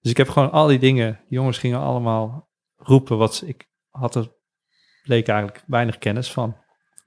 [0.00, 1.12] dus ik heb gewoon al die dingen.
[1.28, 3.18] Die jongens gingen allemaal roepen.
[3.18, 4.28] Wat ze- ik had er
[5.02, 6.56] bleek eigenlijk weinig kennis van.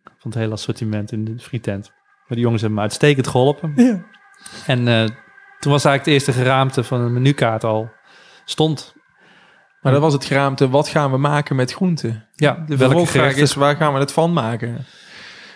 [0.04, 1.90] Van het hele assortiment in de frietent.
[1.90, 3.74] Maar die jongens hebben me uitstekend geholpen.
[3.76, 4.06] Ja.
[4.66, 5.04] En eh,
[5.60, 7.90] toen was eigenlijk de eerste geraamte van een menukaart al
[8.52, 8.94] stond.
[9.82, 12.28] Maar dat was het geraamte, wat gaan we maken met groenten?
[12.36, 14.86] Ja, De vervolgvraag gerechten- is, waar gaan we het van maken?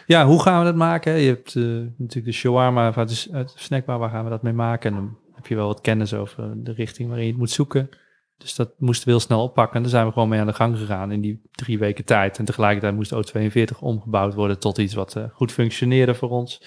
[0.05, 1.13] Ja, hoe gaan we dat maken?
[1.13, 4.41] Je hebt eh, natuurlijk de shawarma uit de, uit de snackbar, waar gaan we dat
[4.43, 4.89] mee maken?
[4.91, 7.89] En dan heb je wel wat kennis over de richting waarin je het moet zoeken.
[8.37, 9.75] Dus dat moesten we heel snel oppakken.
[9.75, 12.37] En daar zijn we gewoon mee aan de gang gegaan in die drie weken tijd.
[12.39, 16.61] En tegelijkertijd moest O42 omgebouwd worden tot iets wat eh, goed functioneerde voor ons.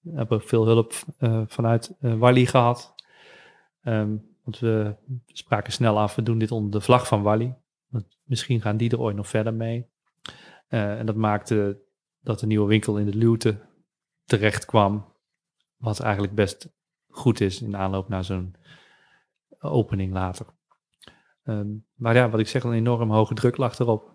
[0.00, 2.94] We hebben veel hulp eh, vanuit Wally gehad.
[3.82, 4.08] Ehm,
[4.48, 4.96] want we
[5.26, 7.56] spraken snel af, we doen dit onder de vlag van Wally.
[8.24, 9.86] Misschien gaan die er ooit nog verder mee.
[10.68, 11.80] Eh, en dat maakte
[12.20, 13.60] dat de nieuwe winkel in de Luwte
[14.24, 15.12] terecht kwam.
[15.76, 16.72] Wat eigenlijk best
[17.08, 18.54] goed is in aanloop naar zo'n
[19.60, 20.46] opening later.
[21.44, 24.12] Ehm, maar ja, wat ik zeg, een enorm hoge druk lag erop.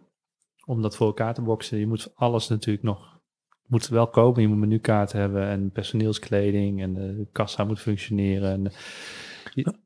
[0.65, 1.77] Om dat voor elkaar te boksen.
[1.77, 3.19] Je moet alles natuurlijk nog,
[3.65, 4.41] moet wel komen.
[4.41, 8.51] Je moet menukaart hebben en personeelskleding en de kassa moet functioneren.
[8.51, 8.71] En,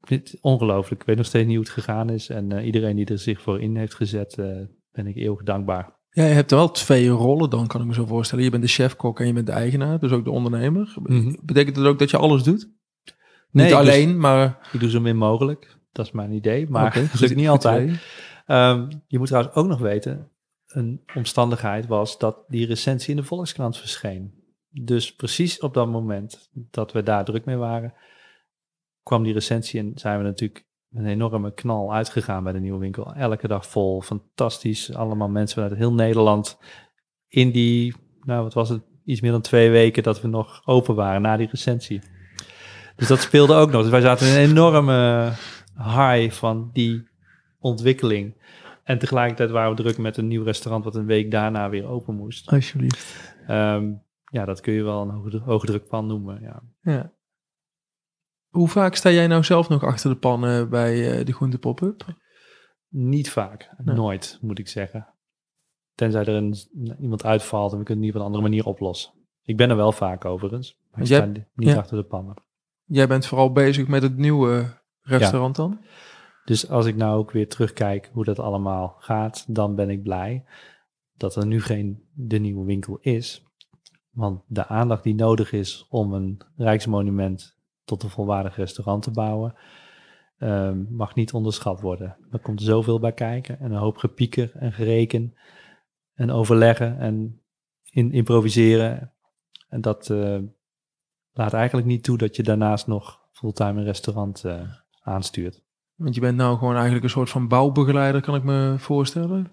[0.08, 1.02] dit is ongelooflijk.
[1.02, 2.30] Ik weet nog steeds niet hoe het gegaan is.
[2.30, 4.46] En eh, iedereen die er zich voor in heeft gezet, eh,
[4.92, 5.96] ben ik eeuwig dankbaar.
[6.10, 8.44] Ja, je hebt wel twee rollen dan, kan ik me zo voorstellen.
[8.44, 10.94] Je bent de chefkok en je bent de eigenaar, dus ook de ondernemer.
[11.04, 11.36] Mhm.
[11.44, 12.70] Betekent dat ook dat je alles doet?
[13.52, 14.70] Nee, Niet doe- alleen, maar...
[14.74, 15.78] Ik doe zo min mogelijk.
[15.92, 16.70] Dat is mijn idee.
[16.70, 18.00] Maar Oké, dat goed- lukt niet altijd.
[18.46, 20.32] Ehm, je moet trouwens ook nog weten,
[20.68, 24.34] een omstandigheid was dat die recensie in de Volkskrant verscheen.
[24.70, 27.94] Dus precies op dat moment dat we daar druk mee waren,
[29.08, 33.14] kwam die recensie en zijn we natuurlijk een enorme knal uitgegaan bij de nieuwe winkel.
[33.14, 34.96] Elke dag vol, fantastisch.
[34.96, 36.58] Allemaal mensen vanuit heel Nederland
[37.28, 40.96] in die, nou wat was het, iets meer dan twee weken dat we nog open
[40.96, 42.02] waren na die recensie.
[42.96, 43.82] Dus dat speelde ook nog.
[43.82, 45.32] Dus wij zaten in een enorme
[45.76, 47.08] high van die
[47.60, 48.36] ontwikkeling.
[48.84, 52.16] En tegelijkertijd waren we druk met een nieuw restaurant wat een week daarna weer open
[52.16, 52.52] moest.
[52.52, 53.36] Alsjeblieft.
[53.48, 53.92] Ehm,
[54.32, 56.42] ja, dat kun je wel een hoge, hoogdrukpan noemen.
[56.42, 56.62] Ja.
[56.82, 57.12] Ja.
[58.48, 62.06] Hoe vaak sta jij nou zelf nog achter de pannen bij eh, de groente pop-up?
[62.90, 63.96] Niet vaak, Nee.
[63.96, 65.08] nooit moet ik zeggen.
[65.96, 66.56] Tenzij er een,
[67.00, 69.12] iemand uitvalt en we kunnen het niet op een andere manier oplossen.
[69.44, 71.76] Ik ben er wel vaak overigens, maar ik jij- sta niet ja.
[71.78, 72.36] achter de pannen.
[72.84, 75.80] Jij bent vooral bezig met het nieuwe restaurant dan?
[76.46, 80.46] Dus als ik nou ook weer terugkijk hoe dat allemaal gaat, dan ben ik blij
[81.18, 83.46] dat er nu geen de nieuwe winkel is.
[84.12, 87.57] Want de aandacht die nodig is om een rijksmonument
[87.88, 89.56] tot een volwaardig restaurant te bouwen,
[90.38, 92.18] ehm, mag niet onderschat worden.
[92.32, 95.38] Er komt zoveel bij kijken en een hoop gepieker en gereken
[96.14, 97.42] en overleggen en
[97.84, 99.14] in, improviseren.
[99.70, 100.40] En dat eh,
[101.32, 104.62] laat eigenlijk niet toe dat je daarnaast nog fulltime een restaurant eh,
[105.02, 105.64] aanstuurt.
[105.96, 109.50] Want je bent nou gewoon eigenlijk een soort van bouwbegeleider, kan ik me voorstellen.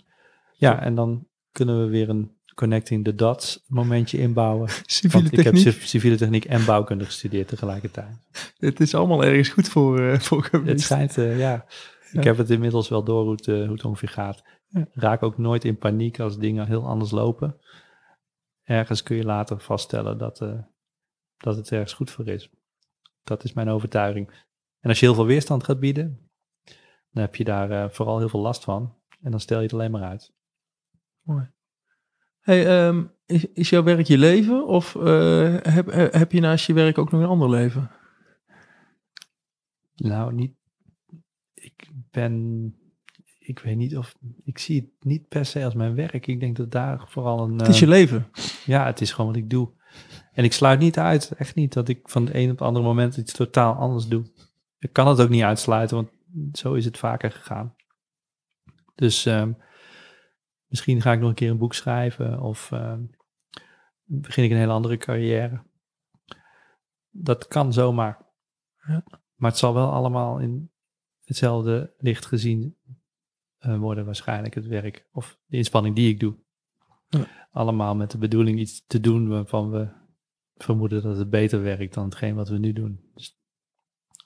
[0.53, 4.69] Ja, en dan kunnen we weer een connecting the dots momentje inbouwen.
[4.87, 5.75] Civiele Want ik heb techniek.
[5.75, 8.17] civ- civiele techniek en bouwkunde gestudeerd tegelijkertijd.
[8.59, 11.51] Het is allemaal ergens goed voor, eh voor Het schijnt, eh, ja.
[12.11, 12.19] Ja.
[12.21, 14.43] Ik heb het inmiddels wel door hoe het, eh, hoe het ongeveer gaat.
[14.67, 14.87] Ja.
[14.93, 17.61] Raak ook nooit in paniek als dingen heel anders lopen.
[18.65, 20.39] Ergens kun je later vaststellen dat,
[21.37, 22.51] dat het ergens goed voor is.
[23.23, 24.29] Dat is mijn overtuiging.
[24.81, 26.29] En als je heel veel weerstand gaat bieden,
[27.11, 28.95] dan heb je daar vooral heel veel last van.
[29.23, 30.33] En dan stel je het alleen maar uit.
[32.45, 36.73] Hey, ehm, is, is jouw werk je leven of eh, heb, heb je naast je
[36.73, 37.91] werk ook nog een ander leven?
[39.97, 40.53] Nou, niet.
[41.55, 42.75] Ik ben.
[43.39, 44.15] Ik weet niet of.
[44.45, 46.27] Ik zie het niet per se als mijn werk.
[46.27, 47.59] Ik denk dat daar vooral een.
[47.59, 48.27] Het is je eh, leven.
[48.65, 49.71] ja, het is gewoon wat ik doe.
[50.33, 52.85] En ik sluit niet uit, echt niet, dat ik van het een op het andere
[52.85, 54.25] moment iets totaal anders doe.
[54.79, 56.11] Ik kan het ook niet uitsluiten, want
[56.59, 57.75] zo is het vaker gegaan.
[58.95, 59.53] Dus ehm,
[60.75, 63.03] misschien ga ik nog een keer een boek schrijven of ehm,
[64.05, 65.63] begin ik een hele andere carrière.
[67.11, 68.27] Dat kan zomaar.
[68.87, 69.05] Ja.
[69.35, 70.71] Maar het zal wel allemaal in
[71.25, 72.77] hetzelfde licht gezien
[73.59, 76.37] eh, worden, waarschijnlijk het werk of de inspanning die ik doe.
[77.09, 77.49] Ja.
[77.51, 79.89] Allemaal met de bedoeling iets te doen waarvan we
[80.55, 83.11] vermoeden dat het beter werkt dan hetgeen wat we nu doen.
[83.15, 83.39] Dus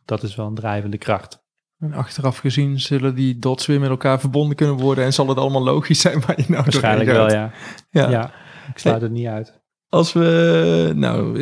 [0.05, 1.47] dat is wel een drijvende kracht.
[1.79, 5.39] En achteraf gezien zullen die dots weer met elkaar verbonden kunnen worden en zal het
[5.39, 7.53] allemaal logisch zijn waar je nou Waarschijnlijk wel, ja.
[7.91, 8.11] Ja.
[8.11, 8.33] ja.
[8.73, 9.61] ik sluit het niet uit.
[9.89, 11.33] Als we, nou,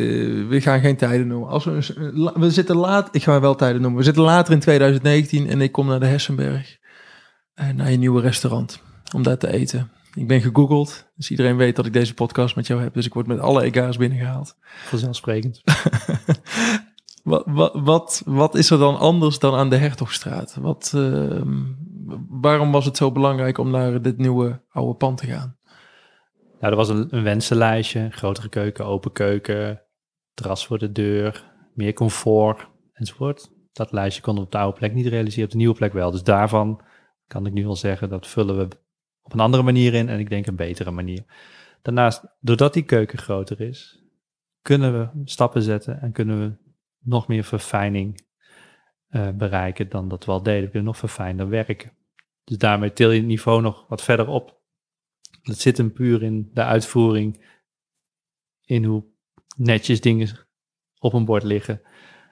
[0.49, 1.49] we gaan geen tijden noemen.
[1.49, 3.99] Als we, we zitten laat, ik ga wel tijden noemen.
[3.99, 6.79] We zitten later in 2019 en ik kom naar de Hessenberg,
[7.55, 8.83] eh, naar je nieuwe restaurant,
[9.15, 9.91] om daar te eten.
[10.15, 12.95] Ik ben gegoogeld, dus iedereen weet dat ik deze podcast met jou heb.
[12.95, 14.57] Dus ik word met alle ega's binnengehaald.
[14.85, 15.63] Vanzelfsprekend.
[17.27, 20.57] Wat, wat, is er dan anders dan aan de Hertogstraat?
[20.61, 21.62] Wat, ehm,
[22.28, 25.57] waarom was het zo belangrijk om naar dit nieuwe oude pand te gaan?
[26.61, 28.09] Nou, er was een, een wensenlijstje.
[28.11, 29.82] Grotere keuken, open keuken,
[30.35, 31.44] terras voor de deur,
[31.74, 33.51] meer comfort enzovoort.
[33.73, 36.11] Dat lijstje we op de oude plek niet realiseren, op de nieuwe plek wel.
[36.11, 36.81] Dus daarvan
[37.27, 38.69] kan ik nu wel zeggen, dat vullen we
[39.23, 41.24] op een andere manier in en ik denk een betere manier.
[41.82, 44.03] Daarnaast, doordat die keuken groter is,
[44.62, 46.65] kunnen we stappen zetten en kunnen we
[47.07, 48.24] nog meer verfijning
[49.09, 50.61] eh, bereiken dan dat we al deden.
[50.65, 51.93] We kunnen nog verfijnder werken.
[52.45, 54.61] Dus daarmee til je het niveau nog wat verder op.
[55.43, 57.45] Dat zit hem puur in de uitvoering,
[58.65, 59.05] in hoe
[59.57, 60.47] netjes dingen
[60.99, 61.83] op een bord liggen,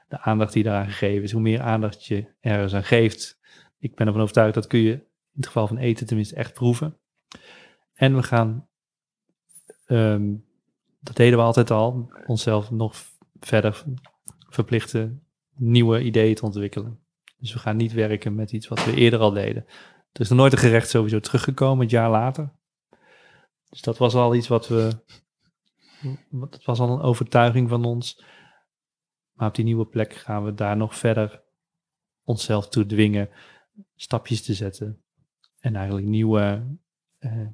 [0.08, 1.32] de aandacht die daaraan gegeven is.
[1.32, 3.40] Hoe meer aandacht je ergens aan geeft,
[3.78, 6.98] ik ben ervan overtuigd dat kun je in het geval van eten tenminste echt proeven.
[7.94, 8.68] En we gaan,
[9.84, 10.34] ehm,
[11.00, 12.94] dat deden we altijd al, onszelf nog
[13.40, 13.84] verder
[14.54, 15.26] verplichten
[15.56, 16.98] nieuwe ideeën te ontwikkelen.
[17.38, 19.64] Dus we gaan niet werken met iets wat we eerder al deden.
[20.12, 22.52] Er is nog nooit een gerecht sowieso teruggekomen, het jaar later.
[23.68, 25.02] Dus dat was al iets wat we.
[26.30, 28.24] Dat was al een overtuiging van ons.
[29.32, 31.42] Maar op die nieuwe plek gaan we daar nog verder
[32.24, 33.30] onszelf toe dwingen
[33.94, 35.02] stapjes te zetten.
[35.60, 36.76] En eigenlijk nieuwe
[37.18, 37.46] eh,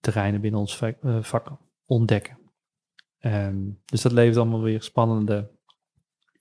[0.00, 1.52] terreinen binnen ons vak, eh,
[1.86, 2.38] ontdekken.
[3.18, 5.53] Ehm, dus dat levert allemaal weer spannende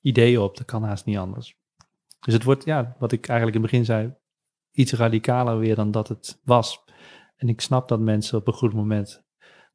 [0.03, 0.57] ideeën op.
[0.57, 1.55] Dat kan haast niet anders.
[2.19, 4.13] Dus het wordt, ja, wat ik eigenlijk in het begin zei,
[4.71, 6.83] iets radicaler weer dan dat het was.
[7.35, 9.23] En ik snap dat mensen op een goed moment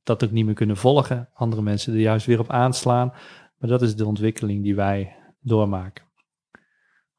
[0.02, 1.28] dat ook niet meer kunnen volgen.
[1.34, 3.12] Andere mensen er juist weer op aanslaan.
[3.58, 6.06] Maar dat is de ontwikkeling die wij doormaken.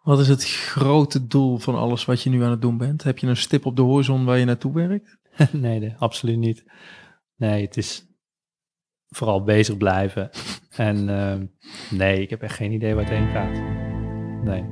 [0.01, 3.03] Wat is het grote doel van alles wat je nu aan het doen bent?
[3.03, 5.17] Heb je een stip op de horizon waar je naartoe werkt?
[5.51, 6.63] nee, nee, absoluut niet.
[7.35, 8.08] Nee, het is
[9.09, 10.29] vooral bezig blijven
[10.75, 11.33] En uh,
[11.99, 13.61] nee, ik heb echt geen idee waar het heen gaat.
[14.43, 14.65] Nee.